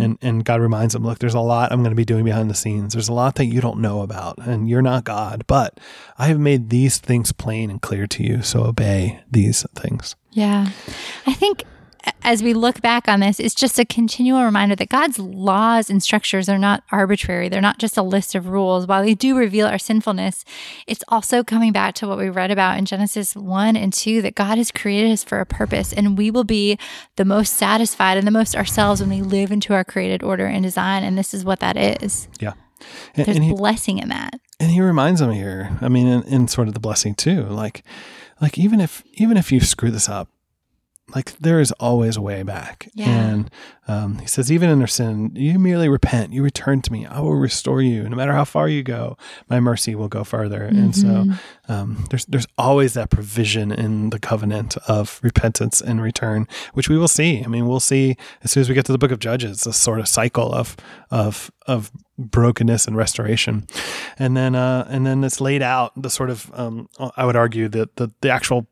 And, 0.00 0.18
and 0.22 0.44
God 0.44 0.60
reminds 0.60 0.94
them, 0.94 1.04
look, 1.04 1.18
there's 1.18 1.34
a 1.34 1.40
lot 1.40 1.72
I'm 1.72 1.80
going 1.80 1.90
to 1.90 1.96
be 1.96 2.04
doing 2.04 2.24
behind 2.24 2.50
the 2.50 2.54
scenes. 2.54 2.92
There's 2.92 3.08
a 3.08 3.12
lot 3.12 3.36
that 3.36 3.46
you 3.46 3.60
don't 3.60 3.80
know 3.80 4.02
about 4.02 4.38
and 4.38 4.68
you're 4.68 4.82
not 4.82 5.04
God, 5.04 5.44
but 5.46 5.78
I 6.18 6.26
have 6.26 6.38
made 6.38 6.70
these 6.70 6.98
things 6.98 7.32
plain 7.32 7.70
and 7.70 7.80
clear 7.80 8.06
to 8.06 8.22
you. 8.22 8.42
So 8.42 8.64
obey 8.64 9.20
these 9.30 9.66
things. 9.74 10.16
Yeah. 10.32 10.70
I 11.26 11.32
think 11.34 11.64
as 12.22 12.42
we 12.42 12.54
look 12.54 12.80
back 12.80 13.08
on 13.08 13.20
this, 13.20 13.38
it's 13.38 13.54
just 13.54 13.78
a 13.78 13.84
continual 13.84 14.42
reminder 14.44 14.74
that 14.76 14.88
God's 14.88 15.18
laws 15.18 15.90
and 15.90 16.02
structures 16.02 16.48
are 16.48 16.58
not 16.58 16.82
arbitrary. 16.90 17.48
They're 17.48 17.60
not 17.60 17.78
just 17.78 17.96
a 17.96 18.02
list 18.02 18.34
of 18.34 18.48
rules. 18.48 18.86
While 18.86 19.04
they 19.04 19.14
do 19.14 19.36
reveal 19.36 19.66
our 19.66 19.78
sinfulness, 19.78 20.44
it's 20.86 21.04
also 21.08 21.44
coming 21.44 21.72
back 21.72 21.94
to 21.96 22.08
what 22.08 22.18
we 22.18 22.28
read 22.28 22.50
about 22.50 22.78
in 22.78 22.84
Genesis 22.84 23.36
1 23.36 23.76
and 23.76 23.92
2 23.92 24.22
that 24.22 24.34
God 24.34 24.58
has 24.58 24.70
created 24.70 25.12
us 25.12 25.24
for 25.24 25.40
a 25.40 25.46
purpose, 25.46 25.92
and 25.92 26.16
we 26.18 26.30
will 26.30 26.44
be 26.44 26.78
the 27.16 27.24
most 27.24 27.54
satisfied 27.54 28.16
and 28.16 28.26
the 28.26 28.30
most 28.30 28.56
ourselves 28.56 29.00
when 29.00 29.10
we 29.10 29.22
live 29.22 29.50
into 29.52 29.74
our 29.74 29.84
created 29.84 30.22
order 30.22 30.46
and 30.46 30.62
design. 30.62 31.04
And 31.04 31.16
this 31.18 31.34
is 31.34 31.44
what 31.44 31.60
that 31.60 31.76
is. 31.76 32.28
Yeah. 32.40 32.54
And, 33.14 33.26
There's 33.26 33.36
and 33.36 33.44
he, 33.44 33.52
blessing 33.52 33.98
in 33.98 34.08
that. 34.10 34.40
and 34.60 34.70
he 34.70 34.80
reminds 34.82 35.20
them 35.20 35.30
here 35.30 35.70
i 35.80 35.88
mean 35.88 36.06
in, 36.06 36.22
in 36.24 36.48
sort 36.48 36.68
of 36.68 36.74
the 36.74 36.80
blessing 36.80 37.14
too 37.14 37.44
like 37.44 37.82
like 38.42 38.58
even 38.58 38.78
if 38.80 39.02
even 39.14 39.38
if 39.38 39.50
you 39.50 39.60
screw 39.60 39.90
this 39.90 40.06
up 40.08 40.28
like 41.14 41.36
there 41.38 41.60
is 41.60 41.70
always 41.72 42.16
a 42.16 42.22
way 42.22 42.42
back. 42.42 42.88
Yeah. 42.94 43.08
and 43.08 43.50
um, 43.86 44.18
he 44.18 44.26
says 44.26 44.50
even 44.50 44.70
in 44.70 44.78
their 44.78 44.86
sin 44.88 45.32
you 45.34 45.58
merely 45.58 45.88
repent. 45.88 46.32
You 46.32 46.42
return 46.42 46.80
to 46.82 46.92
me. 46.92 47.04
I 47.04 47.20
will 47.20 47.34
restore 47.34 47.82
you. 47.82 48.08
No 48.08 48.16
matter 48.16 48.32
how 48.32 48.44
far 48.44 48.68
you 48.68 48.82
go 48.82 49.16
my 49.48 49.60
mercy 49.60 49.94
will 49.94 50.08
go 50.08 50.24
farther 50.24 50.62
and 50.62 50.96
so 50.96 51.26
um, 51.68 52.06
there's 52.10 52.24
there's 52.26 52.46
always 52.56 52.94
that 52.94 53.10
provision 53.10 53.70
in 53.70 54.10
the 54.10 54.18
covenant 54.18 54.76
of 54.88 55.20
repentance 55.22 55.80
and 55.80 56.00
return 56.00 56.48
which 56.72 56.88
we 56.88 56.96
will 56.96 57.08
see. 57.08 57.42
I 57.44 57.48
mean 57.48 57.66
we'll 57.66 57.80
see 57.80 58.16
as 58.42 58.52
soon 58.52 58.62
as 58.62 58.68
we 58.68 58.74
get 58.74 58.86
to 58.86 58.92
the 58.92 58.98
book 58.98 59.10
of 59.12 59.18
judges 59.18 59.64
this 59.64 59.76
sort 59.76 60.00
of 60.00 60.08
cycle 60.08 60.52
of 60.52 60.76
of 61.10 61.50
of 61.66 61.90
brokenness 62.16 62.86
and 62.86 62.96
restoration. 62.96 63.66
And 64.18 64.36
then 64.36 64.54
uh 64.54 64.86
and 64.88 65.06
then 65.06 65.22
it's 65.22 65.40
laid 65.40 65.60
out 65.62 65.92
the 66.00 66.10
sort 66.10 66.30
of 66.30 66.50
um 66.54 66.88
i 67.16 67.26
would 67.26 67.36
argue 67.36 67.68
that 67.68 67.96
the, 67.96 68.10
the 68.22 68.30
actual 68.30 68.66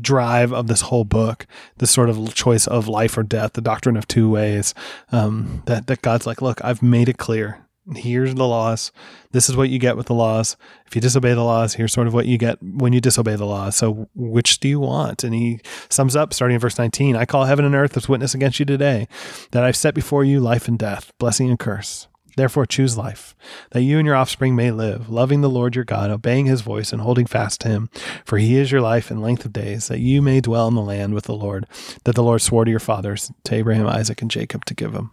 drive 0.00 0.52
of 0.52 0.66
this 0.66 0.82
whole 0.82 1.04
book 1.04 1.46
this 1.78 1.90
sort 1.90 2.10
of 2.10 2.34
choice 2.34 2.66
of 2.66 2.88
life 2.88 3.16
or 3.16 3.22
death 3.22 3.52
the 3.52 3.60
doctrine 3.60 3.96
of 3.96 4.08
two 4.08 4.28
ways 4.28 4.74
um 5.12 5.62
that 5.66 5.86
that 5.86 6.02
god's 6.02 6.26
like 6.26 6.42
look 6.42 6.62
i've 6.64 6.82
made 6.82 7.08
it 7.08 7.18
clear 7.18 7.66
here's 7.94 8.34
the 8.34 8.46
laws. 8.46 8.90
This 9.30 9.48
is 9.48 9.56
what 9.56 9.68
you 9.68 9.78
get 9.78 9.96
with 9.96 10.06
the 10.06 10.14
laws. 10.14 10.56
If 10.86 10.94
you 10.96 11.00
disobey 11.00 11.34
the 11.34 11.44
laws, 11.44 11.74
here's 11.74 11.92
sort 11.92 12.06
of 12.06 12.14
what 12.14 12.26
you 12.26 12.38
get 12.38 12.60
when 12.62 12.92
you 12.92 13.00
disobey 13.00 13.36
the 13.36 13.44
laws. 13.44 13.76
So, 13.76 14.08
which 14.14 14.58
do 14.58 14.68
you 14.68 14.80
want? 14.80 15.22
And 15.22 15.34
he 15.34 15.60
sums 15.88 16.16
up 16.16 16.34
starting 16.34 16.56
in 16.56 16.60
verse 16.60 16.78
19 16.78 17.16
I 17.16 17.24
call 17.24 17.44
heaven 17.44 17.64
and 17.64 17.74
earth 17.74 17.96
as 17.96 18.08
witness 18.08 18.34
against 18.34 18.58
you 18.58 18.66
today 18.66 19.06
that 19.52 19.62
I've 19.62 19.76
set 19.76 19.94
before 19.94 20.24
you 20.24 20.40
life 20.40 20.68
and 20.68 20.78
death, 20.78 21.12
blessing 21.18 21.48
and 21.48 21.58
curse. 21.58 22.08
Therefore, 22.36 22.66
choose 22.66 22.96
life, 22.96 23.34
that 23.72 23.82
you 23.82 23.98
and 23.98 24.06
your 24.06 24.14
offspring 24.14 24.54
may 24.54 24.70
live, 24.70 25.08
loving 25.08 25.40
the 25.40 25.50
Lord 25.50 25.74
your 25.74 25.84
God, 25.84 26.10
obeying 26.10 26.46
his 26.46 26.60
voice, 26.60 26.92
and 26.92 27.02
holding 27.02 27.26
fast 27.26 27.60
to 27.62 27.68
him. 27.68 27.90
For 28.24 28.38
he 28.38 28.56
is 28.56 28.70
your 28.70 28.82
life 28.82 29.10
and 29.10 29.20
length 29.20 29.44
of 29.44 29.52
days, 29.52 29.88
that 29.88 30.00
you 30.00 30.22
may 30.22 30.40
dwell 30.40 30.68
in 30.68 30.74
the 30.74 30.82
land 30.82 31.14
with 31.14 31.24
the 31.24 31.34
Lord, 31.34 31.66
that 32.04 32.14
the 32.14 32.22
Lord 32.22 32.42
swore 32.42 32.64
to 32.64 32.70
your 32.70 32.78
fathers, 32.78 33.32
to 33.44 33.54
Abraham, 33.54 33.86
Isaac, 33.86 34.22
and 34.22 34.30
Jacob, 34.30 34.64
to 34.66 34.74
give 34.74 34.92
them. 34.92 35.12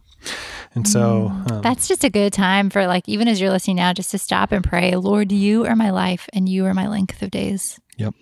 And 0.76 0.88
so 0.88 1.28
um, 1.52 1.62
that's 1.62 1.88
just 1.88 2.04
a 2.04 2.10
good 2.10 2.34
time 2.34 2.70
for, 2.70 2.88
like, 2.88 3.08
even 3.08 3.28
as 3.28 3.40
you're 3.42 3.52
listening 3.52 3.76
now, 3.78 3.94
just 3.94 4.12
to 4.12 4.18
stop 4.18 4.52
and 4.52 4.64
pray, 4.64 4.96
Lord, 4.96 5.32
you 5.32 5.66
are 5.66 5.76
my 5.76 5.92
life, 5.92 6.30
and 6.34 6.48
you 6.48 6.66
are 6.66 6.74
my 6.74 6.88
length 6.88 7.22
of 7.22 7.32
days. 7.32 7.80
Yep. 7.98 8.16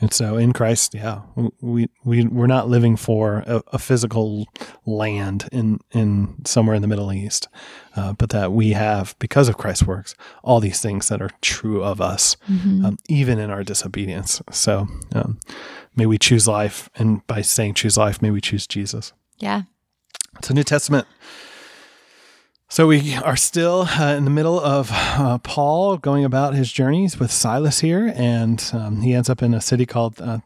And 0.00 0.12
so 0.14 0.36
in 0.36 0.52
Christ, 0.52 0.94
yeah, 0.94 1.20
we 1.60 1.88
we 2.04 2.24
we're 2.26 2.46
not 2.46 2.68
living 2.68 2.96
for 2.96 3.44
a, 3.46 3.62
a 3.72 3.78
physical 3.78 4.46
land 4.86 5.48
in 5.52 5.80
in 5.92 6.36
somewhere 6.46 6.74
in 6.74 6.82
the 6.82 6.88
Middle 6.88 7.12
East, 7.12 7.48
uh, 7.96 8.14
but 8.14 8.30
that 8.30 8.52
we 8.52 8.70
have 8.72 9.14
because 9.18 9.48
of 9.48 9.58
Christ's 9.58 9.86
works 9.86 10.14
all 10.42 10.60
these 10.60 10.80
things 10.80 11.08
that 11.08 11.20
are 11.20 11.30
true 11.42 11.84
of 11.84 12.00
us, 12.00 12.36
mm-hmm. 12.48 12.84
um, 12.84 12.96
even 13.08 13.38
in 13.38 13.50
our 13.50 13.62
disobedience. 13.62 14.40
So 14.50 14.88
um, 15.14 15.38
may 15.94 16.06
we 16.06 16.16
choose 16.16 16.48
life, 16.48 16.88
and 16.94 17.26
by 17.26 17.42
saying 17.42 17.74
choose 17.74 17.98
life, 17.98 18.22
may 18.22 18.30
we 18.30 18.40
choose 18.40 18.66
Jesus. 18.66 19.12
Yeah, 19.38 19.62
it's 20.38 20.48
a 20.48 20.54
New 20.54 20.64
Testament 20.64 21.06
so 22.70 22.86
we 22.86 23.16
are 23.16 23.36
still 23.36 23.88
uh, 23.98 24.14
in 24.16 24.24
the 24.24 24.30
middle 24.30 24.60
of 24.60 24.90
uh, 24.92 25.38
Paul 25.38 25.96
going 25.98 26.24
about 26.24 26.54
his 26.54 26.70
journeys 26.72 27.18
with 27.18 27.32
Silas 27.32 27.80
here, 27.80 28.12
and 28.14 28.64
um, 28.72 29.02
he 29.02 29.12
ends 29.12 29.28
up 29.28 29.42
in 29.42 29.52
a 29.52 29.60
city 29.60 29.84
called 29.84 30.20
uh, 30.20 30.38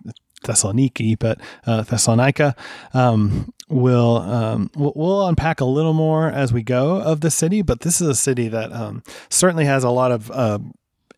Thessaloniki, 0.43 1.19
but 1.19 1.39
uh, 1.67 1.83
Thessalonica. 1.83 2.57
Um, 2.95 3.53
we'll, 3.69 4.17
um, 4.17 4.71
we'll, 4.75 4.95
we'll 4.97 5.27
unpack 5.27 5.61
a 5.61 5.67
little 5.67 5.93
more 5.93 6.29
as 6.29 6.51
we 6.51 6.63
go 6.63 6.97
of 6.97 7.21
the 7.21 7.31
city, 7.31 7.61
but 7.61 7.81
this 7.81 8.01
is 8.01 8.09
a 8.09 8.15
city 8.15 8.49
that 8.49 8.73
um, 8.73 9.03
certainly 9.29 9.67
has 9.67 9.85
a 9.85 9.91
lot 9.91 10.11
of 10.11 10.31
uh, 10.31 10.59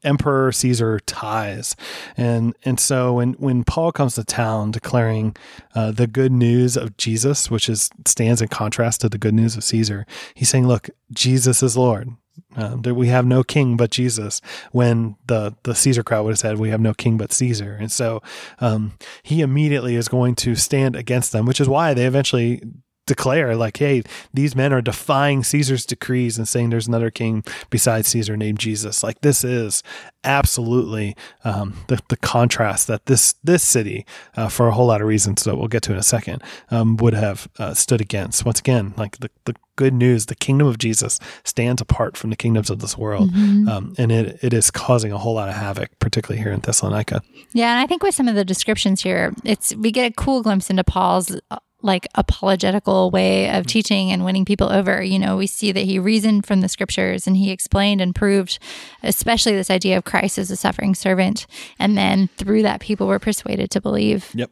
Emperor 0.04 0.52
Caesar 0.52 1.00
ties, 1.00 1.76
and 2.16 2.54
and 2.64 2.78
so 2.78 3.14
when 3.14 3.32
when 3.34 3.64
Paul 3.64 3.92
comes 3.92 4.14
to 4.14 4.24
town 4.24 4.70
declaring 4.70 5.36
uh, 5.74 5.90
the 5.90 6.06
good 6.06 6.32
news 6.32 6.76
of 6.76 6.96
Jesus, 6.96 7.50
which 7.50 7.68
is 7.68 7.90
stands 8.06 8.40
in 8.42 8.48
contrast 8.48 9.00
to 9.00 9.08
the 9.08 9.18
good 9.18 9.34
news 9.34 9.56
of 9.56 9.64
Caesar, 9.64 10.06
he's 10.34 10.48
saying, 10.48 10.66
"Look, 10.66 10.90
Jesus 11.12 11.62
is 11.62 11.76
Lord. 11.76 12.10
Um, 12.54 12.82
we 12.82 13.08
have 13.08 13.26
no 13.26 13.42
king 13.42 13.76
but 13.76 13.90
Jesus." 13.90 14.40
When 14.72 15.16
the 15.26 15.54
the 15.64 15.74
Caesar 15.74 16.02
crowd 16.02 16.24
would 16.24 16.32
have 16.32 16.38
said, 16.38 16.58
"We 16.58 16.70
have 16.70 16.80
no 16.80 16.94
king 16.94 17.16
but 17.16 17.32
Caesar," 17.32 17.76
and 17.80 17.90
so 17.90 18.22
um, 18.60 18.92
he 19.22 19.40
immediately 19.40 19.96
is 19.96 20.08
going 20.08 20.34
to 20.36 20.54
stand 20.54 20.96
against 20.96 21.32
them, 21.32 21.46
which 21.46 21.60
is 21.60 21.68
why 21.68 21.94
they 21.94 22.06
eventually 22.06 22.62
declare 23.06 23.54
like 23.56 23.76
hey 23.76 24.02
these 24.34 24.54
men 24.54 24.72
are 24.72 24.82
defying 24.82 25.42
caesar's 25.44 25.86
decrees 25.86 26.36
and 26.36 26.48
saying 26.48 26.70
there's 26.70 26.88
another 26.88 27.10
king 27.10 27.42
besides 27.70 28.08
caesar 28.08 28.36
named 28.36 28.58
jesus. 28.58 29.02
Like 29.02 29.20
this 29.20 29.44
is 29.44 29.82
absolutely 30.24 31.16
um, 31.44 31.76
the, 31.86 32.00
the 32.08 32.16
contrast 32.16 32.88
that 32.88 33.06
this 33.06 33.34
this 33.44 33.62
city 33.62 34.04
uh, 34.36 34.48
for 34.48 34.66
a 34.66 34.72
whole 34.72 34.86
lot 34.86 35.00
of 35.00 35.06
reasons 35.06 35.44
that 35.44 35.56
we'll 35.56 35.68
get 35.68 35.82
to 35.84 35.92
in 35.92 35.98
a 35.98 36.02
second 36.02 36.42
um, 36.70 36.96
would 36.96 37.14
have 37.14 37.48
uh, 37.58 37.74
stood 37.74 38.00
against. 38.00 38.44
Once 38.44 38.58
again 38.58 38.92
like 38.96 39.18
the, 39.18 39.30
the 39.44 39.54
good 39.76 39.94
news 39.94 40.26
the 40.26 40.34
kingdom 40.34 40.66
of 40.66 40.78
jesus 40.78 41.20
stands 41.44 41.82
apart 41.82 42.16
from 42.16 42.30
the 42.30 42.36
kingdoms 42.36 42.70
of 42.70 42.78
this 42.78 42.96
world 42.96 43.30
mm-hmm. 43.30 43.68
um, 43.68 43.94
and 43.98 44.10
it, 44.10 44.38
it 44.42 44.54
is 44.54 44.70
causing 44.70 45.12
a 45.12 45.18
whole 45.18 45.34
lot 45.34 45.50
of 45.50 45.54
havoc 45.54 45.90
particularly 45.98 46.42
here 46.42 46.50
in 46.50 46.60
thessalonica. 46.60 47.20
Yeah 47.52 47.72
and 47.72 47.80
i 47.80 47.86
think 47.86 48.02
with 48.02 48.14
some 48.14 48.26
of 48.26 48.34
the 48.34 48.44
descriptions 48.44 49.02
here 49.02 49.34
it's 49.44 49.76
we 49.76 49.92
get 49.92 50.10
a 50.10 50.14
cool 50.14 50.42
glimpse 50.42 50.70
into 50.70 50.82
paul's 50.82 51.38
like 51.86 52.06
apologetical 52.14 53.10
way 53.10 53.48
of 53.48 53.54
mm-hmm. 53.54 53.62
teaching 53.62 54.12
and 54.12 54.24
winning 54.24 54.44
people 54.44 54.70
over. 54.70 55.02
You 55.02 55.18
know, 55.18 55.36
we 55.36 55.46
see 55.46 55.72
that 55.72 55.84
he 55.84 55.98
reasoned 55.98 56.46
from 56.46 56.60
the 56.60 56.68
scriptures 56.68 57.26
and 57.26 57.36
he 57.36 57.50
explained 57.50 58.00
and 58.00 58.14
proved, 58.14 58.58
especially 59.02 59.54
this 59.54 59.70
idea 59.70 59.96
of 59.96 60.04
Christ 60.04 60.38
as 60.38 60.50
a 60.50 60.56
suffering 60.56 60.94
servant. 60.94 61.46
And 61.78 61.96
then 61.96 62.28
through 62.36 62.62
that, 62.62 62.80
people 62.80 63.06
were 63.06 63.18
persuaded 63.18 63.70
to 63.70 63.80
believe. 63.80 64.30
Yep. 64.34 64.50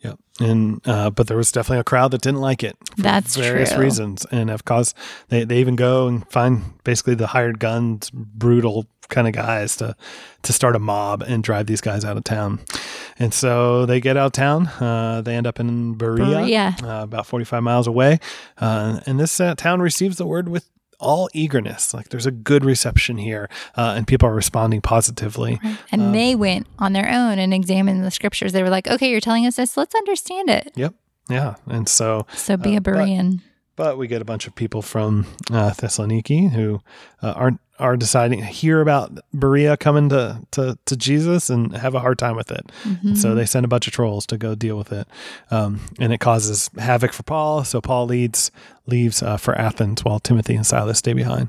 Yep. 0.00 0.18
And 0.40 0.80
uh, 0.84 1.10
but 1.10 1.28
there 1.28 1.36
was 1.36 1.52
definitely 1.52 1.78
a 1.78 1.84
crowd 1.84 2.10
that 2.10 2.22
didn't 2.22 2.40
like 2.40 2.64
it 2.64 2.76
for 2.96 3.02
That's 3.02 3.36
various 3.36 3.72
true. 3.72 3.84
reasons, 3.84 4.26
and 4.32 4.50
have 4.50 4.64
caused 4.64 4.96
they, 5.28 5.44
they 5.44 5.60
even 5.60 5.76
go 5.76 6.08
and 6.08 6.28
find 6.28 6.82
basically 6.82 7.14
the 7.14 7.28
hired 7.28 7.60
guns, 7.60 8.10
brutal 8.10 8.86
kind 9.12 9.28
of 9.28 9.34
guys 9.34 9.76
to 9.76 9.94
to 10.42 10.52
start 10.52 10.74
a 10.74 10.80
mob 10.80 11.22
and 11.22 11.44
drive 11.44 11.66
these 11.66 11.80
guys 11.80 12.04
out 12.04 12.16
of 12.16 12.24
town. 12.24 12.58
And 13.18 13.32
so 13.32 13.86
they 13.86 14.00
get 14.00 14.16
out 14.16 14.26
of 14.26 14.32
town. 14.32 14.66
Uh, 14.66 15.22
they 15.24 15.36
end 15.36 15.46
up 15.46 15.60
in 15.60 15.94
Berea, 15.94 16.24
Berea. 16.24 16.76
Uh, 16.82 17.04
about 17.04 17.26
45 17.26 17.62
miles 17.62 17.86
away. 17.86 18.18
Uh, 18.58 18.98
and 19.06 19.20
this 19.20 19.38
uh, 19.38 19.54
town 19.54 19.80
receives 19.80 20.16
the 20.16 20.26
word 20.26 20.48
with 20.48 20.68
all 20.98 21.28
eagerness. 21.32 21.92
Like 21.92 22.08
there's 22.08 22.26
a 22.26 22.30
good 22.30 22.64
reception 22.64 23.18
here, 23.18 23.48
uh, 23.76 23.94
and 23.96 24.06
people 24.06 24.28
are 24.28 24.34
responding 24.34 24.80
positively. 24.80 25.60
Right. 25.62 25.78
And 25.90 26.02
um, 26.02 26.12
they 26.12 26.34
went 26.34 26.66
on 26.78 26.92
their 26.92 27.08
own 27.08 27.38
and 27.38 27.52
examined 27.52 28.04
the 28.04 28.10
scriptures. 28.10 28.52
They 28.52 28.62
were 28.62 28.70
like, 28.70 28.88
"Okay, 28.88 29.10
you're 29.10 29.20
telling 29.20 29.46
us 29.46 29.56
this. 29.56 29.76
Let's 29.76 29.94
understand 29.94 30.48
it." 30.48 30.72
Yep. 30.74 30.94
Yeah. 31.28 31.54
And 31.66 31.88
so, 31.88 32.26
so 32.34 32.56
be 32.56 32.74
uh, 32.74 32.78
a 32.78 32.80
Berean. 32.80 33.40
But, 33.76 33.84
but, 33.84 33.98
we 33.98 34.06
get 34.06 34.22
a 34.22 34.24
bunch 34.24 34.46
of 34.46 34.54
people 34.54 34.82
from 34.82 35.26
uh, 35.50 35.70
Thessaloniki 35.70 36.50
who 36.50 36.80
uh, 37.22 37.32
aren't 37.32 37.60
are 37.82 37.96
deciding 37.96 38.42
hear 38.42 38.80
about 38.80 39.18
Berea 39.34 39.76
coming 39.76 40.08
to, 40.10 40.40
to, 40.52 40.78
to 40.86 40.96
Jesus 40.96 41.50
and 41.50 41.76
have 41.76 41.94
a 41.94 42.00
hard 42.00 42.18
time 42.18 42.36
with 42.36 42.50
it. 42.50 42.70
Mm-hmm. 42.84 43.14
So 43.14 43.34
they 43.34 43.44
send 43.44 43.64
a 43.64 43.68
bunch 43.68 43.86
of 43.86 43.92
trolls 43.92 44.24
to 44.26 44.38
go 44.38 44.54
deal 44.54 44.78
with 44.78 44.92
it, 44.92 45.08
um, 45.50 45.80
and 45.98 46.12
it 46.12 46.18
causes 46.18 46.70
havoc 46.78 47.12
for 47.12 47.24
Paul. 47.24 47.64
So 47.64 47.80
Paul 47.80 48.06
leads 48.06 48.50
leaves 48.86 49.22
uh, 49.22 49.36
for 49.36 49.56
Athens 49.56 50.04
while 50.04 50.18
Timothy 50.18 50.54
and 50.54 50.66
Silas 50.66 50.98
stay 50.98 51.12
behind. 51.12 51.48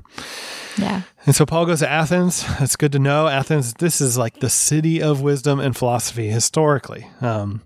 Yeah. 0.78 1.02
And 1.26 1.36
so 1.36 1.46
Paul 1.46 1.66
goes 1.66 1.80
to 1.80 1.90
Athens. 1.90 2.46
It's 2.60 2.76
good 2.76 2.92
to 2.92 3.00
know 3.00 3.28
Athens. 3.28 3.74
This 3.76 4.02
is 4.02 4.18
like 4.18 4.40
the 4.40 4.50
city 4.50 5.02
of 5.02 5.22
wisdom 5.22 5.60
and 5.60 5.76
philosophy 5.76 6.28
historically. 6.28 7.08
Um, 7.22 7.62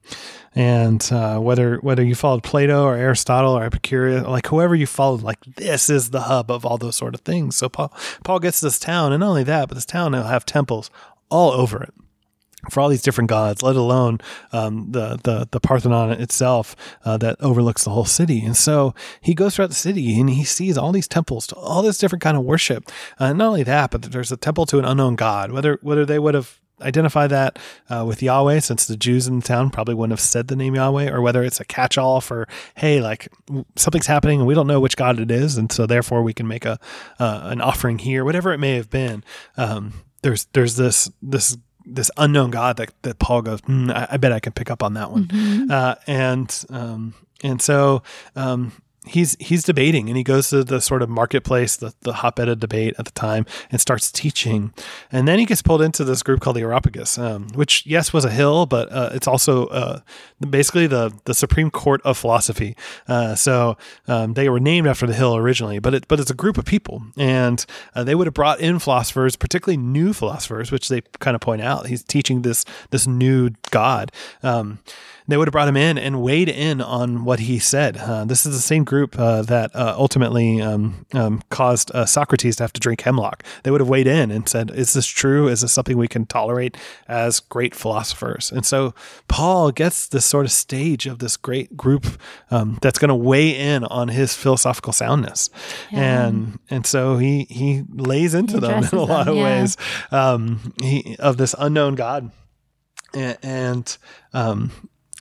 and 0.58 1.08
uh, 1.12 1.38
whether 1.38 1.78
whether 1.78 2.04
you 2.04 2.16
followed 2.16 2.42
Plato 2.42 2.84
or 2.84 2.96
Aristotle 2.96 3.54
or 3.54 3.64
Epicurus, 3.64 4.26
like 4.26 4.48
whoever 4.48 4.74
you 4.74 4.88
followed, 4.88 5.22
like 5.22 5.40
this 5.46 5.88
is 5.88 6.10
the 6.10 6.22
hub 6.22 6.50
of 6.50 6.66
all 6.66 6.80
those 6.80 6.96
sort 6.96 7.14
of 7.14 7.22
things. 7.22 7.56
So 7.56 7.70
Paul 7.70 7.94
Paul 8.24 8.40
gets 8.40 8.60
this 8.60 8.80
town, 8.80 9.14
and 9.14 9.20
not 9.20 9.30
only 9.30 9.44
that, 9.44 9.68
but 9.70 9.76
this 9.76 9.86
town 9.86 10.14
will 10.14 10.24
have 10.24 10.48
temples 10.48 10.90
all 11.30 11.52
over 11.52 11.84
it 11.84 11.94
for 12.72 12.80
all 12.80 12.90
these 12.90 13.04
different 13.04 13.30
gods, 13.30 13.62
let 13.62 13.76
alone 13.76 14.20
um, 14.52 14.92
the, 14.92 15.20
the 15.24 15.48
the 15.52 15.60
Parthenon 15.60 16.12
itself 16.14 16.76
uh, 17.06 17.18
that 17.18 17.36
overlooks 17.40 17.84
the 17.84 17.92
whole 17.92 18.06
city. 18.06 18.44
And 18.44 18.58
so 18.58 18.96
he 19.22 19.36
goes 19.36 19.56
throughout 19.56 19.70
the 19.70 19.76
city 19.76 20.20
and 20.20 20.28
he 20.28 20.44
sees 20.44 20.76
all 20.76 20.92
these 20.92 21.08
temples 21.08 21.46
to 21.48 21.56
all 21.56 21.84
this 21.84 22.00
different 22.00 22.24
kind 22.24 22.36
of 22.36 22.44
worship. 22.44 22.92
Uh, 23.20 23.32
not 23.32 23.50
only 23.50 23.64
that, 23.64 23.92
but 23.92 24.02
there's 24.02 24.32
a 24.32 24.38
temple 24.38 24.66
to 24.66 24.80
an 24.80 24.86
unknown 24.86 25.18
god. 25.18 25.52
Whether 25.52 25.78
whether 25.84 26.04
they 26.04 26.18
would 26.18 26.34
have 26.34 26.60
identify 26.82 27.28
that 27.28 27.60
uh, 27.90 28.04
with 28.08 28.22
Yahweh, 28.22 28.60
since 28.60 28.86
the 28.86 28.98
Jews 28.98 29.28
in 29.28 29.40
the 29.40 29.46
town 29.46 29.70
probably 29.70 29.96
wouldn't 29.96 30.14
have 30.14 30.20
said 30.20 30.48
the 30.48 30.56
name 30.56 30.76
Yahweh, 30.76 31.10
or 31.10 31.22
whether 31.22 31.44
it's 31.44 31.60
a 31.60 31.66
catch-all 31.66 32.22
for, 32.22 32.48
hey, 32.76 33.02
like 33.02 33.30
something's 33.76 34.08
happening 34.08 34.40
and 34.40 34.48
we 34.48 34.54
don't 34.54 34.68
know 34.68 34.80
which 34.80 34.98
God 34.98 35.20
it 35.20 35.32
is, 35.32 35.58
and 35.58 35.72
so 35.72 35.86
therefore 35.86 36.24
we 36.24 36.34
can 36.34 36.48
make 36.48 36.66
a 36.66 36.80
uh, 37.20 37.42
an 37.46 37.62
offering 37.62 38.00
here, 38.00 38.24
whatever 38.24 38.54
it 38.54 38.60
may 38.60 38.76
have 38.76 38.90
been. 38.90 39.24
Um, 39.56 39.94
there's 40.22 40.46
there's 40.54 40.76
this 40.76 41.10
this 41.22 41.58
this 41.86 42.12
unknown 42.18 42.52
God 42.52 42.78
that, 42.78 42.92
that 43.04 43.18
Paul 43.18 43.42
goes, 43.42 43.62
mm, 43.62 43.92
I, 43.94 44.08
I, 44.12 44.18
bet 44.18 44.34
I 44.34 44.42
can 44.42 44.52
pick 44.52 44.70
up 44.70 44.84
on 44.84 44.96
that 44.96 45.10
one, 45.10 45.26
mm-hmm. 45.26 45.72
uh, 45.72 45.96
and 46.06 46.66
um, 46.70 47.14
and 47.44 47.62
so 47.62 48.04
um, 48.36 48.74
he's 49.08 49.36
he's 49.40 49.64
debating 49.64 50.08
and 50.10 50.18
he 50.18 50.24
goes 50.24 50.50
to 50.50 50.64
the 50.64 50.82
sort 50.82 51.02
of 51.02 51.10
marketplace, 51.10 51.76
the, 51.76 51.94
the 52.02 52.14
hotbed 52.14 52.50
of 52.50 52.60
debate 52.60 52.96
at 52.98 53.06
the 53.06 53.12
time, 53.12 53.46
and 53.72 53.82
starts 53.82 54.12
teaching. 54.12 54.74
And 55.12 55.28
then 55.28 55.40
he 55.40 55.46
gets 55.46 55.62
pulled 55.62 55.82
into 55.82 56.04
this 56.04 56.24
group 56.24 56.40
called 56.40 56.56
the 56.56 56.62
Areopagus, 56.62 57.18
um, 57.18 57.48
which 57.54 57.86
yes 57.86 58.14
was 58.14 58.26
a 58.26 58.30
hill, 58.30 58.66
but 58.66 58.92
uh, 58.92 59.10
it's 59.14 59.28
also 59.28 59.68
uh, 59.68 60.00
basically 60.48 60.88
the 60.88 61.14
the 61.26 61.34
Supreme 61.34 61.72
Court 61.72 62.02
of 62.04 62.18
philosophy. 62.18 62.76
Uh, 63.08 63.36
so 63.36 63.78
um, 64.08 64.34
they 64.34 64.50
were 64.50 64.60
named 64.60 64.88
after 64.88 65.08
the 65.08 65.14
hill 65.14 65.36
originally, 65.36 65.80
but 65.80 65.94
it 65.94 66.08
but 66.08 66.20
it's 66.20 66.32
a 66.32 66.36
group 66.36 66.58
of 66.58 66.66
people, 66.66 67.04
and 67.18 67.66
uh, 67.96 68.04
they 68.04 68.16
would 68.16 68.28
have 68.28 68.34
brought 68.34 68.60
in 68.60 68.80
philosophers, 68.80 69.36
particularly 69.36 69.78
new 69.78 70.14
philosophers, 70.14 70.72
which 70.72 70.90
they 70.90 71.02
kind 71.20 71.36
of 71.36 71.42
point 71.42 71.62
out. 71.62 71.88
He's 71.88 72.04
teaching 72.04 72.42
this 72.42 72.66
this 72.92 73.08
new 73.08 73.52
God. 73.72 74.12
Um, 74.44 74.80
they 75.28 75.38
would 75.38 75.48
have 75.48 75.52
brought 75.52 75.68
him 75.68 75.78
in 75.78 75.98
and 75.98 76.22
weighed 76.22 76.50
in 76.50 76.82
on 76.82 77.26
what 77.26 77.42
he 77.42 77.60
said. 77.60 77.98
Uh, 77.98 78.26
this 78.26 78.46
is 78.46 78.56
the 78.56 78.62
same 78.62 78.84
group 78.84 79.18
uh, 79.20 79.42
that 79.44 79.76
uh, 79.76 79.96
ultimately 79.98 80.62
um, 80.62 81.06
um, 81.14 81.42
caused 81.50 81.92
uh, 81.92 82.06
Socrates 82.06 82.56
to 82.58 82.64
have 82.64 82.74
to 82.74 82.80
drink 82.80 83.02
hemlock. 83.02 83.44
They 83.64 83.72
would 83.72 83.82
have 83.82 83.90
weighed 83.90 84.08
in 84.08 84.32
and 84.32 84.48
said, 84.48 84.72
"Is 84.72 84.94
this 84.94 85.06
true? 85.06 85.48
Is 85.48 85.62
this 85.62 85.72
something 85.72 85.98
we 85.98 86.08
can 86.08 86.26
tolerate 86.26 86.78
as 87.08 87.40
great 87.40 87.76
philosophers?" 87.76 88.52
And 88.52 88.66
so 88.66 88.94
Paul 89.28 89.72
gets 89.72 90.08
this 90.08 90.26
sort 90.26 90.46
of 90.46 90.52
stage 90.52 91.08
of 91.08 91.20
this 91.20 91.38
great 91.38 91.76
group 91.76 92.06
um, 92.50 92.80
that's 92.82 93.00
going 93.00 93.10
to 93.10 93.16
weigh 93.16 93.56
in 93.56 93.84
on 93.86 94.08
his 94.08 94.34
philosophical 94.34 94.94
soundness, 94.94 95.50
yeah. 95.92 96.28
and 96.28 96.60
and 96.70 96.86
so 96.86 97.18
he 97.18 97.46
he 97.50 97.84
lays 97.90 98.34
into 98.34 98.54
he 98.54 98.60
them 98.60 98.84
in 98.92 98.98
a 98.98 99.04
lot 99.04 99.26
them, 99.26 99.30
of 99.30 99.36
yeah. 99.36 99.44
ways 99.44 99.78
um, 100.12 100.74
he, 100.82 101.16
of 101.20 101.38
this 101.38 101.54
unknown 101.60 101.96
God 101.96 102.32
and, 103.14 103.38
and 103.44 103.98
um, 104.34 104.72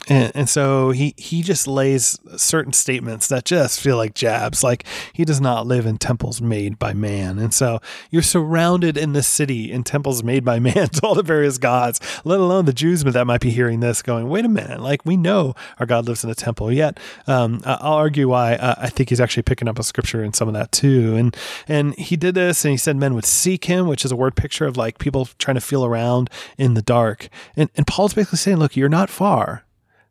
and, 0.08 0.32
and 0.34 0.48
so 0.48 0.90
he 0.90 1.14
he 1.16 1.42
just 1.42 1.66
lays 1.66 2.18
certain 2.36 2.72
statements 2.72 3.26
that 3.28 3.44
just 3.44 3.80
feel 3.80 3.96
like 3.96 4.14
jabs. 4.14 4.62
Like 4.62 4.84
he 5.12 5.24
does 5.24 5.40
not 5.40 5.66
live 5.66 5.84
in 5.84 5.98
temples 5.98 6.40
made 6.40 6.78
by 6.78 6.92
man. 6.92 7.38
And 7.38 7.52
so 7.52 7.80
you're 8.10 8.22
surrounded 8.22 8.96
in 8.96 9.14
this 9.14 9.26
city 9.26 9.72
in 9.72 9.82
temples 9.82 10.22
made 10.22 10.44
by 10.44 10.58
man 10.66 10.88
to 10.88 11.00
all 11.02 11.14
the 11.14 11.22
various 11.22 11.58
gods, 11.58 12.00
let 12.24 12.38
alone 12.38 12.66
the 12.66 12.72
Jews 12.72 13.02
that 13.02 13.26
might 13.26 13.40
be 13.40 13.50
hearing 13.50 13.80
this 13.80 14.02
going, 14.02 14.28
wait 14.28 14.44
a 14.44 14.48
minute, 14.48 14.80
like 14.80 15.04
we 15.04 15.16
know 15.16 15.54
our 15.78 15.86
God 15.86 16.06
lives 16.06 16.24
in 16.24 16.30
a 16.30 16.34
temple. 16.34 16.72
Yet 16.72 16.98
um, 17.26 17.60
I'll 17.64 17.94
argue 17.94 18.28
why 18.28 18.54
uh, 18.54 18.74
I 18.78 18.88
think 18.88 19.08
he's 19.08 19.20
actually 19.20 19.42
picking 19.42 19.68
up 19.68 19.78
a 19.78 19.82
scripture 19.82 20.22
in 20.22 20.32
some 20.32 20.48
of 20.48 20.54
that 20.54 20.72
too. 20.72 21.16
And 21.16 21.36
and 21.66 21.94
he 21.96 22.16
did 22.16 22.36
this 22.36 22.64
and 22.64 22.70
he 22.70 22.78
said 22.78 22.96
men 22.96 23.14
would 23.14 23.24
seek 23.24 23.64
him, 23.64 23.88
which 23.88 24.04
is 24.04 24.12
a 24.12 24.16
word 24.16 24.36
picture 24.36 24.66
of 24.66 24.76
like 24.76 24.98
people 24.98 25.28
trying 25.38 25.56
to 25.56 25.60
feel 25.60 25.84
around 25.84 26.30
in 26.56 26.74
the 26.74 26.82
dark. 26.82 27.28
And 27.56 27.70
and 27.76 27.86
Paul's 27.86 28.14
basically 28.14 28.38
saying, 28.38 28.58
look, 28.58 28.76
you're 28.76 28.88
not 28.88 29.10
far 29.10 29.65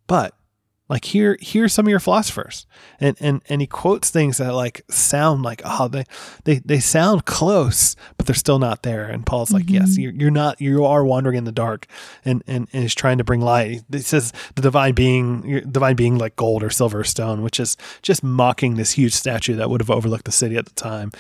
but 0.07 0.34
like 0.87 1.05
here, 1.05 1.37
here's 1.41 1.73
some 1.73 1.85
of 1.85 1.89
your 1.89 1.99
philosophers, 1.99 2.67
and 2.99 3.17
and 3.19 3.41
and 3.49 3.61
he 3.61 3.67
quotes 3.67 4.11
things 4.11 4.37
that 4.37 4.53
like 4.53 4.83
sound 4.89 5.41
like 5.41 5.61
oh 5.65 5.87
they 5.87 6.03
they 6.43 6.59
they 6.59 6.79
sound 6.79 7.25
close, 7.25 7.95
but 8.17 8.27
they're 8.27 8.35
still 8.35 8.59
not 8.59 8.83
there. 8.83 9.05
And 9.05 9.25
Paul's 9.25 9.51
like, 9.51 9.65
mm-hmm. 9.65 9.75
yes, 9.75 9.97
you're, 9.97 10.13
you're 10.13 10.31
not, 10.31 10.61
you 10.61 10.85
are 10.85 11.03
wandering 11.03 11.37
in 11.37 11.43
the 11.43 11.51
dark, 11.51 11.87
and 12.23 12.43
and 12.45 12.67
and 12.71 12.83
he's 12.83 12.93
trying 12.93 13.17
to 13.17 13.23
bring 13.23 13.41
light. 13.41 13.83
He 13.91 13.99
says 13.99 14.31
the 14.53 14.61
divine 14.61 14.93
being, 14.93 15.63
divine 15.71 15.95
being 15.95 16.17
like 16.17 16.35
gold 16.35 16.63
or 16.63 16.69
silver 16.69 16.99
or 16.99 17.03
stone, 17.03 17.41
which 17.41 17.59
is 17.59 17.77
just 18.01 18.23
mocking 18.23 18.75
this 18.75 18.91
huge 18.91 19.13
statue 19.13 19.55
that 19.55 19.69
would 19.69 19.81
have 19.81 19.89
overlooked 19.89 20.25
the 20.25 20.31
city 20.31 20.55
at 20.55 20.65
the 20.65 20.73
time. 20.73 21.11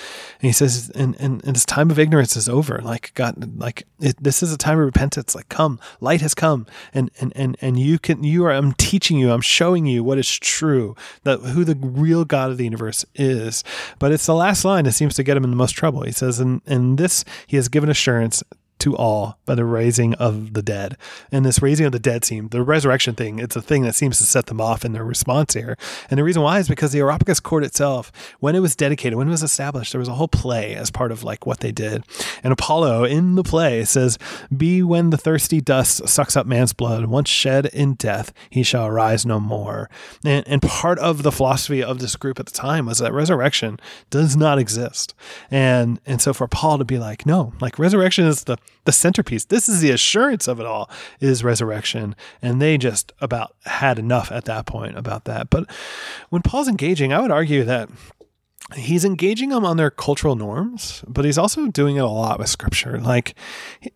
And 0.41 0.47
he 0.47 0.51
says, 0.51 0.91
and 0.93 1.15
and, 1.19 1.43
and 1.43 1.55
this 1.55 1.65
time 1.65 1.89
of 1.89 1.97
ignorance 1.97 2.35
is 2.35 2.47
over. 2.47 2.79
Like 2.83 3.13
God, 3.15 3.59
like 3.59 3.87
it, 3.99 4.15
this 4.21 4.43
is 4.43 4.53
a 4.53 4.57
time 4.57 4.77
of 4.77 4.85
repentance. 4.85 5.33
Like 5.33 5.49
come, 5.49 5.79
light 6.01 6.21
has 6.21 6.35
come, 6.35 6.67
and 6.93 7.09
and 7.19 7.33
and 7.35 7.57
and 7.61 7.79
you 7.79 7.97
can, 7.97 8.23
you 8.23 8.45
are, 8.45 8.51
I'm 8.51 8.73
teaching 8.73 9.17
you, 9.17 9.31
I'm 9.31 9.41
showing 9.55 9.85
you 9.85 10.03
what 10.03 10.17
is 10.17 10.29
true, 10.39 10.95
that 11.23 11.39
who 11.39 11.63
the 11.63 11.75
real 11.75 12.25
God 12.25 12.51
of 12.51 12.57
the 12.57 12.65
universe 12.65 13.05
is. 13.15 13.63
But 13.99 14.11
it's 14.11 14.25
the 14.25 14.35
last 14.35 14.65
line 14.65 14.83
that 14.83 14.91
seems 14.91 15.15
to 15.15 15.23
get 15.23 15.37
him 15.37 15.43
in 15.45 15.49
the 15.49 15.55
most 15.55 15.71
trouble. 15.71 16.03
He 16.03 16.11
says, 16.11 16.39
"In 16.39 16.61
in 16.67 16.97
this 16.97 17.23
he 17.47 17.55
has 17.55 17.69
given 17.69 17.89
assurance 17.89 18.43
to 18.85 18.95
all 18.95 19.39
by 19.47 19.55
the 19.55 19.65
raising 19.65 20.13
of 20.15 20.53
the 20.53 20.61
dead. 20.61 20.95
And 21.31 21.43
this 21.43 21.59
raising 21.59 21.87
of 21.87 21.91
the 21.91 21.97
dead 21.97 22.23
seem 22.23 22.49
the 22.49 22.61
resurrection 22.61 23.15
thing, 23.15 23.39
it's 23.39 23.55
a 23.55 23.61
thing 23.61 23.81
that 23.81 23.95
seems 23.95 24.19
to 24.19 24.25
set 24.25 24.45
them 24.45 24.61
off 24.61 24.85
in 24.85 24.93
their 24.93 25.03
response 25.03 25.55
here. 25.55 25.75
And 26.11 26.19
the 26.19 26.23
reason 26.23 26.43
why 26.43 26.59
is 26.59 26.67
because 26.67 26.91
the 26.91 26.99
Areopagus 26.99 27.39
court 27.39 27.63
itself, 27.63 28.11
when 28.39 28.55
it 28.55 28.59
was 28.59 28.75
dedicated, 28.75 29.17
when 29.17 29.27
it 29.27 29.31
was 29.31 29.41
established, 29.41 29.91
there 29.91 29.99
was 29.99 30.07
a 30.07 30.13
whole 30.13 30.27
play 30.27 30.75
as 30.75 30.91
part 30.91 31.11
of 31.11 31.23
like 31.23 31.47
what 31.47 31.61
they 31.61 31.71
did. 31.71 32.03
And 32.43 32.53
Apollo 32.53 33.05
in 33.05 33.33
the 33.33 33.43
play 33.43 33.83
says, 33.85 34.19
Be 34.55 34.83
when 34.83 35.09
the 35.09 35.17
thirsty 35.17 35.61
dust 35.61 36.07
sucks 36.07 36.37
up 36.37 36.45
man's 36.45 36.73
blood, 36.73 37.07
once 37.07 37.27
shed 37.27 37.65
in 37.67 37.95
death, 37.95 38.31
he 38.51 38.61
shall 38.61 38.85
arise 38.85 39.25
no 39.25 39.39
more. 39.39 39.89
And, 40.23 40.47
and 40.47 40.61
part 40.61 40.99
of 40.99 41.23
the 41.23 41.31
philosophy 41.31 41.83
of 41.83 41.97
this 41.97 42.15
group 42.15 42.39
at 42.39 42.45
the 42.45 42.51
time 42.51 42.85
was 42.85 42.99
that 42.99 43.13
resurrection 43.13 43.79
does 44.11 44.37
not 44.37 44.59
exist. 44.59 45.15
And 45.49 45.99
and 46.05 46.21
so 46.21 46.33
for 46.33 46.47
Paul 46.47 46.77
to 46.77 46.85
be 46.85 46.99
like, 46.99 47.25
no, 47.25 47.53
like 47.59 47.79
resurrection 47.79 48.25
is 48.25 48.43
the 48.43 48.57
the 48.85 48.91
centerpiece. 48.91 49.45
This 49.45 49.67
is 49.67 49.81
the 49.81 49.91
assurance 49.91 50.47
of 50.47 50.59
it 50.59 50.65
all 50.65 50.89
is 51.19 51.43
resurrection. 51.43 52.15
And 52.41 52.61
they 52.61 52.77
just 52.77 53.11
about 53.19 53.55
had 53.65 53.99
enough 53.99 54.31
at 54.31 54.45
that 54.45 54.65
point 54.65 54.97
about 54.97 55.25
that. 55.25 55.49
But 55.49 55.69
when 56.29 56.41
Paul's 56.41 56.67
engaging, 56.67 57.11
I 57.11 57.19
would 57.19 57.31
argue 57.31 57.63
that 57.63 57.89
he's 58.73 59.05
engaging 59.05 59.49
them 59.49 59.63
on 59.63 59.77
their 59.77 59.91
cultural 59.91 60.35
norms, 60.35 61.03
but 61.07 61.23
he's 61.23 61.37
also 61.37 61.67
doing 61.67 61.97
it 61.97 62.03
a 62.03 62.07
lot 62.07 62.39
with 62.39 62.49
scripture. 62.49 62.99
Like 62.99 63.35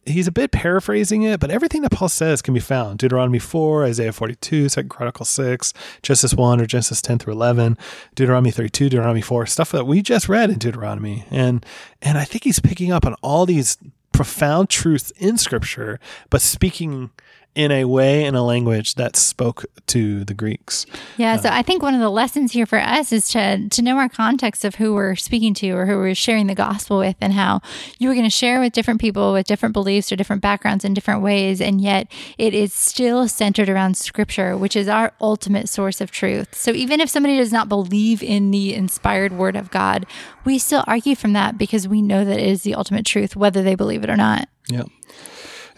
he's 0.06 0.28
a 0.28 0.32
bit 0.32 0.52
paraphrasing 0.52 1.24
it, 1.24 1.40
but 1.40 1.50
everything 1.50 1.82
that 1.82 1.92
Paul 1.92 2.10
says 2.10 2.42
can 2.44 2.54
be 2.54 2.60
found. 2.60 3.00
Deuteronomy 3.00 3.40
4, 3.40 3.86
Isaiah 3.86 4.14
42, 4.14 4.70
2 4.70 4.84
Chronicles 4.84 5.30
6, 5.30 5.74
Genesis 6.04 6.36
1 6.36 6.62
or 6.62 6.66
Genesis 6.68 7.02
10 7.02 7.18
through 7.18 7.34
11, 7.34 7.78
Deuteronomy 8.14 8.52
32, 8.52 8.90
Deuteronomy 8.90 9.22
4, 9.22 9.48
stuff 9.48 9.72
that 9.72 9.88
we 9.88 10.04
just 10.04 10.30
read 10.30 10.52
in 10.52 10.60
Deuteronomy. 10.60 11.26
And 11.32 11.66
and 12.02 12.18
I 12.18 12.24
think 12.24 12.44
he's 12.44 12.60
picking 12.60 12.92
up 12.92 13.06
on 13.06 13.16
all 13.22 13.46
these 13.48 13.78
profound 14.12 14.70
truths 14.70 15.12
in 15.18 15.38
scripture, 15.38 16.00
but 16.30 16.42
speaking 16.42 17.12
in 17.56 17.72
a 17.72 17.86
way 17.86 18.26
in 18.26 18.36
a 18.36 18.44
language 18.44 18.96
that 18.96 19.16
spoke 19.16 19.66
to 19.88 20.24
the 20.24 20.34
Greeks. 20.34 20.86
Yeah, 21.18 21.34
uh, 21.34 21.38
so 21.40 21.50
I 21.50 21.62
think 21.62 21.82
one 21.82 21.94
of 21.94 22.00
the 22.00 22.10
lessons 22.10 22.52
here 22.52 22.66
for 22.66 22.80
us 22.80 23.12
is 23.12 23.28
to 23.30 23.68
to 23.68 23.82
know 23.82 23.98
our 23.98 24.10
context 24.10 24.64
of 24.64 24.76
who 24.76 24.94
we're 24.94 25.16
speaking 25.16 25.54
to 25.56 25.72
or 25.72 25.86
who 25.86 25.98
we're 25.98 26.16
sharing 26.16 26.48
the 26.48 26.56
gospel 26.56 27.00
with 27.00 27.16
and 27.20 27.34
how 27.34 27.62
you 27.98 28.10
are 28.10 28.14
going 28.14 28.26
to 28.26 28.30
share 28.30 28.60
with 28.60 28.74
different 28.74 29.02
people 29.02 29.34
with 29.34 29.48
different 29.48 29.74
beliefs 29.74 30.12
or 30.12 30.16
different 30.16 30.42
backgrounds 30.42 30.86
in 30.86 30.94
different 30.94 31.22
ways 31.22 31.60
and 31.60 31.82
yet 31.82 32.10
it 32.38 32.54
is 32.54 32.74
still 32.74 33.28
centered 33.28 33.68
around 33.68 33.98
scripture, 33.98 34.56
which 34.56 34.76
is 34.76 34.88
our 34.88 35.12
ultimate 35.20 35.68
source 35.68 36.02
of 36.02 36.12
truth. 36.12 36.56
So 36.56 36.72
even 36.72 37.02
if 37.02 37.10
somebody 37.10 37.38
does 37.38 37.52
not 37.52 37.68
believe 37.68 38.22
in 38.22 38.52
the 38.52 38.74
inspired 38.74 39.34
word 39.34 39.56
of 39.56 39.72
God, 39.72 40.06
we 40.46 40.60
still 40.60 40.84
argue 40.88 41.16
from 41.16 41.34
that 41.34 41.58
because 41.58 41.88
we 41.88 42.02
know 42.02 42.24
that 42.24 42.40
it 42.40 42.48
is 42.48 42.62
the 42.62 42.76
ultimate 42.76 43.06
truth 43.06 43.36
whether 43.36 43.64
they 43.64 43.76
believe 43.76 44.04
it 44.04 44.10
or 44.10 44.18
not. 44.18 44.48
Yeah. 44.68 44.84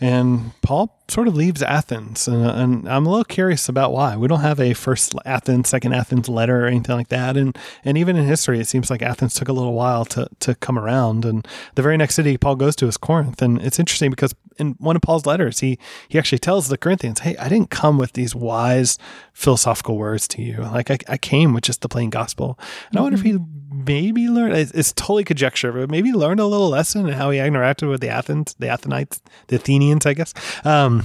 And 0.02 0.52
Paul 0.64 1.01
sort 1.12 1.28
of 1.28 1.36
leaves 1.36 1.62
Athens, 1.62 2.28
and, 2.28 2.46
and, 2.46 2.90
I'm 2.90 3.06
a 3.06 3.10
little 3.10 3.26
curious 3.26 3.68
about 3.68 3.92
why. 3.92 4.16
We 4.16 4.30
don't 4.30 4.40
have 4.40 4.60
a 4.60 4.74
first 4.74 5.14
Athens, 5.26 5.70
second 5.70 5.94
Athens 5.94 6.30
letter 6.30 6.64
or 6.64 6.68
anything 6.68 6.96
like 6.96 7.10
that. 7.10 7.36
And 7.36 7.58
and 7.84 7.98
even 7.98 8.16
in 8.16 8.26
history, 8.26 8.60
it 8.60 8.68
seems 8.68 8.90
like 8.90 9.02
Athens 9.02 9.34
took 9.34 9.50
a 9.50 9.54
little 9.54 9.74
while 9.74 10.06
to 10.06 10.30
to 10.40 10.56
come 10.56 10.80
around. 10.80 11.26
And 11.26 11.46
the 11.76 11.82
very 11.82 11.98
next 11.98 12.16
city 12.16 12.38
Paul 12.38 12.56
goes 12.56 12.76
to 12.78 12.88
is 12.88 12.98
Corinth, 12.98 13.42
and 13.42 13.62
it's 13.62 13.80
interesting 13.80 14.10
because 14.10 14.34
in 14.58 14.76
one 14.80 14.96
of 14.96 15.02
Paul's 15.02 15.26
letters, 15.26 15.60
he 15.60 15.78
he 16.08 16.18
actually 16.18 16.40
tells 16.40 16.70
the 16.70 16.78
Corinthians, 16.78 17.20
"Hey, 17.20 17.36
I 17.38 17.50
didn't 17.50 17.70
come 17.70 17.98
with 17.98 18.14
these 18.14 18.34
wise 18.34 18.98
philosophical 19.34 19.98
words 19.98 20.28
to 20.30 20.42
you. 20.42 20.62
Like 20.62 20.90
I, 20.90 20.98
I 21.10 21.18
came 21.18 21.54
with 21.54 21.66
just 21.66 21.82
the 21.82 21.90
plain 21.90 22.10
gospel." 22.10 22.58
And 22.58 22.68
mm-hmm. 22.68 22.98
I 22.98 23.02
wonder 23.02 23.18
if 23.18 23.24
he 23.24 23.34
mm-hmm 23.34 23.62
maybe 23.72 24.28
learned 24.28 24.54
it's, 24.54 24.72
it's, 24.72 24.94
totally 24.94 25.24
conjecture, 25.24 25.72
but 25.72 25.90
maybe 25.90 26.12
learned 26.12 26.40
a 26.40 26.46
little 26.46 26.70
lesson 26.70 27.08
in 27.08 27.14
how 27.14 27.30
he 27.32 27.40
interacted 27.40 27.90
with 27.90 28.02
the 28.02 28.10
Athens, 28.10 28.54
the 28.60 28.68
Athenites, 28.68 29.22
the 29.48 29.56
Athenians, 29.56 30.06
I 30.06 30.14
guess. 30.14 30.34
Um, 30.66 31.01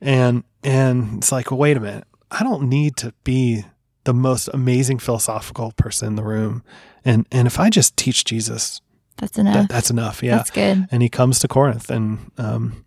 and 0.00 0.44
and 0.62 1.18
it's 1.18 1.32
like, 1.32 1.50
well, 1.50 1.58
wait 1.58 1.76
a 1.76 1.80
minute, 1.80 2.04
I 2.30 2.42
don't 2.42 2.68
need 2.68 2.96
to 2.98 3.12
be 3.24 3.64
the 4.04 4.14
most 4.14 4.48
amazing 4.54 4.98
philosophical 4.98 5.72
person 5.72 6.08
in 6.08 6.16
the 6.16 6.22
room, 6.22 6.62
and 7.04 7.26
and 7.30 7.46
if 7.46 7.58
I 7.58 7.70
just 7.70 7.96
teach 7.96 8.24
Jesus, 8.24 8.80
that's 9.16 9.38
enough. 9.38 9.54
That, 9.54 9.68
that's 9.68 9.90
enough. 9.90 10.22
Yeah, 10.22 10.36
that's 10.36 10.50
good. 10.50 10.88
And 10.90 11.02
he 11.02 11.08
comes 11.08 11.38
to 11.40 11.48
Corinth, 11.48 11.90
and 11.90 12.30
um, 12.38 12.84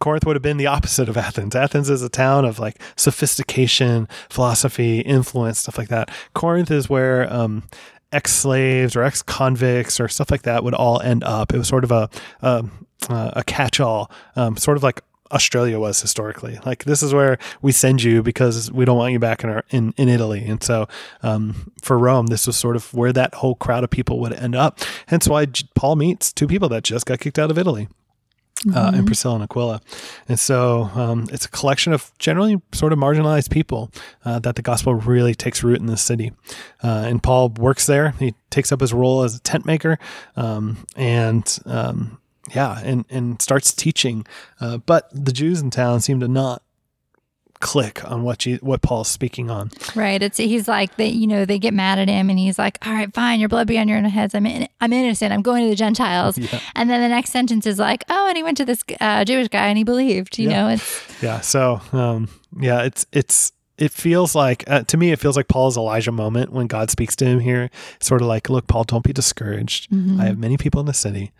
Corinth 0.00 0.26
would 0.26 0.36
have 0.36 0.42
been 0.42 0.58
the 0.58 0.66
opposite 0.66 1.08
of 1.08 1.16
Athens. 1.16 1.54
Athens 1.56 1.90
is 1.90 2.02
a 2.02 2.08
town 2.08 2.44
of 2.44 2.58
like 2.58 2.80
sophistication, 2.96 4.08
philosophy, 4.28 5.00
influence, 5.00 5.60
stuff 5.60 5.78
like 5.78 5.88
that. 5.88 6.10
Corinth 6.34 6.70
is 6.70 6.88
where 6.88 7.32
um, 7.32 7.64
ex 8.12 8.32
slaves 8.32 8.94
or 8.94 9.02
ex 9.02 9.22
convicts 9.22 10.00
or 10.00 10.08
stuff 10.08 10.30
like 10.30 10.42
that 10.42 10.62
would 10.64 10.74
all 10.74 11.00
end 11.00 11.24
up. 11.24 11.52
It 11.52 11.58
was 11.58 11.68
sort 11.68 11.84
of 11.84 11.90
a 11.90 12.08
a, 12.42 12.64
a 13.08 13.44
catch 13.44 13.80
all, 13.80 14.10
um, 14.36 14.56
sort 14.56 14.76
of 14.76 14.82
like 14.82 15.02
Australia 15.30 15.78
was 15.78 16.00
historically. 16.00 16.58
Like 16.64 16.84
this 16.84 17.02
is 17.02 17.12
where 17.12 17.38
we 17.62 17.72
send 17.72 18.02
you 18.02 18.22
because 18.22 18.70
we 18.72 18.84
don't 18.84 18.98
want 18.98 19.12
you 19.12 19.18
back 19.18 19.44
in 19.44 19.50
our 19.50 19.64
in, 19.70 19.94
in 19.96 20.08
Italy. 20.08 20.44
And 20.46 20.62
so 20.62 20.88
um, 21.22 21.72
for 21.82 21.98
Rome, 21.98 22.26
this 22.26 22.46
was 22.46 22.56
sort 22.56 22.76
of 22.76 22.92
where 22.94 23.12
that 23.12 23.34
whole 23.34 23.54
crowd 23.54 23.84
of 23.84 23.90
people 23.90 24.20
would 24.20 24.32
end 24.32 24.54
up. 24.54 24.80
Hence 25.06 25.28
why 25.28 25.46
Paul 25.74 25.96
meets 25.96 26.32
two 26.32 26.46
people 26.46 26.68
that 26.70 26.84
just 26.84 27.06
got 27.06 27.20
kicked 27.20 27.38
out 27.38 27.50
of 27.50 27.58
Italy 27.58 27.88
mm-hmm. 28.60 28.76
uh, 28.76 28.92
and 28.94 29.06
Priscilla 29.06 29.36
and 29.36 29.44
Aquila. 29.44 29.80
And 30.28 30.38
so 30.38 30.90
um, 30.94 31.26
it's 31.32 31.44
a 31.44 31.50
collection 31.50 31.92
of 31.92 32.10
generally 32.18 32.60
sort 32.72 32.92
of 32.92 32.98
marginalized 32.98 33.50
people 33.50 33.90
uh, 34.24 34.38
that 34.40 34.56
the 34.56 34.62
gospel 34.62 34.94
really 34.94 35.34
takes 35.34 35.62
root 35.62 35.80
in 35.80 35.86
the 35.86 35.96
city. 35.96 36.32
Uh, 36.82 37.04
and 37.06 37.22
Paul 37.22 37.50
works 37.50 37.86
there. 37.86 38.10
He 38.12 38.34
takes 38.50 38.72
up 38.72 38.80
his 38.80 38.92
role 38.92 39.22
as 39.22 39.36
a 39.36 39.40
tent 39.40 39.66
maker 39.66 39.98
um, 40.36 40.86
and 40.96 41.58
um, 41.66 42.18
yeah, 42.54 42.80
and, 42.84 43.04
and 43.10 43.40
starts 43.40 43.72
teaching. 43.72 44.26
Uh, 44.60 44.78
but 44.78 45.08
the 45.12 45.32
Jews 45.32 45.60
in 45.60 45.70
town 45.70 46.00
seem 46.00 46.20
to 46.20 46.28
not 46.28 46.62
click 47.60 48.08
on 48.08 48.22
what 48.22 48.46
you 48.46 48.56
what 48.56 48.82
Paul's 48.82 49.08
speaking 49.08 49.50
on. 49.50 49.70
Right. 49.94 50.22
It's 50.22 50.36
he's 50.36 50.68
like 50.68 50.96
they 50.96 51.08
you 51.08 51.26
know 51.26 51.44
they 51.44 51.58
get 51.58 51.74
mad 51.74 51.98
at 51.98 52.08
him 52.08 52.30
and 52.30 52.38
he's 52.38 52.58
like, 52.58 52.78
all 52.86 52.92
right, 52.92 53.12
fine, 53.12 53.40
your 53.40 53.48
blood 53.48 53.66
be 53.66 53.78
on 53.78 53.88
your 53.88 53.98
own 53.98 54.04
heads. 54.04 54.34
I'm 54.34 54.46
in, 54.46 54.68
I'm 54.80 54.92
innocent. 54.92 55.32
I'm 55.32 55.42
going 55.42 55.64
to 55.64 55.70
the 55.70 55.76
Gentiles. 55.76 56.38
Yeah. 56.38 56.60
And 56.74 56.88
then 56.88 57.00
the 57.00 57.08
next 57.08 57.30
sentence 57.30 57.66
is 57.66 57.78
like, 57.78 58.04
oh, 58.08 58.28
and 58.28 58.36
he 58.36 58.42
went 58.42 58.56
to 58.58 58.64
this 58.64 58.84
uh, 59.00 59.24
Jewish 59.24 59.48
guy 59.48 59.66
and 59.68 59.78
he 59.78 59.84
believed. 59.84 60.38
You 60.38 60.50
yeah. 60.50 60.62
know, 60.62 60.68
it's 60.70 61.22
yeah. 61.22 61.40
So 61.40 61.80
um, 61.92 62.28
yeah, 62.58 62.82
it's 62.82 63.06
it's 63.12 63.52
it 63.76 63.92
feels 63.92 64.34
like 64.34 64.64
uh, 64.68 64.82
to 64.82 64.96
me 64.96 65.12
it 65.12 65.18
feels 65.18 65.36
like 65.36 65.48
Paul's 65.48 65.76
Elijah 65.76 66.12
moment 66.12 66.52
when 66.52 66.66
God 66.66 66.90
speaks 66.90 67.16
to 67.16 67.24
him 67.24 67.40
here. 67.40 67.70
Sort 68.00 68.22
of 68.22 68.28
like, 68.28 68.48
look, 68.48 68.66
Paul, 68.66 68.84
don't 68.84 69.04
be 69.04 69.12
discouraged. 69.12 69.88
I 70.20 70.26
have 70.26 70.38
many 70.38 70.56
people 70.56 70.80
in 70.80 70.86
the 70.86 70.94
city. 70.94 71.32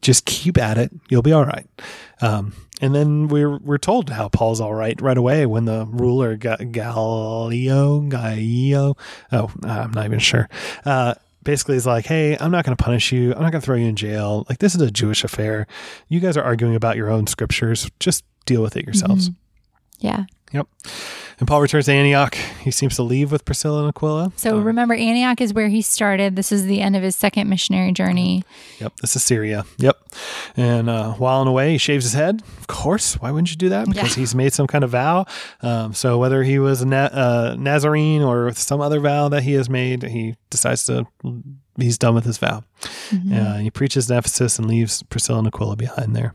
Just 0.00 0.24
keep 0.24 0.58
at 0.58 0.78
it. 0.78 0.92
You'll 1.08 1.22
be 1.22 1.32
all 1.32 1.44
right. 1.44 1.66
Um, 2.20 2.54
and 2.80 2.94
then 2.94 3.28
we're 3.28 3.58
we're 3.58 3.78
told 3.78 4.10
how 4.10 4.28
Paul's 4.28 4.60
all 4.60 4.74
right 4.74 5.00
right 5.00 5.16
away 5.16 5.46
when 5.46 5.64
the 5.64 5.86
ruler 5.86 6.36
Ga- 6.36 6.64
Gallio 6.70 8.00
Gallio. 8.00 8.96
Oh, 9.32 9.50
I'm 9.62 9.90
not 9.92 10.04
even 10.04 10.18
sure. 10.18 10.48
Uh, 10.84 11.14
basically 11.44 11.76
is 11.76 11.86
like, 11.86 12.06
hey, 12.06 12.36
I'm 12.38 12.50
not 12.50 12.64
going 12.64 12.76
to 12.76 12.82
punish 12.82 13.12
you. 13.12 13.32
I'm 13.34 13.42
not 13.42 13.52
going 13.52 13.60
to 13.60 13.64
throw 13.64 13.76
you 13.76 13.86
in 13.86 13.96
jail. 13.96 14.46
Like 14.48 14.58
this 14.58 14.74
is 14.74 14.80
a 14.80 14.90
Jewish 14.90 15.22
affair. 15.24 15.66
You 16.08 16.20
guys 16.20 16.36
are 16.36 16.42
arguing 16.42 16.74
about 16.74 16.96
your 16.96 17.10
own 17.10 17.26
scriptures. 17.26 17.90
Just 18.00 18.24
deal 18.46 18.62
with 18.62 18.76
it 18.76 18.84
yourselves. 18.84 19.30
Yeah. 19.98 20.24
Yep. 20.52 20.68
And 21.38 21.48
Paul 21.48 21.60
returns 21.60 21.86
to 21.86 21.92
Antioch. 21.92 22.34
He 22.60 22.70
seems 22.70 22.96
to 22.96 23.02
leave 23.02 23.32
with 23.32 23.44
Priscilla 23.44 23.80
and 23.80 23.88
Aquila. 23.88 24.32
So 24.36 24.58
remember, 24.58 24.94
Antioch 24.94 25.40
is 25.40 25.52
where 25.52 25.68
he 25.68 25.82
started. 25.82 26.36
This 26.36 26.52
is 26.52 26.64
the 26.66 26.80
end 26.80 26.94
of 26.96 27.02
his 27.02 27.16
second 27.16 27.48
missionary 27.48 27.92
journey. 27.92 28.44
Yep. 28.80 28.96
This 29.00 29.16
is 29.16 29.22
Syria. 29.24 29.64
Yep. 29.78 29.96
And 30.56 30.88
uh, 30.88 31.12
while 31.14 31.40
on 31.40 31.46
the 31.46 31.52
way, 31.52 31.72
he 31.72 31.78
shaves 31.78 32.04
his 32.04 32.12
head. 32.12 32.42
Of 32.58 32.66
course. 32.68 33.14
Why 33.14 33.30
wouldn't 33.32 33.50
you 33.50 33.56
do 33.56 33.68
that? 33.70 33.88
Because 33.88 34.16
Yeah. 34.16 34.20
he's 34.22 34.34
made 34.34 34.52
some 34.52 34.66
kind 34.68 34.84
of 34.84 34.90
vow. 34.90 35.26
Um, 35.60 35.92
so 35.92 36.18
whether 36.18 36.42
he 36.44 36.58
was 36.58 36.82
a 36.82 36.86
Na- 36.86 37.10
uh, 37.12 37.56
Nazarene 37.58 38.22
or 38.22 38.52
some 38.52 38.80
other 38.80 39.00
vow 39.00 39.28
that 39.30 39.42
he 39.42 39.54
has 39.54 39.68
made, 39.68 40.02
he 40.04 40.36
decides 40.50 40.84
to. 40.84 41.06
He's 41.76 41.98
done 41.98 42.14
with 42.14 42.24
his 42.24 42.38
vow. 42.38 42.62
Uh, 43.32 43.56
he 43.58 43.68
preaches 43.70 44.08
in 44.08 44.16
Ephesus 44.16 44.60
and 44.60 44.68
leaves 44.68 45.02
Priscilla 45.02 45.40
and 45.40 45.48
Aquila 45.48 45.74
behind 45.74 46.14
there. 46.14 46.34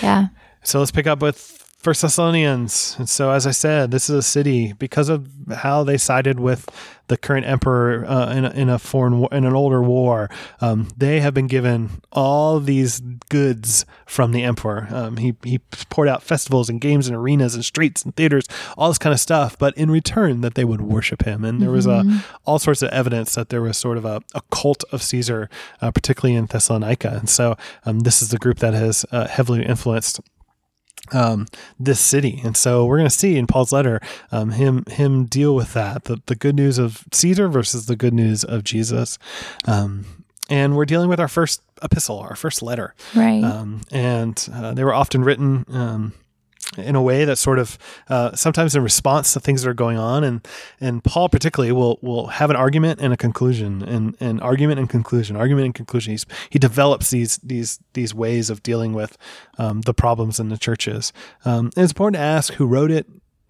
Yeah. 0.00 0.28
So 0.62 0.78
let's 0.78 0.92
pick 0.92 1.08
up 1.08 1.20
with 1.20 1.67
First 1.78 2.02
Thessalonians. 2.02 2.96
And 2.98 3.08
so, 3.08 3.30
as 3.30 3.46
I 3.46 3.52
said, 3.52 3.92
this 3.92 4.10
is 4.10 4.16
a 4.16 4.22
city 4.22 4.72
because 4.72 5.08
of 5.08 5.28
how 5.58 5.84
they 5.84 5.96
sided 5.96 6.40
with 6.40 6.68
the 7.06 7.16
current 7.16 7.46
emperor 7.46 8.04
uh, 8.04 8.34
in, 8.34 8.44
a, 8.44 8.50
in 8.50 8.68
a 8.68 8.80
foreign 8.80 9.20
war, 9.20 9.28
in 9.30 9.44
an 9.44 9.54
older 9.54 9.80
war. 9.80 10.28
Um, 10.60 10.88
they 10.96 11.20
have 11.20 11.34
been 11.34 11.46
given 11.46 12.02
all 12.10 12.58
these 12.58 12.98
goods 13.28 13.86
from 14.06 14.32
the 14.32 14.42
emperor. 14.42 14.88
Um, 14.90 15.18
he 15.18 15.36
he 15.44 15.58
poured 15.88 16.08
out 16.08 16.24
festivals 16.24 16.68
and 16.68 16.80
games 16.80 17.06
and 17.06 17.16
arenas 17.16 17.54
and 17.54 17.64
streets 17.64 18.04
and 18.04 18.14
theaters, 18.16 18.46
all 18.76 18.88
this 18.88 18.98
kind 18.98 19.14
of 19.14 19.20
stuff. 19.20 19.56
But 19.56 19.76
in 19.78 19.88
return, 19.88 20.40
that 20.40 20.56
they 20.56 20.64
would 20.64 20.80
worship 20.80 21.24
him. 21.24 21.44
And 21.44 21.62
there 21.62 21.70
was 21.70 21.86
a 21.86 22.04
all 22.44 22.58
sorts 22.58 22.82
of 22.82 22.90
evidence 22.90 23.36
that 23.36 23.50
there 23.50 23.62
was 23.62 23.78
sort 23.78 23.98
of 23.98 24.04
a, 24.04 24.20
a 24.34 24.42
cult 24.50 24.82
of 24.90 25.00
Caesar, 25.02 25.48
uh, 25.80 25.92
particularly 25.92 26.34
in 26.34 26.46
Thessalonica. 26.46 27.10
And 27.20 27.28
so, 27.28 27.56
um, 27.86 28.00
this 28.00 28.20
is 28.20 28.30
the 28.30 28.38
group 28.38 28.58
that 28.58 28.74
has 28.74 29.06
uh, 29.12 29.28
heavily 29.28 29.64
influenced 29.64 30.20
um, 31.12 31.46
this 31.78 32.00
city. 32.00 32.40
And 32.44 32.56
so 32.56 32.84
we're 32.86 32.98
going 32.98 33.08
to 33.08 33.14
see 33.14 33.36
in 33.36 33.46
Paul's 33.46 33.72
letter 33.72 34.00
um, 34.32 34.50
him 34.50 34.84
him 34.90 35.24
deal 35.26 35.54
with 35.54 35.72
that 35.74 36.04
the, 36.04 36.20
the 36.26 36.34
good 36.34 36.54
news 36.56 36.78
of 36.78 37.04
Caesar 37.12 37.48
versus 37.48 37.86
the 37.86 37.96
good 37.96 38.14
news 38.14 38.44
of 38.44 38.64
Jesus. 38.64 39.18
Um, 39.66 40.24
and 40.50 40.76
we're 40.76 40.86
dealing 40.86 41.08
with 41.08 41.20
our 41.20 41.28
first 41.28 41.62
epistle, 41.82 42.18
our 42.18 42.36
first 42.36 42.62
letter. 42.62 42.94
Right. 43.14 43.44
Um, 43.44 43.82
and 43.90 44.48
uh, 44.52 44.72
they 44.72 44.84
were 44.84 44.94
often 44.94 45.22
written 45.22 45.66
um, 45.68 46.14
in 46.76 46.94
a 46.94 47.02
way 47.02 47.24
that 47.24 47.36
sort 47.36 47.58
of 47.58 47.78
uh, 48.08 48.34
sometimes 48.34 48.74
in 48.74 48.82
response 48.82 49.32
to 49.32 49.40
things 49.40 49.62
that 49.62 49.70
are 49.70 49.74
going 49.74 49.98
on. 49.98 50.24
And 50.24 50.46
and 50.80 51.02
Paul 51.02 51.28
particularly 51.28 51.72
will 51.72 51.98
will 52.02 52.26
have 52.26 52.50
an 52.50 52.56
argument 52.56 53.00
and 53.00 53.12
a 53.12 53.16
conclusion, 53.16 53.82
and 53.82 54.16
an 54.20 54.40
argument 54.40 54.78
and 54.78 54.88
conclusion, 54.88 55.36
argument 55.36 55.66
and 55.66 55.74
conclusion. 55.74 56.12
He's, 56.12 56.26
he 56.50 56.58
develops 56.58 57.10
these 57.10 57.38
these 57.38 57.78
these 57.94 58.14
ways 58.14 58.50
of 58.50 58.62
dealing 58.62 58.92
with 58.92 59.16
um, 59.56 59.82
the 59.82 59.94
problems 59.94 60.38
in 60.38 60.48
the 60.48 60.58
churches. 60.58 61.12
Um, 61.44 61.70
and 61.76 61.84
it's 61.84 61.92
important 61.92 62.16
to 62.16 62.24
ask 62.24 62.54
who 62.54 62.66
wrote 62.66 62.90
it. 62.90 63.06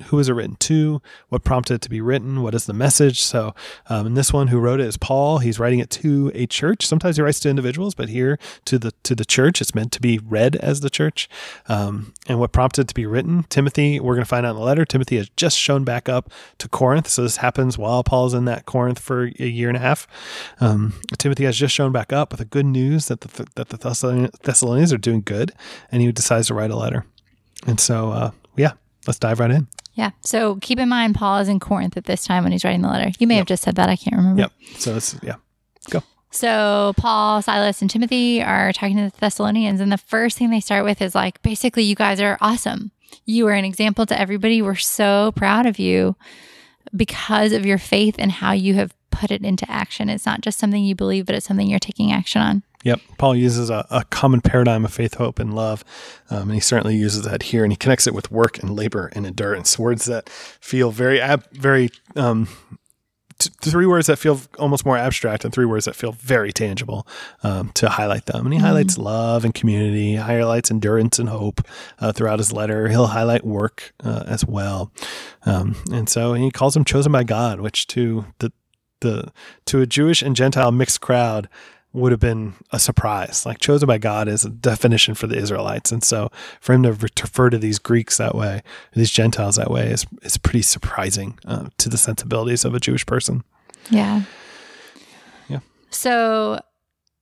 Who 0.07 0.17
was 0.17 0.29
it 0.29 0.33
written 0.33 0.57
to? 0.57 1.03
What 1.29 1.43
prompted 1.43 1.75
it 1.75 1.81
to 1.83 1.91
be 1.91 2.01
written? 2.01 2.43
What 2.43 2.55
is 2.55 2.67
the 2.67 2.73
message? 2.73 3.21
So, 3.21 3.55
um, 3.89 4.07
in 4.07 4.15
this 4.15 4.33
one, 4.33 4.49
who 4.49 4.59
wrote 4.59 4.81
it 4.81 4.87
is 4.87 4.97
Paul. 4.97 5.39
He's 5.39 5.59
writing 5.59 5.81
it 5.81 5.91
to 5.91 6.31
a 6.35 6.47
church. 6.47 6.87
Sometimes 6.87 7.17
he 7.17 7.23
writes 7.23 7.41
to 7.41 7.49
individuals, 7.49 7.95
but 7.95 8.09
here 8.09 8.39
to 8.67 8.79
the 8.79 8.93
to 9.03 9.15
the 9.15 9.25
church. 9.25 9.61
It's 9.61 9.75
meant 9.75 9.91
to 9.93 10.01
be 10.01 10.19
read 10.19 10.55
as 10.57 10.81
the 10.81 10.91
church. 10.91 11.29
Um, 11.69 12.15
and 12.29 12.39
what 12.39 12.53
prompted 12.53 12.83
it 12.83 12.89
to 12.89 12.95
be 12.95 13.07
written? 13.07 13.45
Timothy. 13.49 13.99
We're 13.99 14.15
going 14.15 14.25
to 14.25 14.29
find 14.29 14.47
out 14.47 14.51
in 14.51 14.57
the 14.57 14.63
letter. 14.63 14.85
Timothy 14.85 15.17
has 15.17 15.29
just 15.31 15.59
shown 15.59 15.83
back 15.83 16.09
up 16.09 16.31
to 16.59 16.69
Corinth. 16.69 17.09
So 17.09 17.23
this 17.23 17.39
happens 17.39 17.77
while 17.77 18.05
Paul's 18.05 18.35
in 18.35 18.45
that 18.45 18.67
Corinth 18.67 19.01
for 19.01 19.25
a 19.25 19.47
year 19.47 19.69
and 19.69 19.77
a 19.77 19.81
half. 19.81 20.07
Um, 20.61 20.95
Timothy 21.19 21.45
has 21.45 21.57
just 21.57 21.75
shown 21.75 21.91
back 21.91 22.13
up 22.13 22.31
with 22.31 22.39
the 22.39 22.45
good 22.45 22.67
news 22.67 23.07
that 23.07 23.23
the 23.23 23.47
that 23.57 23.71
the 23.71 23.77
Thessalonians 23.77 24.39
Thessalonians 24.43 24.93
are 24.93 24.99
doing 24.99 25.23
good, 25.23 25.53
and 25.91 26.03
he 26.03 26.13
decides 26.13 26.47
to 26.47 26.55
write 26.55 26.71
a 26.71 26.77
letter. 26.77 27.05
And 27.67 27.81
so, 27.81 28.11
uh, 28.13 28.31
yeah, 28.57 28.73
let's 29.07 29.19
dive 29.19 29.41
right 29.41 29.51
in. 29.51 29.67
Yeah. 29.99 30.11
So 30.21 30.57
keep 30.61 30.79
in 30.79 30.89
mind, 30.89 31.17
Paul 31.17 31.41
is 31.41 31.49
in 31.49 31.59
Corinth 31.59 31.97
at 31.97 32.05
this 32.05 32.25
time 32.25 32.45
when 32.45 32.53
he's 32.53 32.65
writing 32.65 32.83
the 32.83 32.89
letter. 32.89 33.11
You 33.19 33.27
may 33.27 33.35
have 33.35 33.47
just 33.47 33.65
said 33.65 33.75
that. 33.75 33.89
I 33.89 33.97
can't 33.97 34.17
remember. 34.17 34.43
Yep. 34.43 34.53
So 34.79 34.97
it's 34.97 35.17
yeah. 35.25 35.35
Go. 35.91 36.05
So 36.31 36.93
Paul, 36.97 37.43
Silas, 37.43 37.83
and 37.83 37.91
Timothy 37.91 38.41
are 38.41 38.73
talking 38.73 38.97
to 38.97 39.11
the 39.11 39.13
Thessalonians, 39.19 39.81
and 39.81 39.91
the 39.91 39.99
first 39.99 40.39
thing 40.39 40.51
they 40.51 40.61
start 40.61 40.85
with 40.85 41.03
is 41.03 41.17
like, 41.17 41.43
basically, 41.43 41.83
you 41.83 41.97
guys 41.97 42.21
are 42.21 42.39
awesome. 42.41 42.93
You 43.27 43.49
are 43.49 43.55
an 43.55 43.65
example 43.65 44.07
to 44.07 44.19
everybody. 44.19 44.63
We're 44.63 44.77
so 44.77 45.33
proud 45.35 45.67
of 45.67 45.81
you 45.81 46.15
because 46.95 47.53
of 47.53 47.67
your 47.67 47.79
faith 47.79 48.15
and 48.21 48.31
how 48.31 48.53
you 48.53 48.75
have 48.75 48.95
put 49.11 49.33
it 49.33 49.43
into 49.43 49.69
action. 49.69 50.09
It's 50.09 50.27
not 50.27 50.43
just 50.43 50.61
something 50.61 50.85
you 50.85 50.95
believe, 50.95 51.27
but 51.27 51.35
it's 51.35 51.47
something 51.47 51.69
you're 51.69 51.81
taking 51.81 52.13
action 52.13 52.41
on. 52.41 52.63
Yep. 52.85 53.01
Paul 53.19 53.35
uses 53.35 53.71
a, 53.71 53.87
a 53.91 54.05
common 54.05 54.41
paradigm 54.41 54.85
of 54.85 54.93
faith, 54.93 55.15
hope, 55.15 55.39
and 55.39 55.53
love. 55.55 55.85
Um, 56.31 56.43
and 56.43 56.55
he 56.55 56.61
certainly 56.61 56.97
uses 56.97 57.25
that 57.25 57.45
here. 57.45 57.65
And 57.65 57.73
he 57.73 57.77
connects 57.77 58.07
it 58.07 58.15
with 58.15 58.31
work 58.31 58.59
and 58.59 58.71
labor 58.71 59.11
and 59.15 59.27
endurance, 59.27 59.79
words 59.79 60.05
that 60.05 60.29
feel 60.29 60.91
very, 60.91 61.21
ab- 61.21 61.51
very, 61.51 61.91
um, 62.15 62.49
t- 63.39 63.51
three 63.61 63.87
words 63.87 64.07
that 64.07 64.19
feel 64.19 64.41
almost 64.59 64.85
more 64.85 64.97
abstract 64.97 65.45
and 65.45 65.53
three 65.53 65.65
words 65.65 65.87
that 65.87 65.97
feel 65.97 66.13
very 66.13 66.53
tangible 66.53 67.07
um, 67.43 67.71
to 67.75 67.89
highlight 67.89 68.27
them. 68.27 68.47
And 68.47 68.53
he 68.53 68.61
highlights 68.61 68.97
love 68.99 69.45
and 69.45 69.55
community, 69.55 70.17
highlights 70.17 70.71
endurance 70.71 71.19
and 71.19 71.29
hope 71.29 71.67
uh, 71.99 72.13
throughout 72.13 72.39
his 72.39 72.53
letter. 72.53 72.89
He'll 72.89 73.09
highlight 73.09 73.45
work 73.45 73.93
uh, 74.05 74.25
as 74.27 74.45
well. 74.45 74.93
Um, 75.45 75.77
and 75.93 76.09
so 76.09 76.35
he 76.35 76.51
calls 76.51 76.75
them 76.75 76.85
chosen 76.85 77.13
by 77.13 77.25
God, 77.25 77.61
which 77.61 77.87
to 77.89 78.27
the, 78.39 78.53
the, 79.01 79.33
to 79.67 79.81
a 79.81 79.87
Jewish 79.87 80.23
and 80.23 80.37
Gentile 80.37 80.73
mixed 80.73 81.01
crowd, 81.01 81.49
would 81.93 82.13
have 82.13 82.21
been 82.21 82.55
a 82.71 82.79
surprise. 82.79 83.47
Like 83.47 83.59
chosen 83.59 83.87
by 83.87 83.99
God 83.99 84.29
is 84.29 84.45
a 84.45 84.51
definition 84.51 85.15
for 85.15 85.27
the 85.27 85.37
Israelites, 85.37 85.91
and 85.93 86.03
so 86.03 86.31
for 86.61 86.73
him 86.75 86.83
to 86.83 86.93
refer 86.93 87.51
to 87.51 87.59
these 87.59 87.79
Greeks 87.79 88.19
that 88.19 88.35
way, 88.35 88.63
these 88.95 89.11
Gentiles 89.11 89.57
that 89.57 89.71
way, 89.71 89.89
is 89.89 90.07
is 90.23 90.39
pretty 90.39 90.63
surprising 90.63 91.39
uh, 91.47 91.69
to 91.79 91.89
the 91.89 91.99
sensibilities 91.99 92.65
of 92.65 92.75
a 92.75 92.81
Jewish 92.81 93.07
person. 93.07 93.43
Yeah. 93.91 94.23
Yeah. 95.49 95.61
So 95.91 96.61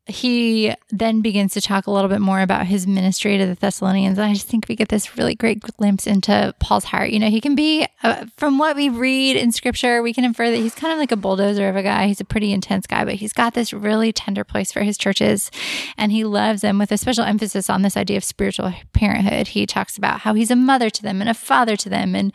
he 0.07 0.73
then 0.91 1.21
begins 1.21 1.53
to 1.55 1.61
talk 1.61 1.89
a 1.89 1.91
little 1.91 2.09
bit 2.09 2.21
more 2.21 2.41
about 2.41 2.67
his 2.67 2.87
ministry 2.87 3.39
to 3.39 3.47
the 3.47 3.55
Thessalonians. 3.55 4.19
And 4.19 4.27
I 4.27 4.33
just 4.35 4.47
think 4.47 4.67
we 4.69 4.77
get 4.77 4.89
this 4.89 5.19
really 5.19 5.35
great 5.35 5.61
glimpse 5.61 6.07
into 6.07 6.55
Paul's 6.61 6.85
heart. 6.85 7.11
You 7.11 7.19
know, 7.19 7.29
he 7.29 7.41
can 7.41 7.57
be, 7.57 7.89
uh, 8.05 8.27
from 8.37 8.57
what 8.57 8.77
we 8.77 8.89
read 8.89 9.37
in 9.37 9.51
scripture, 9.51 10.03
we 10.03 10.13
can 10.13 10.25
infer 10.25 10.49
that 10.49 10.57
he's 10.57 10.77
kind 10.77 10.93
of 10.93 11.01
like 11.01 11.11
a 11.11 11.17
bulldozer 11.17 11.69
of 11.69 11.75
a 11.75 11.83
guy. 11.83 12.07
He's 12.07 12.21
a 12.21 12.25
pretty 12.25 12.53
intense 12.53 12.87
guy, 12.87 13.05
but 13.05 13.15
he's 13.15 13.33
got 13.33 13.55
this 13.55 13.73
really 13.73 14.13
tender 14.13 14.45
place 14.45 14.71
for 14.71 14.83
his 14.83 14.97
churches 14.97 15.51
and 15.99 16.13
he 16.13 16.23
loves 16.23 16.61
them 16.61 16.79
with 16.79 16.93
a 16.93 16.99
special 16.99 17.25
emphasis 17.25 17.69
on 17.69 17.83
this 17.83 17.97
idea 17.97 18.17
of 18.17 18.25
spiritual 18.25 18.73
parenthood. 18.93 19.49
He 19.49 19.67
talks 19.67 19.99
about 19.99 20.21
how 20.21 20.35
he's 20.35 20.53
a 20.53 20.57
mother 20.57 20.89
to 20.89 21.03
them 21.03 21.21
and 21.21 21.29
a 21.29 21.35
father 21.35 21.77
to 21.77 21.89
them 21.89 22.15
and 22.15 22.33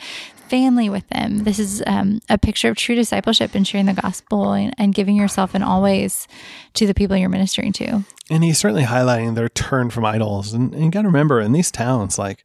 family 0.52 0.90
with 0.90 1.08
them. 1.08 1.46
This 1.46 1.60
is 1.60 1.82
um, 1.88 2.20
a 2.28 2.38
picture 2.38 2.70
of 2.70 2.76
true 2.76 2.94
discipleship 2.94 3.56
and 3.56 3.66
sharing 3.66 3.86
the 3.86 3.94
gospel 3.94 4.52
and, 4.52 4.74
and 4.78 4.94
giving 4.94 5.16
yourself 5.16 5.56
in 5.56 5.64
all 5.64 5.82
ways 5.82 6.28
to 6.74 6.86
the 6.86 6.94
people 6.94 7.16
you're 7.16 7.30
ministering 7.30 7.72
to. 7.74 8.04
And 8.30 8.44
he's 8.44 8.58
certainly 8.58 8.84
highlighting 8.84 9.36
their 9.36 9.48
turn 9.48 9.90
from 9.90 10.04
idols. 10.04 10.52
And, 10.54 10.74
and 10.74 10.84
you 10.84 10.92
got 10.92 11.04
to 11.04 11.08
remember, 11.08 11.40
in 11.40 11.54
these 11.54 11.72
towns, 11.72 12.20
like 12.20 12.44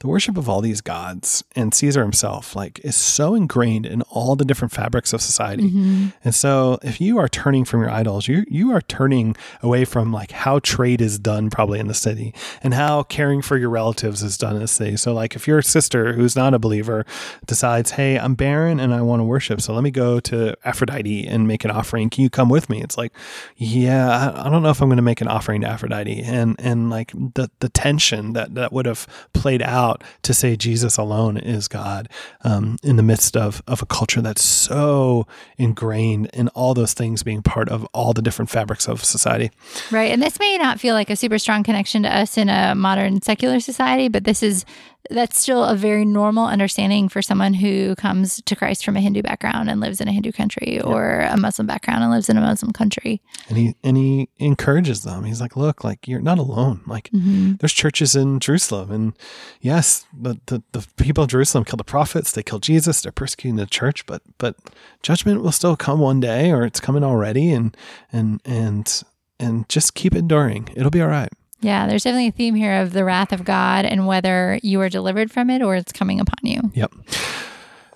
the 0.00 0.06
worship 0.06 0.36
of 0.36 0.48
all 0.48 0.60
these 0.60 0.80
gods 0.80 1.42
and 1.56 1.74
Caesar 1.74 2.02
himself, 2.02 2.54
like, 2.54 2.78
is 2.84 2.94
so 2.94 3.34
ingrained 3.34 3.84
in 3.84 4.02
all 4.02 4.36
the 4.36 4.44
different 4.44 4.70
fabrics 4.70 5.12
of 5.12 5.20
society. 5.20 5.64
Mm-hmm. 5.64 6.08
And 6.22 6.34
so, 6.34 6.78
if 6.82 7.00
you 7.00 7.18
are 7.18 7.28
turning 7.28 7.64
from 7.64 7.80
your 7.80 7.90
idols, 7.90 8.28
you 8.28 8.44
you 8.48 8.70
are 8.70 8.80
turning 8.80 9.36
away 9.60 9.84
from 9.84 10.12
like 10.12 10.30
how 10.30 10.60
trade 10.60 11.00
is 11.00 11.18
done, 11.18 11.50
probably 11.50 11.80
in 11.80 11.88
the 11.88 11.94
city, 11.94 12.32
and 12.62 12.74
how 12.74 13.02
caring 13.02 13.42
for 13.42 13.56
your 13.56 13.70
relatives 13.70 14.22
is 14.22 14.38
done 14.38 14.54
in 14.54 14.62
the 14.62 14.68
city. 14.68 14.96
So, 14.96 15.12
like, 15.12 15.34
if 15.34 15.48
your 15.48 15.62
sister 15.62 16.12
who's 16.12 16.36
not 16.36 16.54
a 16.54 16.60
believer 16.60 17.04
decides, 17.46 17.92
"Hey, 17.92 18.16
I'm 18.18 18.36
barren 18.36 18.78
and 18.78 18.94
I 18.94 19.02
want 19.02 19.18
to 19.18 19.24
worship, 19.24 19.60
so 19.60 19.74
let 19.74 19.82
me 19.82 19.90
go 19.90 20.20
to 20.20 20.54
Aphrodite 20.64 21.26
and 21.26 21.48
make 21.48 21.64
an 21.64 21.72
offering. 21.72 22.08
Can 22.08 22.22
you 22.22 22.30
come 22.30 22.48
with 22.48 22.70
me?" 22.70 22.82
It's 22.82 22.96
like, 22.96 23.12
yeah, 23.56 24.32
I, 24.36 24.46
I 24.46 24.50
don't 24.50 24.62
know 24.62 24.70
if 24.70 24.80
I'm 24.80 24.88
going 24.88 24.96
to 24.96 25.02
make 25.02 25.20
an 25.20 25.28
offering 25.28 25.62
to 25.62 25.66
Aphrodite, 25.66 26.22
and 26.22 26.54
and 26.60 26.88
like 26.88 27.10
the 27.12 27.50
the 27.58 27.68
tension 27.68 28.34
that 28.34 28.54
that 28.54 28.72
would 28.72 28.86
have 28.86 29.08
played 29.32 29.60
out 29.62 29.87
to 30.22 30.34
say 30.34 30.56
Jesus 30.56 30.96
alone 30.96 31.36
is 31.36 31.68
God 31.68 32.08
um, 32.42 32.76
in 32.82 32.96
the 32.96 33.02
midst 33.02 33.36
of 33.36 33.62
of 33.66 33.82
a 33.82 33.86
culture 33.86 34.20
that's 34.20 34.42
so 34.42 35.26
ingrained 35.56 36.30
in 36.32 36.48
all 36.48 36.74
those 36.74 36.94
things 36.94 37.22
being 37.22 37.42
part 37.42 37.68
of 37.68 37.84
all 37.92 38.12
the 38.12 38.22
different 38.22 38.50
fabrics 38.50 38.88
of 38.88 39.04
society. 39.04 39.50
Right. 39.90 40.12
And 40.12 40.22
this 40.22 40.38
may 40.38 40.58
not 40.58 40.80
feel 40.80 40.94
like 40.94 41.10
a 41.10 41.16
super 41.16 41.38
strong 41.38 41.62
connection 41.62 42.02
to 42.02 42.14
us 42.14 42.36
in 42.38 42.48
a 42.48 42.74
modern 42.74 43.22
secular 43.22 43.60
society, 43.60 44.08
but 44.08 44.24
this 44.24 44.42
is 44.42 44.64
that's 45.10 45.38
still 45.40 45.64
a 45.64 45.74
very 45.74 46.04
normal 46.04 46.46
understanding 46.46 47.08
for 47.08 47.22
someone 47.22 47.54
who 47.54 47.94
comes 47.96 48.42
to 48.42 48.54
Christ 48.56 48.84
from 48.84 48.96
a 48.96 49.00
Hindu 49.00 49.22
background 49.22 49.70
and 49.70 49.80
lives 49.80 50.00
in 50.00 50.08
a 50.08 50.12
Hindu 50.12 50.32
country 50.32 50.80
or 50.80 51.20
a 51.20 51.36
Muslim 51.36 51.66
background 51.66 52.02
and 52.02 52.12
lives 52.12 52.28
in 52.28 52.36
a 52.36 52.40
Muslim 52.40 52.72
country. 52.72 53.22
And 53.48 53.56
he 53.56 53.74
and 53.82 53.96
he 53.96 54.28
encourages 54.36 55.02
them. 55.02 55.24
He's 55.24 55.40
like, 55.40 55.56
"Look, 55.56 55.82
like 55.84 56.06
you're 56.06 56.20
not 56.20 56.38
alone. 56.38 56.82
Like 56.86 57.10
Mm-hmm. 57.12 57.54
there's 57.60 57.72
churches 57.72 58.14
in 58.14 58.38
Jerusalem, 58.38 58.90
and 58.90 59.12
yes, 59.60 60.06
the, 60.12 60.38
the 60.46 60.62
the 60.72 60.86
people 60.96 61.24
of 61.24 61.30
Jerusalem 61.30 61.64
killed 61.64 61.80
the 61.80 61.84
prophets. 61.84 62.32
They 62.32 62.42
killed 62.42 62.62
Jesus. 62.62 63.00
They're 63.00 63.12
persecuting 63.12 63.56
the 63.56 63.66
church, 63.66 64.04
but 64.06 64.22
but 64.36 64.56
judgment 65.02 65.42
will 65.42 65.52
still 65.52 65.76
come 65.76 66.00
one 66.00 66.20
day, 66.20 66.50
or 66.52 66.64
it's 66.64 66.80
coming 66.80 67.02
already. 67.04 67.50
And 67.52 67.76
and 68.12 68.40
and 68.44 69.02
and 69.40 69.68
just 69.68 69.94
keep 69.94 70.14
enduring. 70.14 70.68
It'll 70.76 70.90
be 70.90 71.00
all 71.00 71.08
right. 71.08 71.30
Yeah, 71.60 71.86
there's 71.86 72.04
definitely 72.04 72.28
a 72.28 72.32
theme 72.32 72.54
here 72.54 72.80
of 72.80 72.92
the 72.92 73.04
wrath 73.04 73.32
of 73.32 73.44
God 73.44 73.84
and 73.84 74.06
whether 74.06 74.60
you 74.62 74.80
are 74.80 74.88
delivered 74.88 75.30
from 75.30 75.50
it 75.50 75.62
or 75.62 75.74
it's 75.74 75.92
coming 75.92 76.20
upon 76.20 76.38
you. 76.42 76.70
Yep. 76.74 76.92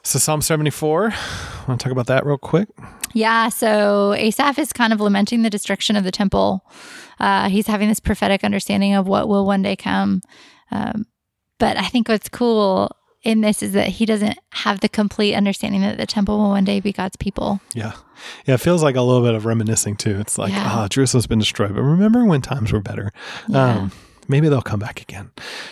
So 0.03 0.19
Psalm 0.19 0.43
74. 0.43 1.13
I 1.13 1.65
Want 1.69 1.81
to 1.81 1.85
talk 1.85 1.93
about 1.93 2.09
that 2.09 2.27
real 2.27 2.39
quick? 2.39 2.69
Yeah, 3.15 3.51
so 3.51 4.15
Asaph 4.15 4.59
is 4.59 4.73
kind 4.73 4.93
of 4.93 5.01
lamenting 5.01 5.43
the 5.43 5.51
destruction 5.51 5.97
of 5.97 6.03
the 6.03 6.11
temple. 6.11 6.65
Uh, 7.21 7.49
he's 7.49 7.67
having 7.69 7.89
this 7.89 8.01
prophetic 8.01 8.43
understanding 8.43 8.95
of 8.95 9.07
what 9.07 9.29
will 9.29 9.47
one 9.47 9.63
day 9.63 9.77
come. 9.77 10.23
Um, 10.71 11.07
but 11.59 11.77
I 11.77 11.87
think 11.87 12.09
what's 12.09 12.29
cool 12.29 12.91
in 13.23 13.41
this 13.41 13.63
is 13.63 13.73
that 13.73 13.89
he 13.89 14.07
doesn't 14.07 14.39
have 14.51 14.81
the 14.81 14.89
complete 14.89 15.35
understanding 15.35 15.81
that 15.83 15.97
the 15.97 16.07
temple 16.07 16.39
will 16.39 16.51
one 16.51 16.65
day 16.65 16.81
be 16.81 16.93
God's 16.93 17.17
people. 17.17 17.61
Yeah. 17.75 17.93
Yeah, 18.47 18.55
it 18.55 18.59
feels 18.61 18.83
like 18.83 18.97
a 18.97 19.03
little 19.03 19.23
bit 19.23 19.35
of 19.35 19.45
reminiscing 19.47 19.97
too. 19.97 20.19
It's 20.21 20.39
like, 20.39 20.53
Yeah. 20.53 20.65
ah, 20.67 20.89
Jerusalem's 20.89 21.27
been 21.27 21.39
destroyed, 21.39 21.75
but 21.75 21.83
remember 21.83 22.25
when 22.25 22.41
times 22.41 22.73
were 22.73 22.81
better? 22.81 23.13
Yeah. 23.49 23.65
Um, 23.77 23.93
maybe 24.29 24.49
they'll 24.49 24.63
come 24.63 24.81
back 24.81 25.01
again. 25.01 25.31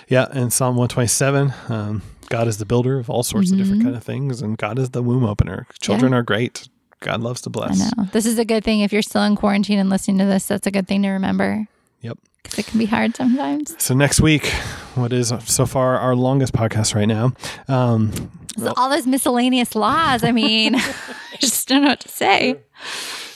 Yeah, 0.09 0.27
and 0.33 0.53
Psalm 0.53 0.77
127, 0.77 1.53
um, 1.69 2.03
God 2.29 2.47
is 2.49 2.59
the 2.59 2.67
builder 2.67 2.99
of 2.99 3.09
all 3.11 3.23
sorts 3.23 3.51
of 3.51 3.59
different 3.59 3.81
Mhm. 3.83 3.85
kind 3.85 3.97
of 3.97 4.03
things, 4.05 4.41
and 4.43 4.57
God 4.57 4.79
is 4.79 4.91
the 4.91 5.03
womb 5.03 5.25
opener. 5.25 5.67
Children 5.81 6.15
are 6.15 6.23
great. 6.23 6.69
God 7.01 7.21
loves 7.21 7.41
to 7.43 7.51
bless. 7.51 7.81
I 7.81 7.91
know. 8.03 8.09
This 8.13 8.27
is 8.27 8.39
a 8.39 8.45
good 8.45 8.63
thing. 8.63 8.81
If 8.81 8.93
you're 8.93 9.03
still 9.03 9.23
in 9.23 9.35
quarantine 9.35 9.79
and 9.79 9.89
listening 9.91 10.19
to 10.19 10.27
this, 10.27 10.47
that's 10.47 10.67
a 10.67 10.71
good 10.71 10.87
thing 10.87 11.03
to 11.03 11.09
remember 11.11 11.67
Yep. 12.03 12.19
Because 12.43 12.59
it 12.59 12.67
can 12.67 12.79
be 12.79 12.87
hard 12.87 13.17
sometimes. 13.17 13.75
So 13.83 13.95
next 13.95 14.21
week, 14.21 14.47
what 14.95 15.13
is 15.13 15.33
so 15.47 15.67
far 15.67 15.99
our 15.99 16.15
longest 16.17 16.53
podcast 16.53 16.95
right 16.95 17.09
now? 17.09 17.33
Um, 17.69 18.13
So 18.59 18.73
all 18.77 18.91
those 18.91 19.07
miscellaneous 19.07 19.75
laws, 19.75 20.23
I 20.25 20.33
mean, 20.33 20.75
I 21.33 21.37
just 21.41 21.69
don't 21.69 21.83
know 21.83 21.89
what 21.91 22.01
to 22.01 22.09
say. 22.09 22.57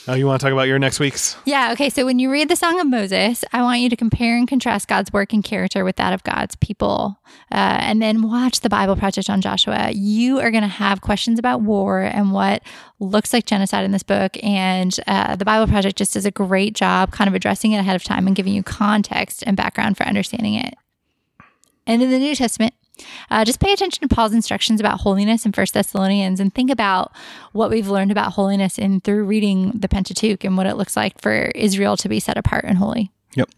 Oh, 0.07 0.13
you 0.13 0.25
want 0.25 0.39
to 0.39 0.45
talk 0.45 0.53
about 0.53 0.67
your 0.67 0.79
next 0.79 0.99
week's? 0.99 1.35
Yeah. 1.45 1.71
Okay. 1.73 1.89
So 1.89 2.05
when 2.05 2.19
you 2.19 2.31
read 2.31 2.49
the 2.49 2.55
Song 2.55 2.79
of 2.79 2.87
Moses, 2.87 3.43
I 3.51 3.61
want 3.61 3.79
you 3.79 3.89
to 3.89 3.95
compare 3.95 4.37
and 4.37 4.47
contrast 4.47 4.87
God's 4.87 5.11
work 5.11 5.33
and 5.33 5.43
character 5.43 5.83
with 5.83 5.95
that 5.97 6.13
of 6.13 6.23
God's 6.23 6.55
people. 6.55 7.19
Uh, 7.51 7.77
and 7.81 8.01
then 8.01 8.21
watch 8.21 8.61
the 8.61 8.69
Bible 8.69 8.95
Project 8.95 9.29
on 9.29 9.41
Joshua. 9.41 9.91
You 9.91 10.39
are 10.39 10.51
going 10.51 10.63
to 10.63 10.67
have 10.67 11.01
questions 11.01 11.39
about 11.39 11.61
war 11.61 12.01
and 12.01 12.31
what 12.31 12.61
looks 12.99 13.33
like 13.33 13.45
genocide 13.45 13.85
in 13.85 13.91
this 13.91 14.03
book. 14.03 14.37
And 14.43 14.97
uh, 15.07 15.35
the 15.35 15.45
Bible 15.45 15.67
Project 15.67 15.97
just 15.97 16.13
does 16.13 16.25
a 16.25 16.31
great 16.31 16.73
job 16.73 17.11
kind 17.11 17.27
of 17.27 17.33
addressing 17.33 17.71
it 17.71 17.77
ahead 17.77 17.95
of 17.95 18.03
time 18.03 18.27
and 18.27 18.35
giving 18.35 18.53
you 18.53 18.63
context 18.63 19.43
and 19.45 19.57
background 19.57 19.97
for 19.97 20.03
understanding 20.03 20.55
it. 20.55 20.75
And 21.87 22.01
in 22.01 22.09
the 22.09 22.19
New 22.19 22.35
Testament, 22.35 22.73
uh, 23.29 23.45
just 23.45 23.59
pay 23.59 23.71
attention 23.73 24.07
to 24.07 24.13
Paul's 24.13 24.33
instructions 24.33 24.79
about 24.79 25.01
holiness 25.01 25.45
in 25.45 25.51
First 25.51 25.73
Thessalonians 25.73 26.39
and 26.39 26.53
think 26.53 26.69
about 26.69 27.11
what 27.51 27.69
we've 27.69 27.87
learned 27.87 28.11
about 28.11 28.33
holiness 28.33 28.77
in 28.77 29.01
through 29.01 29.25
reading 29.25 29.71
the 29.73 29.89
Pentateuch 29.89 30.43
and 30.43 30.57
what 30.57 30.67
it 30.67 30.75
looks 30.75 30.95
like 30.95 31.19
for 31.21 31.51
Israel 31.55 31.97
to 31.97 32.09
be 32.09 32.19
set 32.19 32.37
apart 32.37 32.65
and 32.65 32.77
holy. 32.77 33.11
Yep. 33.35 33.49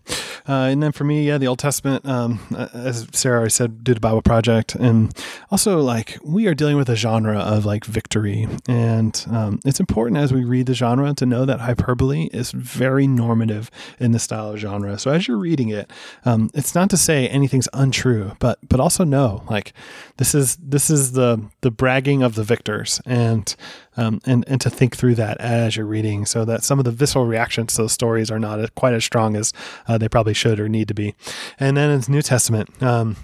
Uh, 0.50 0.70
and 0.72 0.82
then 0.82 0.94
for 0.94 1.04
me, 1.04 1.28
yeah, 1.28 1.38
the 1.38 1.48
Old 1.48 1.60
Testament, 1.60 2.06
um, 2.06 2.40
as 2.74 3.06
Sarah 3.12 3.38
already 3.40 3.52
said, 3.52 3.84
did 3.84 3.98
a 3.98 4.00
Bible 4.00 4.22
Project. 4.22 4.76
And 4.76 5.14
also, 5.52 5.82
like, 5.82 6.18
we 6.24 6.48
are 6.48 6.54
dealing 6.54 6.78
with 6.78 6.90
a 6.90 6.96
genre 6.96 7.38
of 7.38 7.66
like 7.66 7.84
victory. 7.84 8.48
And 8.68 9.26
um, 9.30 9.60
it's 9.66 9.80
important 9.80 10.18
as 10.18 10.34
we 10.34 10.46
read 10.46 10.68
the 10.68 10.74
genre 10.74 11.14
to 11.14 11.26
know 11.26 11.46
that 11.46 11.60
hyperbole 11.60 12.30
is 12.32 12.52
very 12.52 13.08
normative 13.08 13.70
in 14.00 14.14
the 14.14 14.20
style 14.20 14.52
of 14.52 14.60
genre. 14.60 14.98
So 14.98 15.12
as 15.12 15.28
you're 15.28 15.38
reading 15.38 15.70
it, 15.70 15.92
um, 16.24 16.50
it's 16.54 16.74
not 16.74 16.90
to 16.92 16.98
say 16.98 17.28
anything's 17.28 17.68
untrue, 17.74 18.32
but 18.40 18.58
but 18.68 18.80
also 18.80 19.04
know, 19.04 19.44
like, 19.50 19.74
this 20.16 20.34
is 20.34 20.56
this 20.58 20.90
is 20.90 21.12
the 21.12 21.44
the 21.62 21.72
bragging 21.72 22.24
of 22.24 22.36
the 22.36 22.44
victors. 22.44 23.02
And 23.06 23.54
um, 23.98 24.22
and 24.26 24.46
and 24.48 24.62
to 24.62 24.70
think 24.70 24.96
through 24.96 25.16
that 25.16 25.40
as 25.42 25.76
you're 25.76 25.86
reading, 25.86 26.26
so 26.26 26.46
that 26.46 26.64
some 26.64 26.80
of 26.80 26.86
the 26.86 26.92
visceral 26.92 27.26
reactions 27.26 27.76
to 27.76 27.84
those 27.84 27.92
stories 27.92 28.32
are 28.32 28.40
not 28.40 28.74
quite 28.76 28.94
as 28.94 29.04
strong 29.04 29.36
as 29.36 29.54
uh, 29.88 29.98
they 29.98 30.08
probably 30.08 30.34
should 30.34 30.60
or 30.60 30.70
need 30.70 30.88
to 30.88 30.94
be. 30.94 31.16
And 31.60 31.76
then 31.76 31.90
in 31.90 32.02
the 32.02 32.12
New 32.12 32.22
Testament, 32.22 32.82
um, 32.82 33.18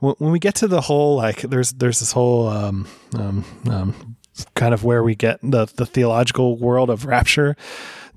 when, 0.00 0.14
when 0.18 0.32
we 0.32 0.38
get 0.38 0.54
to 0.56 0.68
the 0.68 0.82
whole 0.82 1.16
like, 1.16 1.42
there's 1.42 1.72
there's 1.72 2.00
this 2.00 2.12
whole 2.12 2.48
um, 2.48 2.88
um, 3.18 3.44
um, 3.70 4.16
kind 4.54 4.74
of 4.74 4.82
where 4.82 5.02
we 5.02 5.14
get 5.14 5.38
the 5.42 5.66
the 5.66 5.86
theological 5.86 6.56
world 6.56 6.90
of 6.90 7.04
rapture. 7.04 7.56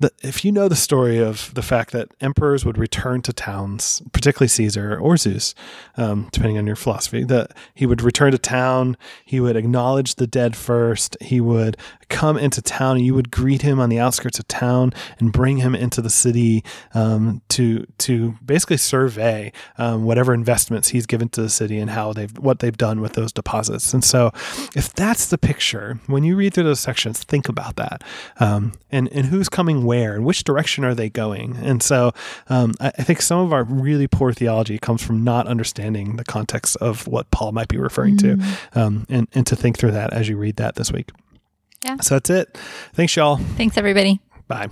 The, 0.00 0.12
if 0.22 0.44
you 0.44 0.52
know 0.52 0.68
the 0.68 0.76
story 0.76 1.18
of 1.18 1.52
the 1.54 1.62
fact 1.62 1.90
that 1.92 2.08
emperors 2.20 2.64
would 2.64 2.78
return 2.78 3.20
to 3.22 3.32
towns, 3.32 4.00
particularly 4.12 4.48
Caesar 4.48 4.98
or 4.98 5.16
Zeus, 5.16 5.54
um, 5.96 6.28
depending 6.30 6.56
on 6.56 6.66
your 6.66 6.76
philosophy, 6.76 7.24
that 7.24 7.52
he 7.74 7.84
would 7.84 8.02
return 8.02 8.30
to 8.32 8.38
town, 8.38 8.96
he 9.24 9.40
would 9.40 9.56
acknowledge 9.56 10.14
the 10.14 10.26
dead 10.26 10.54
first, 10.54 11.16
he 11.20 11.40
would 11.40 11.76
come 12.08 12.38
into 12.38 12.62
town, 12.62 12.96
and 12.96 13.04
you 13.04 13.14
would 13.14 13.30
greet 13.30 13.62
him 13.62 13.80
on 13.80 13.88
the 13.88 13.98
outskirts 13.98 14.38
of 14.38 14.46
town 14.48 14.92
and 15.18 15.32
bring 15.32 15.58
him 15.58 15.74
into 15.74 16.00
the 16.00 16.10
city 16.10 16.64
um, 16.94 17.42
to 17.48 17.84
to 17.98 18.36
basically 18.44 18.76
survey 18.76 19.52
um, 19.78 20.04
whatever 20.04 20.32
investments 20.32 20.88
he's 20.88 21.06
given 21.06 21.28
to 21.28 21.42
the 21.42 21.50
city 21.50 21.78
and 21.78 21.90
how 21.90 22.12
they've 22.12 22.36
what 22.38 22.60
they've 22.60 22.78
done 22.78 23.00
with 23.00 23.14
those 23.14 23.32
deposits. 23.32 23.92
And 23.92 24.04
so, 24.04 24.30
if 24.76 24.92
that's 24.94 25.26
the 25.26 25.38
picture, 25.38 25.98
when 26.06 26.24
you 26.24 26.36
read 26.36 26.54
through 26.54 26.64
those 26.64 26.80
sections, 26.80 27.22
think 27.24 27.48
about 27.48 27.76
that 27.76 28.02
um, 28.38 28.72
and 28.90 29.08
and 29.08 29.26
who's 29.26 29.48
coming 29.48 29.84
where 29.88 30.14
and 30.14 30.24
which 30.26 30.44
direction 30.44 30.84
are 30.84 30.94
they 30.94 31.08
going. 31.08 31.56
And 31.56 31.82
so, 31.82 32.12
um, 32.48 32.74
I, 32.78 32.92
I 32.98 33.02
think 33.02 33.22
some 33.22 33.40
of 33.40 33.52
our 33.54 33.64
really 33.64 34.06
poor 34.06 34.34
theology 34.34 34.78
comes 34.78 35.02
from 35.02 35.24
not 35.24 35.46
understanding 35.46 36.16
the 36.16 36.24
context 36.24 36.76
of 36.76 37.08
what 37.08 37.30
Paul 37.30 37.52
might 37.52 37.68
be 37.68 37.78
referring 37.78 38.18
to, 38.18 38.38
um, 38.74 39.06
and 39.08 39.26
and 39.32 39.46
to 39.46 39.56
think 39.56 39.78
through 39.78 39.92
that 39.92 40.12
as 40.12 40.28
you 40.28 40.36
read 40.36 40.56
that 40.56 40.74
this 40.74 40.92
week. 40.92 41.10
Yeah. 41.84 41.96
So 42.02 42.16
that's 42.16 42.28
it. 42.28 42.58
Thanks, 42.92 43.16
y'all. 43.16 43.36
Thanks, 43.56 43.78
everybody. 43.78 44.20
Bye. 44.46 44.68